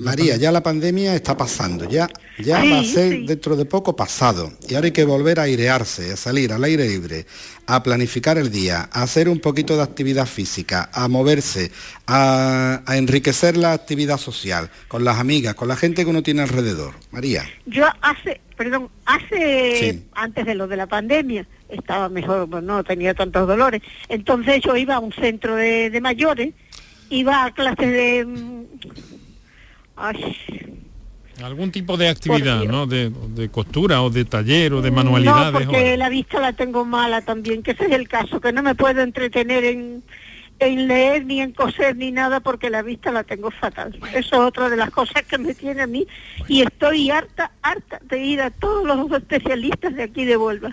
María, 0.00 0.36
ya 0.36 0.52
la 0.52 0.62
pandemia 0.62 1.12
está 1.16 1.36
pasando, 1.36 1.88
ya, 1.88 2.08
ya 2.38 2.60
Sí, 2.62 2.70
va 2.70 2.78
a 2.78 2.84
ser 2.84 3.12
sí. 3.12 3.26
dentro 3.26 3.56
de 3.56 3.64
poco 3.64 3.96
pasado. 3.96 4.52
Y 4.68 4.74
ahora 4.76 4.86
hay 4.86 4.92
que 4.92 5.04
volver 5.04 5.40
a 5.40 5.42
airearse, 5.42 6.12
a 6.12 6.16
salir 6.16 6.52
al 6.52 6.62
aire 6.62 6.86
libre, 6.88 7.26
a 7.66 7.82
planificar 7.82 8.38
el 8.38 8.50
día, 8.52 8.88
a 8.92 9.02
hacer 9.02 9.28
un 9.28 9.40
poquito 9.40 9.76
de 9.76 9.82
actividad 9.82 10.26
física, 10.26 10.88
a 10.92 11.08
moverse, 11.08 11.72
a, 12.06 12.80
a 12.86 12.96
enriquecer 12.96 13.56
la 13.56 13.72
actividad 13.72 14.18
social, 14.18 14.70
con 14.86 15.02
las 15.04 15.18
amigas, 15.18 15.56
con 15.56 15.66
la 15.66 15.74
gente 15.76 16.04
que 16.04 16.10
uno 16.10 16.22
tiene 16.22 16.42
alrededor. 16.42 16.94
María. 17.10 17.44
Yo 17.66 17.84
hace, 18.00 18.40
perdón, 18.56 18.88
hace, 19.04 19.76
Sí. 19.80 20.04
antes 20.14 20.46
de 20.46 20.54
lo 20.54 20.68
de 20.68 20.76
la 20.76 20.86
pandemia, 20.86 21.44
estaba 21.68 22.08
mejor, 22.08 22.48
pues 22.48 22.62
no 22.62 22.84
tenía 22.84 23.14
tantos 23.14 23.48
dolores. 23.48 23.82
Entonces 24.08 24.62
yo 24.64 24.76
iba 24.76 24.94
a 24.94 25.00
un 25.00 25.12
centro 25.12 25.56
de, 25.56 25.90
de 25.90 26.00
mayores, 26.00 26.54
iba 27.10 27.46
a 27.46 27.52
clases 27.52 27.90
de... 27.90 28.26
ay, 30.00 30.36
Algún 31.42 31.70
tipo 31.70 31.96
de 31.96 32.08
actividad. 32.08 32.64
¿no? 32.64 32.86
De, 32.86 33.10
de 33.10 33.48
costura 33.48 34.02
o 34.02 34.10
de 34.10 34.24
taller 34.24 34.72
o 34.72 34.82
de 34.82 34.90
manualidades. 34.90 35.52
No, 35.52 35.58
o 35.58 35.62
porque 35.62 35.76
algo. 35.92 35.96
la 35.98 36.08
vista 36.08 36.40
la 36.40 36.52
tengo 36.52 36.84
mala 36.84 37.20
también, 37.22 37.62
que 37.62 37.70
ese 37.72 37.84
es 37.86 37.92
el 37.92 38.08
caso, 38.08 38.40
que 38.40 38.52
no 38.52 38.62
me 38.62 38.74
puedo 38.74 39.00
entretener 39.02 39.62
en, 39.64 40.02
en 40.58 40.88
leer 40.88 41.24
ni 41.26 41.40
en 41.40 41.52
coser 41.52 41.94
ni 41.94 42.10
nada 42.10 42.40
porque 42.40 42.70
la 42.70 42.82
vista 42.82 43.12
la 43.12 43.22
tengo 43.22 43.52
fatal. 43.52 43.96
Eso 44.12 44.16
es 44.16 44.32
otra 44.32 44.68
de 44.68 44.76
las 44.76 44.90
cosas 44.90 45.22
que 45.22 45.38
me 45.38 45.54
tiene 45.54 45.82
a 45.82 45.86
mí 45.86 46.08
y 46.48 46.62
estoy 46.62 47.08
harta, 47.10 47.52
harta 47.62 48.00
de 48.08 48.18
ir 48.20 48.40
a 48.40 48.50
todos 48.50 48.84
los 48.84 49.08
especialistas 49.12 49.94
de 49.94 50.02
aquí 50.02 50.24
de 50.24 50.36
Huelva. 50.36 50.72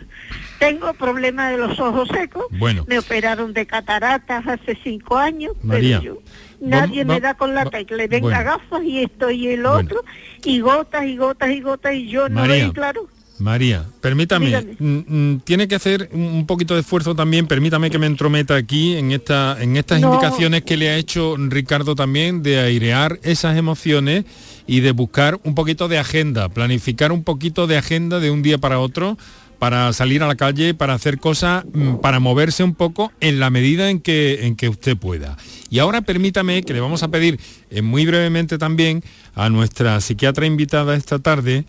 Tengo 0.57 0.91
problemas 0.95 1.51
de 1.51 1.57
los 1.57 1.80
ojos 1.80 2.07
secos, 2.09 2.45
Bueno. 2.49 2.86
me 2.88 2.97
operaron 2.97 3.53
de 3.53 3.67
cataratas 3.67 4.47
hace 4.47 4.76
cinco 4.84 5.15
años, 5.15 5.53
María, 5.61 5.99
pero 6.01 6.15
yo, 6.15 6.21
nadie 6.60 7.06
me 7.06 7.20
da 7.20 7.34
con 7.36 7.53
la 7.53 7.66
tecla, 7.66 8.06
venga 8.08 8.20
bueno. 8.20 8.43
gafas 8.43 8.84
y 8.84 9.03
esto 9.03 9.30
y 9.32 9.47
el 9.47 9.64
Bueno. 9.64 9.80
otro, 9.80 10.03
y 10.43 10.60
gotas 10.60 11.06
y 11.06 11.18
gotas 11.18 11.51
y 11.51 11.62
gotas 11.62 11.93
y 11.95 12.08
yo 12.08 12.30
no 12.30 12.41
María. 12.41 12.56
veo 12.56 12.74
claro. 12.74 13.08
María, 13.38 13.84
permítame, 13.99 14.76
mm, 14.80 14.97
mm, 15.08 15.39
tiene 15.41 15.68
que 15.68 15.76
hacer 15.76 16.10
un 16.14 16.22
un 16.36 16.45
poquito 16.47 16.74
de 16.74 16.80
esfuerzo 16.82 17.16
también, 17.16 17.47
permítame 17.47 17.89
que 17.89 17.99
me 17.99 18.06
entrometa 18.08 18.56
aquí 18.56 18.95
en, 18.95 19.12
esta, 19.12 19.58
en 19.62 19.76
estas 19.76 19.99
No. 19.99 20.08
indicaciones 20.08 20.64
que 20.64 20.78
le 20.78 20.89
ha 20.89 20.95
hecho 20.95 21.36
Ricardo 21.38 21.95
también 21.95 22.43
de 22.43 22.60
airear 22.60 23.20
esas 23.24 23.58
emociones 23.58 24.24
y 24.68 24.80
de 24.80 24.91
buscar 24.93 25.38
un 25.43 25.53
poquito 25.53 25.89
de 25.89 25.97
agenda, 25.99 26.47
planificar 26.47 27.12
un 27.12 27.24
poquito 27.26 27.68
de 27.68 27.78
agenda 27.78 28.22
de 28.22 28.32
un 28.32 28.41
día 28.41 28.58
para 28.58 28.80
otro 28.80 29.18
para 29.66 29.91
salir 29.93 30.22
a 30.22 30.28
la 30.28 30.36
calle, 30.36 30.76
para 30.76 30.93
hacer 30.93 31.18
cosas, 31.18 31.66
mm, 31.74 31.95
para 31.95 32.20
moverse 32.20 32.63
un 32.63 32.76
poco 32.76 33.11
en 33.20 33.39
la 33.39 33.49
medida 33.49 33.89
en 33.89 33.99
que, 33.99 34.45
en 34.45 34.55
que 34.55 34.70
usted 34.70 34.95
pueda. 34.95 35.38
Y 35.72 35.80
ahora 35.80 36.01
permítame 36.01 36.61
que 36.61 36.72
le 36.76 36.82
vamos 36.82 37.01
a 37.01 37.07
pedir 37.07 37.39
eh, 37.72 37.82
muy 37.82 38.05
brevemente 38.05 38.59
también 38.59 39.03
a 39.34 39.49
nuestra 39.49 39.99
psiquiatra 40.01 40.45
invitada 40.45 40.95
esta 40.95 41.18
tarde, 41.18 41.66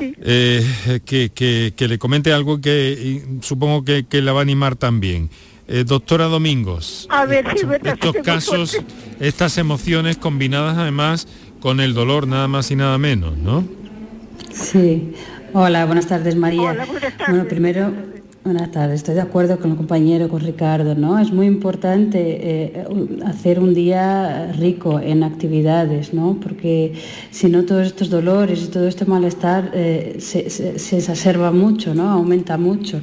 eh, 0.00 1.00
que, 1.04 1.30
que- 1.34 1.72
que 1.76 1.88
le 1.88 1.98
comente 1.98 2.32
algo 2.32 2.60
que 2.60 3.24
supongo 3.40 3.84
que, 3.84 4.04
que 4.08 4.22
la 4.22 4.32
va 4.32 4.38
a 4.38 4.42
animar 4.42 4.76
también. 4.76 5.28
Eh, 5.66 5.82
doctora 5.84 6.26
Domingos, 6.26 7.08
A 7.10 7.24
ver 7.26 7.44
verdad. 7.66 7.94
estos 7.94 8.14
casos, 8.22 8.76
estas 9.18 9.58
emociones 9.58 10.16
combinadas 10.16 10.78
además 10.78 11.26
con 11.58 11.80
el 11.80 11.92
dolor 11.92 12.28
nada 12.28 12.46
más 12.46 12.70
y 12.70 12.76
nada 12.76 12.98
menos, 12.98 13.36
¿no? 13.36 13.66
Sí, 14.54 15.12
Hola, 15.54 15.84
buenas 15.84 16.06
tardes 16.06 16.34
María. 16.34 16.74
Bueno, 17.28 17.44
primero, 17.44 17.92
buenas 18.42 18.70
tardes. 18.70 18.96
Estoy 18.96 19.16
de 19.16 19.20
acuerdo 19.20 19.58
con 19.58 19.72
el 19.72 19.76
compañero, 19.76 20.30
con 20.30 20.40
Ricardo, 20.40 20.94
¿no? 20.94 21.18
Es 21.18 21.30
muy 21.30 21.46
importante 21.46 22.18
eh, 22.20 22.86
hacer 23.26 23.60
un 23.60 23.74
día 23.74 24.50
rico 24.52 24.98
en 24.98 25.22
actividades, 25.22 26.14
¿no? 26.14 26.38
Porque 26.42 26.94
si 27.30 27.48
no 27.48 27.64
todos 27.64 27.86
estos 27.86 28.08
dolores 28.08 28.62
y 28.62 28.68
todo 28.68 28.88
este 28.88 29.04
malestar 29.04 29.70
eh, 29.74 30.16
se, 30.20 30.48
se, 30.48 30.96
exacerba 30.96 31.50
mucho, 31.52 31.94
¿no? 31.94 32.08
Aumenta 32.08 32.56
mucho. 32.56 33.02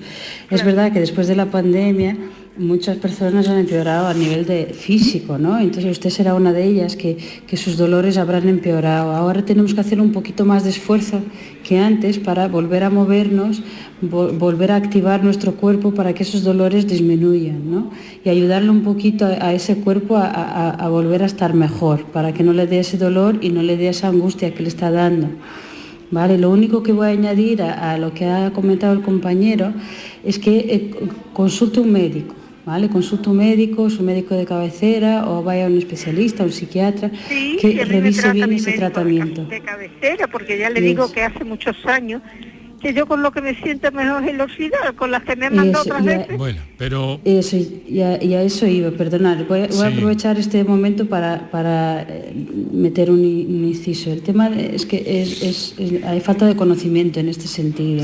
Es 0.49 0.65
verdad 0.65 0.91
que 0.91 0.99
después 0.99 1.27
de 1.27 1.35
la 1.35 1.45
pandemia 1.45 2.17
muchas 2.59 2.97
personas 2.97 3.47
han 3.47 3.57
empeorado 3.57 4.07
a 4.07 4.13
nivel 4.13 4.45
de 4.45 4.65
físico, 4.65 5.37
¿no? 5.37 5.59
Entonces 5.59 5.91
usted 5.91 6.09
será 6.09 6.35
una 6.35 6.51
de 6.51 6.65
ellas 6.65 6.97
que, 6.97 7.17
sus 7.55 7.77
dolores 7.77 8.17
habrán 8.17 8.47
empeorado. 8.47 9.11
Ahora 9.11 9.43
tenemos 9.43 9.73
que 9.73 9.79
hacer 9.79 10.01
un 10.01 10.11
poquito 10.11 10.45
más 10.45 10.63
de 10.63 10.69
esfuerzo 10.71 11.21
que 11.63 11.79
antes 11.79 12.19
para 12.19 12.47
volver 12.47 12.83
a 12.83 12.89
movernos, 12.89 13.63
volver 14.01 14.71
a 14.71 14.75
activar 14.75 15.23
nuestro 15.23 15.55
cuerpo 15.55 15.93
para 15.93 16.13
que 16.13 16.23
esos 16.23 16.43
dolores 16.43 16.85
disminuyan, 16.87 17.71
¿no? 17.71 17.91
Y 18.23 18.29
ayudarle 18.29 18.69
un 18.69 18.83
poquito 18.83 19.25
a, 19.25 19.53
ese 19.53 19.77
cuerpo 19.77 20.17
a, 20.17 20.87
volver 20.89 21.23
a 21.23 21.25
estar 21.25 21.53
mejor, 21.53 22.05
para 22.05 22.33
que 22.33 22.43
no 22.43 22.51
le 22.51 22.67
dé 22.67 22.79
ese 22.79 22.97
dolor 22.97 23.39
y 23.41 23.49
no 23.49 23.63
le 23.63 23.77
dé 23.77 23.87
esa 23.87 24.09
angustia 24.09 24.53
que 24.53 24.63
le 24.63 24.69
está 24.69 24.91
dando. 24.91 25.27
Vale, 26.11 26.37
lo 26.37 26.49
único 26.49 26.83
que 26.83 26.91
voy 26.91 27.07
a 27.07 27.11
añadir 27.11 27.61
a, 27.61 27.97
lo 27.97 28.13
que 28.13 28.25
ha 28.25 28.51
comentado 28.51 28.93
el 28.93 29.01
compañero 29.01 29.73
es 30.23 30.39
que 30.39 30.57
eh, 30.57 30.91
consulte 31.33 31.79
un 31.79 31.91
médico. 31.91 32.38
¿Vale? 32.69 32.87
Consulta 32.87 33.31
un 33.31 33.37
médico, 33.37 33.89
su 33.89 34.03
médico 34.03 34.35
de 34.35 34.45
cabecera 34.45 35.27
o 35.27 35.41
vaya 35.41 35.65
a 35.65 35.69
un 35.69 35.77
especialista, 35.79 36.43
un 36.43 36.51
psiquiatra, 36.51 37.09
que 37.59 37.83
revise 37.83 38.31
bien 38.31 38.53
ese 38.53 38.73
tratamiento. 38.73 39.43
De 39.45 39.59
cabecera, 39.59 40.27
porque 40.27 40.59
ya 40.59 40.69
le 40.69 40.79
digo 40.79 41.11
que 41.11 41.23
hace 41.23 41.43
muchos 41.43 41.83
años 41.87 42.21
que 42.79 42.93
yo 42.93 43.05
con 43.05 43.21
lo 43.21 43.31
que 43.31 43.41
me 43.41 43.55
siento 43.55 43.91
mejor 43.91 44.23
es 44.23 44.29
el 44.29 44.41
oxidar, 44.41 44.95
con 44.95 45.11
las 45.11 45.23
que 45.23 45.35
me 45.35 45.47
han 45.47 45.55
mandado 45.55 45.83
otras 45.83 46.03
veces. 46.03 46.37
Bueno, 46.37 46.59
pero... 46.77 47.19
Eso, 47.25 47.57
y 47.57 48.01
a, 48.01 48.41
eso 48.41 48.65
iba, 48.65 48.91
perdonad. 48.91 49.45
Voy, 49.47 49.61
a 49.61 49.87
aprovechar 49.87 50.37
este 50.39 50.63
momento 50.63 51.05
para, 51.07 51.49
para 51.51 52.01
eh, 52.01 52.33
meter 52.71 53.11
un, 53.11 53.23
inciso. 53.23 54.11
El 54.11 54.21
tema 54.21 54.47
es 54.47 54.85
que 54.85 55.21
es, 55.21 55.75
hay 56.05 56.19
falta 56.21 56.45
de 56.45 56.55
conocimiento 56.55 57.19
en 57.19 57.29
este 57.29 57.47
sentido. 57.47 58.03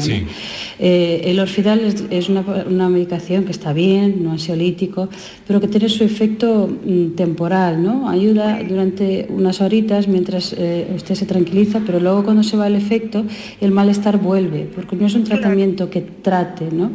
Eh, 0.79 1.21
el 1.25 1.39
orfidal 1.39 1.81
es, 2.09 2.29
una, 2.29 2.89
medicación 2.89 3.45
que 3.45 3.51
está 3.51 3.73
bien, 3.73 4.23
no 4.23 4.31
ansiolítico, 4.31 5.09
pero 5.47 5.61
que 5.61 5.67
tiene 5.67 5.89
su 5.89 6.03
efecto 6.03 6.67
mm, 6.67 7.15
temporal, 7.15 7.81
¿no? 7.81 8.09
Ayuda 8.09 8.61
durante 8.67 9.27
unas 9.29 9.61
horitas 9.61 10.07
mientras 10.07 10.53
eh, 10.57 10.87
usted 10.95 11.15
se 11.15 11.25
tranquiliza, 11.25 11.81
pero 11.85 11.99
luego 11.99 12.23
cuando 12.23 12.43
se 12.43 12.57
va 12.57 12.67
el 12.67 12.75
efecto, 12.75 13.25
el 13.61 13.71
malestar 13.71 14.17
vuelve 14.17 14.64
porque 14.73 14.95
no 14.95 15.05
es 15.05 15.15
un 15.15 15.23
tratamiento 15.23 15.89
que 15.89 16.01
trate, 16.01 16.69
¿no? 16.71 16.91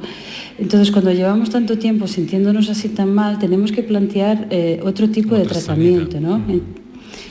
Entonces, 0.59 0.91
cuando 0.91 1.13
llevamos 1.13 1.51
tanto 1.51 1.79
tiempo 1.79 2.07
sintiéndonos 2.07 2.69
así 2.69 2.89
tan 2.89 3.15
mal, 3.15 3.39
tenemos 3.39 3.73
que 3.73 3.83
plantear 3.83 4.47
eh, 4.51 4.81
otro 4.83 5.09
tipo 5.09 5.35
de 5.35 5.45
tratamiento, 5.45 6.21
¿no? 6.21 6.41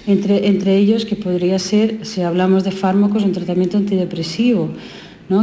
Entre, 0.07 0.47
entre 0.47 0.77
ellos, 0.77 1.05
que 1.05 1.15
podría 1.15 1.59
ser, 1.59 1.99
si 2.03 2.21
hablamos 2.21 2.63
de 2.63 2.71
fármacos, 2.71 3.23
un 3.23 3.31
tratamiento 3.31 3.77
antidepresivo, 3.77 4.69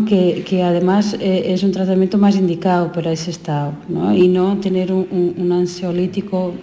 que, 0.04 0.62
además 0.64 1.16
eh, 1.20 1.52
es 1.54 1.62
un 1.62 1.70
tratamiento 1.70 2.18
más 2.18 2.34
indicado 2.34 2.90
para 2.90 3.12
ese 3.12 3.30
estado 3.30 3.72
y 4.16 4.26
no 4.26 4.58
tener 4.58 4.92
un, 4.92 5.52
ansiolítico 5.52 6.54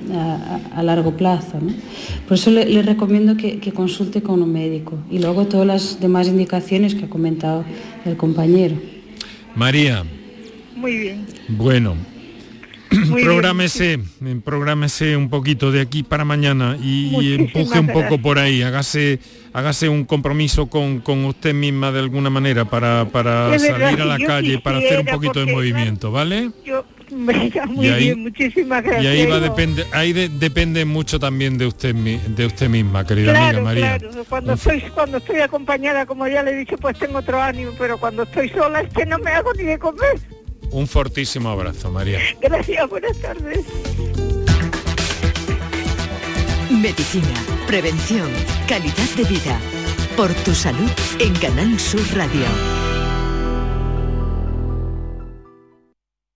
a, 0.76 0.84
largo 0.84 1.16
plazo. 1.16 1.60
Por 2.28 2.36
eso 2.36 2.52
le, 2.52 2.82
recomiendo 2.82 3.38
que, 3.38 3.72
consulte 3.72 4.22
con 4.22 4.42
un 4.42 4.52
médico 4.52 4.98
y 5.10 5.20
luego 5.20 5.46
todas 5.46 5.66
las 5.66 6.00
demás 6.02 6.28
indicaciones 6.28 6.96
que 6.96 7.06
ha 7.06 7.10
comentado 7.10 7.64
el 8.04 8.18
compañero. 8.18 8.76
María. 9.56 10.04
Muy 10.76 10.98
bien. 10.98 11.26
Bueno, 11.48 11.96
prográmese, 13.24 14.00
prográmese 14.44 15.18
un 15.18 15.30
poquito 15.30 15.72
de 15.72 15.82
aquí 15.82 16.04
para 16.04 16.26
mañana 16.26 16.78
y 16.82 17.34
empuje 17.34 17.80
un 17.80 17.88
poco 17.88 18.18
por 18.20 18.40
ahí, 18.40 18.62
hágase, 18.62 19.20
hágase 19.54 19.90
un 19.90 20.06
compromiso 20.06 20.68
con, 20.68 21.02
usted 21.26 21.54
misma 21.54 21.92
de 21.92 22.00
alguna 22.00 22.30
manera 22.30 22.66
para, 22.66 23.06
salir 23.60 24.02
a 24.02 24.06
la 24.06 24.20
calle, 24.20 24.60
para 24.60 24.78
hacer 24.78 25.00
un 25.00 25.06
poquito 25.06 25.40
de 25.46 25.52
movimiento, 25.52 26.12
¿vale? 26.12 26.52
Yo, 26.66 26.86
muy 27.12 27.90
bien, 27.90 28.22
muchísimas 28.22 28.84
gracias. 28.84 29.04
Y 29.04 29.08
ahí 29.08 29.26
va 29.26 29.40
depende, 29.40 29.86
ahí 29.92 30.14
depende 30.14 30.86
mucho 30.86 31.20
también 31.20 31.58
de 31.58 31.68
usted 31.68 31.94
de 31.94 32.46
usted 32.46 32.70
misma, 32.70 33.06
querida 33.06 33.48
amiga 33.48 33.62
María. 33.62 34.00
Claro, 34.00 34.26
cuando 34.28 34.54
estoy, 34.54 34.82
cuando 34.94 35.18
estoy 35.18 35.40
acompañada, 35.40 36.06
como 36.06 36.28
ya 36.28 36.44
le 36.44 36.52
he 36.52 36.56
dicho, 36.56 36.78
pues 36.78 36.98
tengo 36.98 37.20
otro 37.20 37.42
ánimo, 37.42 37.72
pero 37.78 37.98
cuando 37.98 38.24
estoy 38.24 38.50
sola 38.50 38.82
es 38.82 38.94
que 38.94 39.06
no 39.06 39.20
me 39.20 39.32
hago 39.32 39.54
ni 39.54 39.64
de 39.64 39.78
comer. 39.78 40.20
Un 40.74 40.88
fortísimo 40.88 41.50
abrazo, 41.50 41.92
María. 41.92 42.20
Gracias, 42.42 42.90
buenas 42.90 43.16
tardes. 43.20 43.64
Medicina, 46.72 47.46
prevención, 47.68 48.28
calidad 48.68 49.10
de 49.16 49.24
vida. 49.24 49.60
Por 50.18 50.34
tu 50.34 50.56
salud 50.56 50.90
en 51.20 51.34
Canal 51.36 51.80
Sur 51.80 52.02
Radio. 52.16 52.46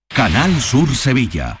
Canal 0.08 0.60
Sur 0.60 0.94
Sevilla. 0.94 1.60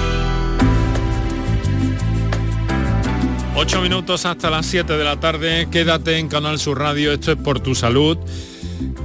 Ocho 3.53 3.81
minutos 3.81 4.25
hasta 4.25 4.49
las 4.49 4.65
7 4.65 4.93
de 4.93 5.03
la 5.03 5.19
tarde. 5.19 5.67
Quédate 5.69 6.17
en 6.17 6.29
Canal 6.29 6.57
Sur 6.57 6.79
Radio. 6.79 7.11
Esto 7.11 7.33
es 7.33 7.37
por 7.37 7.59
tu 7.59 7.75
salud. 7.75 8.17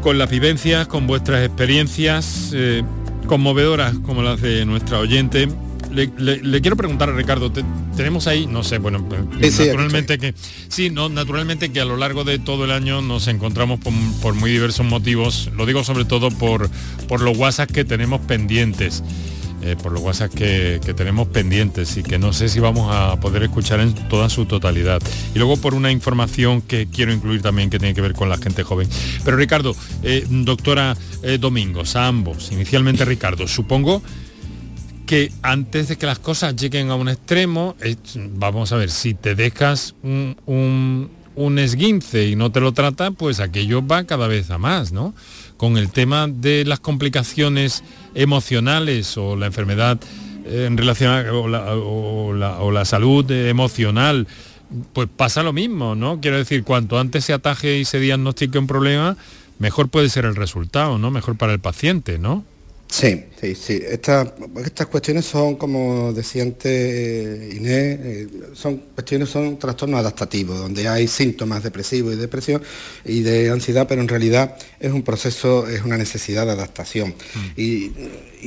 Con 0.03 0.19
las 0.19 0.31
vivencias, 0.31 0.87
con 0.87 1.07
vuestras 1.07 1.45
experiencias 1.45 2.53
eh, 2.55 2.85
conmovedoras 3.27 3.95
como 4.05 4.23
las 4.23 4.41
de 4.41 4.65
nuestra 4.65 5.01
oyente. 5.01 5.49
Le, 5.91 6.61
quiero 6.61 6.77
preguntar 6.77 7.09
a 7.09 7.13
Ricardo, 7.13 7.51
tenemos 7.97 8.27
ahí, 8.27 8.47
no 8.47 8.63
sé, 8.63 8.79
bueno, 8.79 9.07
naturalmente 9.41 10.19
que 10.19 10.35
sí, 10.69 10.91
no, 10.91 11.09
naturalmente 11.09 11.73
que 11.73 11.81
a 11.81 11.87
lo 11.87 11.97
largo 11.97 12.23
de 12.23 12.39
todo 12.39 12.67
el 12.67 12.71
año 12.71 13.01
nos 13.01 13.29
encontramos 13.29 13.81
por, 14.21 14.35
muy 14.35 14.51
diversos 14.51 14.85
motivos. 14.85 15.51
Lo 15.57 15.65
digo 15.65 15.85
sobre 15.85 16.05
todo 16.05 16.31
por, 16.31 16.69
por 17.09 17.23
los 17.23 17.37
WhatsApp 17.39 17.71
que 17.71 17.85
tenemos 17.85 18.21
pendientes. 18.21 19.03
Eh, 19.63 19.75
por 19.83 19.91
los 19.93 20.03
WhatsApp 20.03 20.33
que, 20.35 20.81
tenemos 20.95 21.29
pendientes 21.29 21.97
y 21.97 22.03
que 22.03 22.19
no 22.19 22.33
sé 22.33 22.49
si 22.49 22.61
vamos 22.61 22.95
a 22.95 23.17
poder 23.17 23.43
escuchar 23.43 23.81
en 23.81 23.95
toda 23.95 24.29
su 24.29 24.45
totalidad. 24.45 25.01
Y 25.35 25.39
luego 25.39 25.57
por 25.57 25.75
una 25.75 25.91
información 25.91 26.61
que 26.61 26.87
quiero 26.87 27.13
incluir 27.13 27.43
también 27.43 27.71
que 27.71 27.79
tiene 27.79 27.95
que 27.95 28.03
ver 28.03 28.13
con 28.13 28.29
la 28.29 28.37
gente 28.37 28.63
joven. 28.63 28.89
Pero 29.25 29.37
Ricardo, 29.37 29.75
eh, 30.03 30.27
doctora 30.29 30.97
eh, 31.23 31.39
Domingos, 31.39 31.97
a 31.97 32.07
ambos, 32.07 32.53
inicialmente 32.53 33.05
Ricardo, 33.05 33.49
supongo 33.49 34.03
que 35.07 35.33
antes 35.43 35.89
de 35.89 35.97
que 35.97 36.05
las 36.05 36.19
cosas 36.19 36.57
lleguen 36.57 36.91
a 36.91 36.97
un 36.97 37.09
extremo, 37.09 37.77
vamos 38.35 38.73
a 38.73 38.77
ver, 38.77 38.91
si 38.91 39.15
te 39.15 39.35
dejas 39.35 39.95
un, 40.03 41.11
esguince 41.59 42.27
y 42.27 42.37
no 42.37 42.51
te 42.51 42.61
lo 42.61 42.73
trata, 42.73 43.11
pues 43.11 43.41
aquello 43.41 43.87
va 43.87 44.05
cada 44.05 44.27
vez 44.27 44.51
a 44.51 44.59
más, 44.59 44.93
¿no? 44.93 45.15
Con 45.57 45.77
el 45.77 45.91
tema 45.91 46.27
de 46.29 46.65
las 46.65 46.81
complicaciones 46.81 47.85
emocionales 48.15 49.17
o 49.17 49.37
la 49.37 49.47
enfermedad 49.47 49.99
eh, 50.47 50.65
en 50.67 50.77
relación 50.77 51.13
a, 51.13 51.33
o, 51.33 51.49
la, 52.33 52.61
o 52.61 52.71
la 52.71 52.85
salud 52.85 53.31
emocional, 53.31 54.27
pues 54.93 55.09
pasa 55.15 55.43
lo 55.43 55.53
mismo, 55.53 55.95
¿no? 55.95 56.21
Quiero 56.21 56.39
decir, 56.39 56.65
cuanto 56.65 56.99
antes 56.99 57.25
se 57.25 57.33
ataje 57.33 57.79
y 57.79 57.85
se 57.85 58.01
diagnostique 58.01 58.59
un 58.59 58.67
problema, 58.67 59.17
mejor 59.59 59.89
puede 59.89 60.09
ser 60.09 60.25
el 60.25 60.37
resultado, 60.37 60.99
¿no? 60.99 61.11
Mejor 61.11 61.37
para 61.37 61.53
el 61.53 61.61
paciente, 61.61 62.19
¿no? 62.19 62.45
Sí, 62.89 63.25
sí, 63.41 63.55
sí. 63.55 63.83
estas 63.85 64.87
cuestiones 64.91 65.27
son, 65.27 65.57
como 65.57 66.13
decía 66.13 66.45
antes 66.45 67.55
Inés, 67.55 67.99
eh, 68.01 68.29
son 68.55 68.77
cuestiones, 68.95 69.29
son 69.29 69.59
trastornos 69.59 70.01
adaptativos, 70.01 70.59
donde 70.59 70.87
hay 70.89 71.09
síntomas 71.09 71.63
depresivos 71.63 72.15
y 72.15 72.17
depresión 72.17 72.63
y 73.05 73.21
de 73.23 73.51
ansiedad, 73.51 73.87
pero 73.89 74.01
en 74.01 74.09
realidad 74.09 74.57
es 74.79 74.93
un 74.93 75.03
proceso, 75.03 75.67
es 75.69 75.83
una 75.83 75.99
necesidad 75.99 76.47
de 76.47 76.53
adaptación. 76.53 77.11
Mm. 77.11 77.61
Y, 77.61 77.93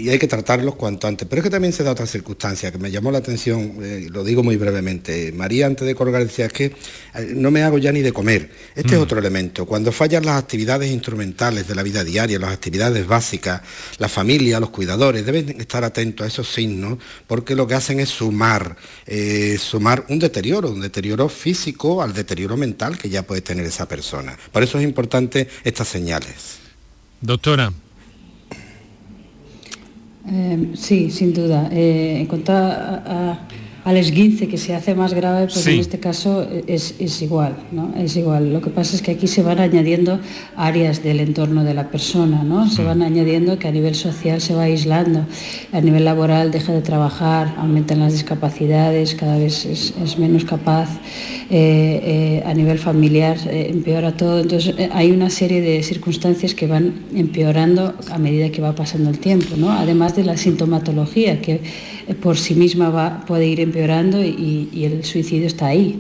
hay 0.08 0.20
que 0.20 0.28
tratarlos 0.28 0.76
cuanto 0.76 1.08
antes. 1.08 1.28
Pero 1.28 1.42
es 1.42 1.44
que 1.44 1.50
también 1.50 1.74
se 1.74 1.84
da 1.84 1.92
otra 1.92 2.06
circunstancia 2.06 2.72
que 2.72 2.78
me 2.78 2.92
llamó 2.92 3.12
la 3.12 3.18
atención, 3.18 3.76
eh, 3.82 4.08
lo 4.10 4.24
digo 4.24 4.44
muy 4.44 4.56
brevemente. 4.56 5.34
María 5.34 5.66
antes 5.66 5.86
de 5.86 5.96
colgar 5.96 6.24
decía, 6.24 6.46
es 6.46 6.54
que 6.54 6.66
eh, 6.66 7.34
no 7.36 7.52
me 7.52 7.64
hago 7.64 7.78
ya 7.78 7.92
ni 7.92 8.02
de 8.02 8.14
comer. 8.14 8.50
Este 8.76 8.94
es 8.94 9.00
mm. 9.00 9.04
otro 9.04 9.20
elemento. 9.20 9.66
Cuando 9.66 9.92
fallan 9.92 10.26
las 10.26 10.42
actividades 10.42 10.92
instrumentales 10.92 11.68
de 11.68 11.76
la 11.76 11.84
vida 11.84 12.04
diaria, 12.04 12.40
las 12.40 12.54
actividades 12.54 13.06
básicas, 13.06 13.62
la 13.98 14.08
familia, 14.08 14.60
los 14.60 14.70
cuidadores, 14.70 15.26
deben 15.26 15.60
estar 15.60 15.84
atentos 15.84 16.24
a 16.24 16.28
esos 16.28 16.48
signos 16.48 17.00
porque 17.28 17.56
lo 17.56 17.68
que 17.68 17.74
hacen 17.74 18.00
es 18.00 18.10
sumar, 18.10 18.78
eh, 19.06 19.58
sumar 19.60 20.06
un 20.10 20.20
deterioro, 20.20 20.70
un 20.70 20.82
deterioro 20.82 21.28
físico 21.28 22.02
al 22.02 22.14
deterioro 22.14 22.56
mental 22.56 22.98
que 22.98 23.10
ya 23.10 23.24
puede 23.24 23.42
tener 23.42 23.66
esa 23.66 23.88
persona. 23.88 24.38
Por 24.52 24.64
eso 24.64 24.78
es 24.78 24.84
importante 24.84 25.48
estas 25.64 25.88
señales. 25.88 26.60
Doctora. 27.22 27.74
Eh, 30.28 30.72
sí, 30.76 31.10
sin 31.10 31.34
duda. 31.34 31.70
en 31.72 32.26
cuanto 32.26 32.52
a 32.54 33.40
al 33.90 33.98
esguince 33.98 34.48
que 34.48 34.60
se 34.60 34.76
hace 34.76 34.94
más 34.94 35.16
grave, 35.16 35.48
pues 35.48 35.66
en 35.66 35.80
este 35.80 36.00
caso 36.00 36.48
es, 36.68 37.22
igual, 37.24 37.56
¿no? 37.72 37.92
Es 37.98 38.16
igual. 38.18 38.54
Lo 38.54 38.62
que 38.62 38.70
pasa 38.70 38.96
es 38.96 39.02
que 39.02 39.10
aquí 39.10 39.26
se 39.26 39.42
van 39.42 39.58
añadiendo 39.58 40.20
áreas 40.56 41.02
del 41.02 41.20
entorno 41.20 41.64
de 41.64 41.74
la 41.74 41.90
persona, 41.90 42.44
¿no? 42.44 42.70
Se 42.70 42.84
van 42.84 43.02
añadiendo 43.02 43.58
que 43.58 43.68
a 43.68 43.72
nivel 43.72 43.96
social 43.96 44.42
se 44.42 44.54
va 44.54 44.66
aislando, 44.66 45.26
a 45.72 45.82
nivel 45.82 46.06
laboral 46.06 46.52
deja 46.52 46.72
de 46.72 46.82
trabajar, 46.82 47.56
aumentan 47.58 47.98
las 47.98 48.14
discapacidades, 48.14 49.16
cada 49.16 49.40
vez 49.40 49.66
es, 49.66 50.20
menos 50.20 50.46
capaz, 50.46 50.90
eh, 51.50 52.40
eh, 52.40 52.44
a 52.46 52.54
nivel 52.54 52.78
familiar 52.78 53.38
eh, 53.48 53.72
empeora 53.72 54.16
todo. 54.16 54.40
Entonces 54.40 54.76
hay 54.92 55.10
una 55.10 55.32
serie 55.32 55.62
de 55.62 55.82
circunstancias 55.82 56.54
que 56.54 56.68
van 56.68 56.94
empeorando 57.16 57.96
a 58.12 58.20
medida 58.20 58.52
que 58.52 58.62
va 58.62 58.76
pasando 58.76 59.10
el 59.10 59.18
tiempo, 59.18 59.56
¿no? 59.58 59.72
Además 59.72 60.16
de 60.16 60.26
la 60.26 60.38
sintomatología 60.38 61.42
que 61.42 61.62
por 62.16 62.38
sí 62.38 62.56
misma 62.56 62.90
va, 62.90 63.26
puede 63.26 63.46
ir 63.46 63.60
empeorando 63.60 64.24
y, 64.24 64.70
el 64.84 65.04
suicidio 65.04 65.48
está 65.48 65.68
ahí. 65.68 66.00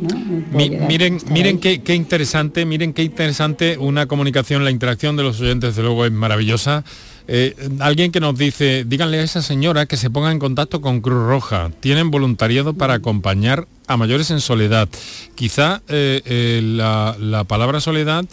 miren 0.51 1.19
miren 1.31 1.59
qué, 1.59 1.95
interesante, 1.95 2.65
miren 2.65 2.93
qué 2.93 3.03
interesante 3.03 3.77
una 3.77 4.07
comunicación, 4.07 4.63
la 4.63 4.71
interacción 4.71 5.15
de 5.15 5.23
los 5.23 5.39
oyentes, 5.41 5.75
desde 5.75 5.83
luego 5.83 6.05
es 6.05 6.11
maravillosa. 6.11 6.83
Eh, 7.27 7.55
alguien 7.79 8.11
que 8.11 8.19
nos 8.19 8.35
dice, 8.35 8.85
díganle 8.87 9.19
a 9.19 9.23
esa 9.23 9.43
señora 9.43 9.85
que 9.85 9.97
se 9.97 10.09
ponga 10.09 10.31
en 10.31 10.39
contacto 10.39 10.81
con 10.81 11.01
Cruz 11.01 11.27
Roja. 11.27 11.71
Tienen 11.79 12.09
voluntariado 12.09 12.73
para 12.73 12.95
acompañar 12.95 13.67
a 13.85 13.97
mayores 13.97 14.31
en 14.31 14.39
soledad. 14.39 14.89
Quizá 15.35 15.83
eh, 15.89 16.21
eh, 16.25 16.61
la, 16.63 17.43
palabra 17.47 17.81
soledad 17.81 18.25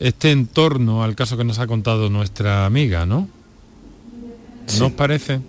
esté 0.00 0.32
en 0.32 0.46
torno 0.46 1.04
al 1.04 1.14
caso 1.14 1.36
que 1.36 1.44
nos 1.44 1.60
ha 1.60 1.68
contado 1.68 2.10
nuestra 2.10 2.66
amiga, 2.66 3.06
¿no? 3.06 3.28
¿No 4.78 4.86
os 4.86 4.92
parece? 4.92 5.40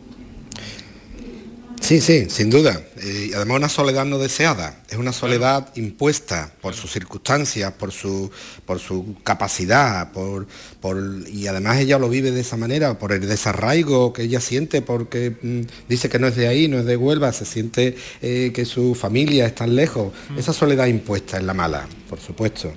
Sí, 1.82 2.00
sí, 2.00 2.28
sin 2.30 2.50
duda. 2.52 2.80
Y 3.04 3.34
además 3.34 3.58
una 3.58 3.70
soledad 3.70 4.06
no 4.06 4.20
deseada, 4.20 4.84
es 4.90 4.98
una 4.98 5.12
soledad 5.12 5.68
impuesta 5.76 6.54
por 6.62 6.76
sus 6.76 6.92
circunstancias, 6.92 7.74
por 7.74 7.92
su, 7.92 8.30
por 8.66 8.80
su 8.80 9.16
capacidad, 9.24 10.12
por, 10.12 10.48
por, 10.80 11.04
y 11.28 11.48
además 11.48 11.80
ella 11.80 11.98
lo 11.98 12.08
vive 12.08 12.32
de 12.32 12.42
esa 12.42 12.56
manera, 12.56 13.00
por 13.00 13.12
el 13.12 13.28
desarraigo 13.28 14.14
que 14.14 14.24
ella 14.24 14.40
siente, 14.40 14.84
porque 14.84 15.36
mm, 15.42 15.62
dice 15.90 16.08
que 16.08 16.20
no 16.20 16.28
es 16.28 16.36
de 16.36 16.48
ahí, 16.48 16.68
no 16.68 16.80
es 16.80 16.86
de 16.86 16.96
Huelva, 16.96 17.34
se 17.34 17.46
siente 17.46 17.98
eh, 18.22 18.52
que 18.54 18.64
su 18.64 18.94
familia 18.94 19.48
está 19.48 19.66
lejos. 19.66 20.14
Mm. 20.30 20.38
Esa 20.38 20.54
soledad 20.54 20.86
impuesta 20.86 21.38
es 21.38 21.44
la 21.44 21.56
mala, 21.56 21.88
por 22.08 22.20
supuesto. 22.20 22.72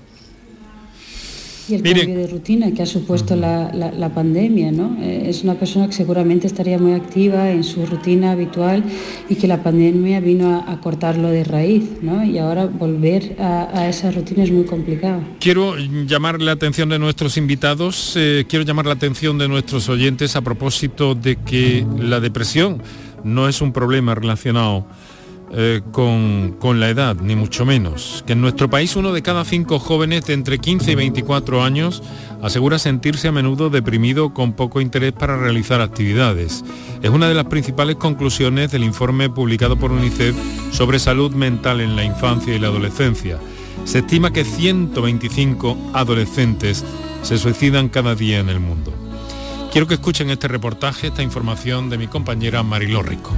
Y 1.68 1.74
el 1.74 1.82
cambio 1.82 2.18
de 2.18 2.26
rutina 2.26 2.72
que 2.72 2.82
ha 2.82 2.86
supuesto 2.86 3.36
la, 3.36 4.10
pandemia, 4.14 4.70
¿no? 4.70 4.98
Eh, 5.00 5.26
es 5.28 5.42
una 5.44 5.54
persona 5.54 5.86
que 5.86 5.92
seguramente 5.92 6.46
estaría 6.46 6.78
muy 6.78 6.92
activa 6.92 7.50
en 7.50 7.64
su 7.64 7.86
rutina 7.86 8.32
habitual 8.32 8.84
y 9.28 9.36
que 9.36 9.46
la 9.46 9.62
pandemia 9.62 10.20
vino 10.20 10.64
a, 10.66 10.80
cortarlo 10.80 11.28
de 11.28 11.44
raíz, 11.44 11.84
¿no? 12.02 12.24
Y 12.24 12.38
ahora 12.38 12.66
volver 12.66 13.36
a, 13.38 13.88
esa 13.88 14.10
rutina 14.10 14.44
es 14.44 14.50
muy 14.50 14.64
complicado. 14.64 15.22
Quiero 15.40 15.76
llamar 15.76 16.42
la 16.42 16.52
atención 16.52 16.88
de 16.90 16.98
nuestros 16.98 17.36
invitados, 17.36 18.14
eh, 18.16 18.44
quiero 18.48 18.64
llamar 18.64 18.86
la 18.86 18.92
atención 18.92 19.38
de 19.38 19.48
nuestros 19.48 19.88
oyentes 19.88 20.36
a 20.36 20.42
propósito 20.42 21.14
de 21.14 21.36
que 21.36 21.86
la 21.98 22.20
depresión 22.20 22.82
no 23.24 23.48
es 23.48 23.62
un 23.62 23.72
problema 23.72 24.14
relacionado 24.14 24.86
eh, 25.56 25.82
con, 25.92 26.80
la 26.80 26.88
edad, 26.88 27.14
ni 27.16 27.36
mucho 27.36 27.64
menos. 27.64 28.24
Que 28.26 28.32
en 28.32 28.40
nuestro 28.40 28.68
país 28.68 28.96
uno 28.96 29.12
de 29.12 29.22
cada 29.22 29.44
cinco 29.44 29.78
jóvenes 29.78 30.26
de 30.26 30.32
entre 30.32 30.58
15 30.58 30.90
y 30.90 30.94
24 30.96 31.62
años 31.62 32.02
asegura 32.42 32.80
sentirse 32.80 33.28
a 33.28 33.32
menudo 33.32 33.70
deprimido 33.70 34.34
con 34.34 34.54
poco 34.54 34.80
interés 34.80 35.12
para 35.12 35.36
realizar 35.36 35.80
actividades. 35.80 36.64
Es 37.02 37.10
una 37.10 37.28
de 37.28 37.34
las 37.34 37.44
principales 37.44 37.96
conclusiones 37.96 38.72
del 38.72 38.82
informe 38.82 39.30
publicado 39.30 39.76
por 39.76 39.92
UNICEF 39.92 40.34
sobre 40.72 40.98
salud 40.98 41.32
mental 41.32 41.80
en 41.80 41.94
la 41.94 42.04
infancia 42.04 42.54
y 42.54 42.58
la 42.58 42.68
adolescencia. 42.68 43.38
Se 43.84 43.98
estima 43.98 44.32
que 44.32 44.44
125 44.44 45.92
adolescentes 45.92 46.84
se 47.22 47.38
suicidan 47.38 47.88
cada 47.88 48.16
día 48.16 48.40
en 48.40 48.48
el 48.48 48.58
mundo. 48.58 48.92
Quiero 49.70 49.86
que 49.86 49.94
escuchen 49.94 50.30
este 50.30 50.48
reportaje, 50.48 51.08
esta 51.08 51.22
información 51.22 51.90
de 51.90 51.98
mi 51.98 52.08
compañera 52.08 52.64
Mariló 52.64 53.02
Rico. 53.02 53.30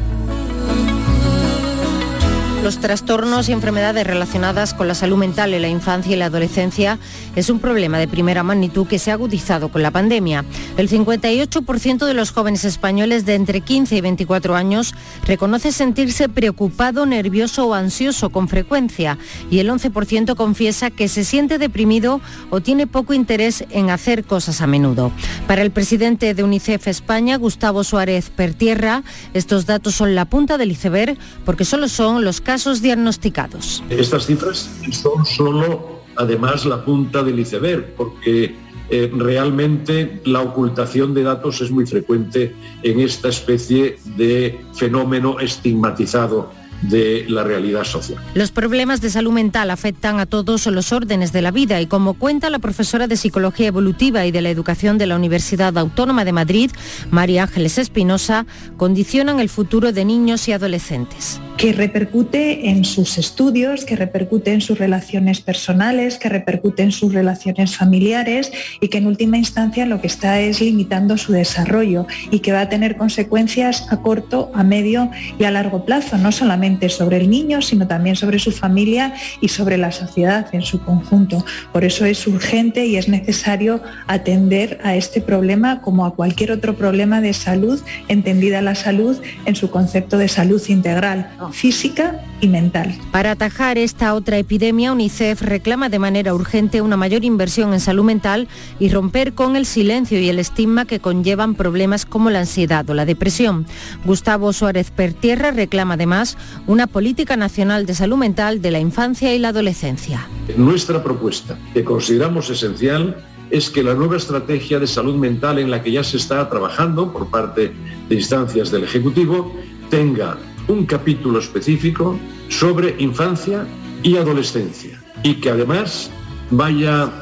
Los 2.66 2.80
trastornos 2.80 3.48
y 3.48 3.52
enfermedades 3.52 4.04
relacionadas 4.04 4.74
con 4.74 4.88
la 4.88 4.96
salud 4.96 5.16
mental 5.16 5.54
en 5.54 5.62
la 5.62 5.68
infancia 5.68 6.12
y 6.12 6.18
la 6.18 6.26
adolescencia 6.26 6.98
es 7.36 7.48
un 7.48 7.60
problema 7.60 8.00
de 8.00 8.08
primera 8.08 8.42
magnitud 8.42 8.88
que 8.88 8.98
se 8.98 9.12
ha 9.12 9.14
agudizado 9.14 9.68
con 9.68 9.84
la 9.84 9.92
pandemia. 9.92 10.44
El 10.76 10.88
58% 10.88 12.06
de 12.06 12.14
los 12.14 12.32
jóvenes 12.32 12.64
españoles 12.64 13.24
de 13.24 13.36
entre 13.36 13.60
15 13.60 13.94
y 13.94 14.00
24 14.00 14.56
años 14.56 14.96
reconoce 15.24 15.70
sentirse 15.70 16.28
preocupado, 16.28 17.06
nervioso 17.06 17.68
o 17.68 17.74
ansioso 17.74 18.30
con 18.30 18.48
frecuencia 18.48 19.16
y 19.48 19.60
el 19.60 19.70
11% 19.70 20.34
confiesa 20.34 20.90
que 20.90 21.06
se 21.06 21.22
siente 21.22 21.58
deprimido 21.58 22.20
o 22.50 22.62
tiene 22.62 22.88
poco 22.88 23.14
interés 23.14 23.64
en 23.70 23.90
hacer 23.90 24.24
cosas 24.24 24.60
a 24.60 24.66
menudo. 24.66 25.12
Para 25.46 25.62
el 25.62 25.70
presidente 25.70 26.34
de 26.34 26.42
UNICEF 26.42 26.88
España, 26.88 27.36
Gustavo 27.36 27.84
Suárez 27.84 28.30
Pertierra, 28.30 29.04
estos 29.34 29.66
datos 29.66 29.94
son 29.94 30.16
la 30.16 30.24
punta 30.24 30.58
del 30.58 30.72
iceberg 30.72 31.16
porque 31.44 31.64
solo 31.64 31.88
son 31.88 32.24
los 32.24 32.40
casos 32.40 32.55
diagnosticados. 32.82 33.82
Estas 33.90 34.26
cifras 34.26 34.70
son 34.90 35.24
solo, 35.24 36.00
además, 36.16 36.64
la 36.64 36.84
punta 36.84 37.22
del 37.22 37.38
iceberg, 37.38 37.94
porque 37.96 38.54
eh, 38.88 39.10
realmente 39.16 40.20
la 40.24 40.40
ocultación 40.42 41.12
de 41.12 41.24
datos 41.24 41.60
es 41.60 41.70
muy 41.70 41.86
frecuente 41.86 42.54
en 42.82 43.00
esta 43.00 43.28
especie 43.28 43.98
de 44.16 44.60
fenómeno 44.74 45.40
estigmatizado 45.40 46.52
de 46.82 47.24
la 47.28 47.42
realidad 47.44 47.84
social. 47.84 48.18
Los 48.34 48.50
problemas 48.50 49.00
de 49.00 49.10
salud 49.10 49.32
mental 49.32 49.70
afectan 49.70 50.20
a 50.20 50.26
todos 50.26 50.66
los 50.66 50.92
órdenes 50.92 51.32
de 51.32 51.42
la 51.42 51.50
vida 51.50 51.80
y 51.80 51.86
como 51.86 52.14
cuenta 52.14 52.50
la 52.50 52.58
profesora 52.58 53.06
de 53.06 53.16
Psicología 53.16 53.68
Evolutiva 53.68 54.26
y 54.26 54.30
de 54.30 54.42
la 54.42 54.50
Educación 54.50 54.98
de 54.98 55.06
la 55.06 55.16
Universidad 55.16 55.76
Autónoma 55.78 56.24
de 56.24 56.32
Madrid, 56.32 56.70
María 57.10 57.44
Ángeles 57.44 57.78
Espinosa, 57.78 58.46
condicionan 58.76 59.40
el 59.40 59.48
futuro 59.48 59.92
de 59.92 60.04
niños 60.04 60.48
y 60.48 60.52
adolescentes. 60.52 61.40
que 61.56 61.72
repercute 61.72 62.68
en 62.68 62.84
sus 62.84 63.16
estudios, 63.16 63.86
que 63.86 63.96
repercute 63.96 64.52
en 64.52 64.60
sus 64.60 64.78
relaciones 64.78 65.40
personales, 65.40 66.18
que 66.18 66.28
repercute 66.28 66.82
en 66.82 66.92
sus 66.92 67.14
relaciones 67.14 67.76
familiares 67.76 68.52
y 68.80 68.88
que 68.88 68.98
en 68.98 69.06
última 69.06 69.38
instancia 69.38 69.86
lo 69.86 70.02
que 70.02 70.06
está 70.06 70.38
es 70.38 70.60
limitando 70.60 71.16
su 71.16 71.32
desarrollo 71.32 72.06
y 72.30 72.40
que 72.40 72.52
va 72.52 72.60
a 72.60 72.68
tener 72.68 72.98
consecuencias 72.98 73.86
a 73.90 74.02
corto, 74.02 74.50
a 74.54 74.62
medio 74.64 75.10
y 75.38 75.44
a 75.44 75.50
largo 75.50 75.86
plazo, 75.86 76.18
no 76.18 76.30
solamente 76.30 76.65
sobre 76.88 77.18
el 77.18 77.30
niño, 77.30 77.62
sino 77.62 77.86
también 77.86 78.16
sobre 78.16 78.38
su 78.38 78.52
familia 78.52 79.14
y 79.40 79.48
sobre 79.48 79.76
la 79.76 79.92
sociedad 79.92 80.46
en 80.52 80.62
su 80.62 80.80
conjunto. 80.80 81.44
Por 81.72 81.84
eso 81.84 82.04
es 82.04 82.26
urgente 82.26 82.86
y 82.86 82.96
es 82.96 83.08
necesario 83.08 83.80
atender 84.06 84.78
a 84.82 84.96
este 84.96 85.20
problema 85.20 85.80
como 85.80 86.04
a 86.04 86.14
cualquier 86.14 86.52
otro 86.52 86.74
problema 86.76 87.20
de 87.20 87.32
salud, 87.32 87.80
entendida 88.08 88.62
la 88.62 88.74
salud 88.74 89.16
en 89.44 89.54
su 89.54 89.70
concepto 89.70 90.18
de 90.18 90.28
salud 90.28 90.62
integral 90.68 91.30
física 91.52 92.20
y 92.40 92.48
mental. 92.48 92.94
Para 93.12 93.32
atajar 93.32 93.78
esta 93.78 94.14
otra 94.14 94.38
epidemia, 94.38 94.92
UNICEF 94.92 95.42
reclama 95.42 95.88
de 95.88 95.98
manera 95.98 96.34
urgente 96.34 96.82
una 96.82 96.96
mayor 96.96 97.24
inversión 97.24 97.72
en 97.72 97.80
salud 97.80 98.04
mental 98.04 98.48
y 98.78 98.88
romper 98.90 99.34
con 99.34 99.56
el 99.56 99.66
silencio 99.66 100.20
y 100.20 100.28
el 100.28 100.38
estigma 100.38 100.84
que 100.84 101.00
conllevan 101.00 101.54
problemas 101.54 102.04
como 102.06 102.30
la 102.30 102.40
ansiedad 102.40 102.88
o 102.90 102.94
la 102.94 103.04
depresión. 103.04 103.66
Gustavo 104.04 104.52
Suárez 104.52 104.90
Pertierra 104.90 105.50
reclama 105.50 105.94
además 105.94 106.36
una 106.66 106.86
política 106.86 107.36
nacional 107.36 107.86
de 107.86 107.94
salud 107.94 108.16
mental 108.16 108.60
de 108.60 108.70
la 108.70 108.80
infancia 108.80 109.34
y 109.34 109.38
la 109.38 109.48
adolescencia. 109.48 110.28
Nuestra 110.56 111.02
propuesta, 111.02 111.58
que 111.72 111.84
consideramos 111.84 112.50
esencial, 112.50 113.16
es 113.50 113.70
que 113.70 113.82
la 113.82 113.94
nueva 113.94 114.16
estrategia 114.16 114.78
de 114.78 114.86
salud 114.86 115.14
mental 115.14 115.58
en 115.58 115.70
la 115.70 115.82
que 115.82 115.92
ya 115.92 116.02
se 116.02 116.16
está 116.16 116.48
trabajando 116.48 117.12
por 117.12 117.30
parte 117.30 117.72
de 118.08 118.14
instancias 118.14 118.70
del 118.70 118.84
Ejecutivo 118.84 119.54
tenga 119.88 120.36
un 120.68 120.84
capítulo 120.86 121.38
específico 121.38 122.18
sobre 122.48 122.94
infancia 122.98 123.66
y 124.02 124.16
adolescencia 124.16 125.02
y 125.22 125.34
que 125.34 125.50
además 125.50 126.10
vaya 126.50 127.12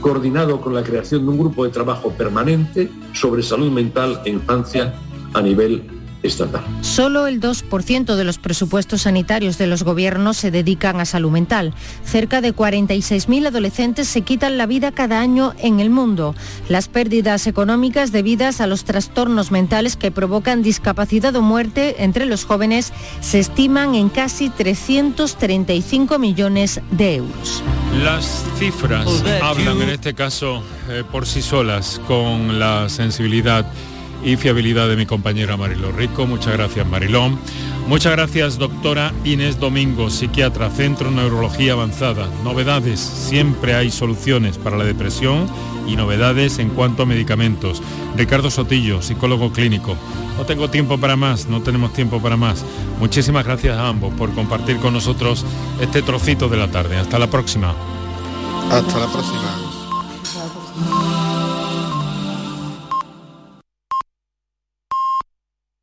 coordinado 0.00 0.60
con 0.60 0.74
la 0.74 0.82
creación 0.82 1.24
de 1.24 1.30
un 1.30 1.38
grupo 1.38 1.64
de 1.64 1.70
trabajo 1.70 2.10
permanente 2.10 2.90
sobre 3.12 3.42
salud 3.42 3.70
mental 3.70 4.20
e 4.24 4.30
infancia 4.30 4.94
a 5.34 5.42
nivel 5.42 5.82
Solo 6.80 7.26
el 7.26 7.38
2% 7.38 8.14
de 8.14 8.24
los 8.24 8.38
presupuestos 8.38 9.02
sanitarios 9.02 9.58
de 9.58 9.66
los 9.66 9.82
gobiernos 9.82 10.38
se 10.38 10.50
dedican 10.50 10.98
a 10.98 11.04
salud 11.04 11.30
mental. 11.30 11.74
Cerca 12.04 12.40
de 12.40 12.54
46.000 12.54 13.48
adolescentes 13.48 14.08
se 14.08 14.22
quitan 14.22 14.56
la 14.56 14.64
vida 14.64 14.90
cada 14.92 15.20
año 15.20 15.52
en 15.58 15.80
el 15.80 15.90
mundo. 15.90 16.34
Las 16.68 16.88
pérdidas 16.88 17.46
económicas 17.46 18.10
debidas 18.10 18.62
a 18.62 18.66
los 18.66 18.84
trastornos 18.84 19.50
mentales 19.50 19.96
que 19.96 20.10
provocan 20.10 20.62
discapacidad 20.62 21.36
o 21.36 21.42
muerte 21.42 22.02
entre 22.04 22.24
los 22.24 22.46
jóvenes 22.46 22.92
se 23.20 23.40
estiman 23.40 23.94
en 23.94 24.08
casi 24.08 24.48
335 24.48 26.18
millones 26.18 26.80
de 26.90 27.16
euros. 27.16 27.62
Las 28.02 28.44
cifras 28.58 29.22
hablan 29.42 29.82
en 29.82 29.90
este 29.90 30.14
caso 30.14 30.62
eh, 30.88 31.04
por 31.10 31.26
sí 31.26 31.42
solas 31.42 32.00
con 32.06 32.58
la 32.58 32.88
sensibilidad 32.88 33.66
y 34.24 34.36
fiabilidad 34.36 34.88
de 34.88 34.96
mi 34.96 35.06
compañera 35.06 35.56
Mariló 35.56 35.92
Rico. 35.92 36.26
Muchas 36.26 36.54
gracias 36.54 36.86
Marilón. 36.86 37.38
Muchas 37.86 38.12
gracias 38.12 38.58
doctora 38.58 39.12
Inés 39.24 39.60
Domingo, 39.60 40.08
psiquiatra, 40.08 40.70
Centro 40.70 41.10
Neurología 41.10 41.74
Avanzada. 41.74 42.28
Novedades, 42.42 42.98
siempre 42.98 43.74
hay 43.74 43.90
soluciones 43.90 44.56
para 44.56 44.78
la 44.78 44.84
depresión 44.84 45.46
y 45.86 45.96
novedades 45.96 46.58
en 46.58 46.70
cuanto 46.70 47.02
a 47.02 47.06
medicamentos. 47.06 47.82
Ricardo 48.16 48.50
Sotillo, 48.50 49.02
psicólogo 49.02 49.52
clínico. 49.52 49.96
No 50.38 50.44
tengo 50.44 50.70
tiempo 50.70 50.98
para 50.98 51.16
más, 51.16 51.46
no 51.46 51.60
tenemos 51.60 51.92
tiempo 51.92 52.20
para 52.20 52.36
más. 52.36 52.64
Muchísimas 52.98 53.44
gracias 53.44 53.76
a 53.76 53.88
ambos 53.88 54.14
por 54.14 54.32
compartir 54.32 54.78
con 54.78 54.94
nosotros 54.94 55.44
este 55.80 56.02
trocito 56.02 56.48
de 56.48 56.56
la 56.56 56.68
tarde. 56.68 56.96
Hasta 56.96 57.18
la 57.18 57.28
próxima. 57.28 57.74
Hasta 58.70 58.98
la 58.98 59.12
próxima. 59.12 59.73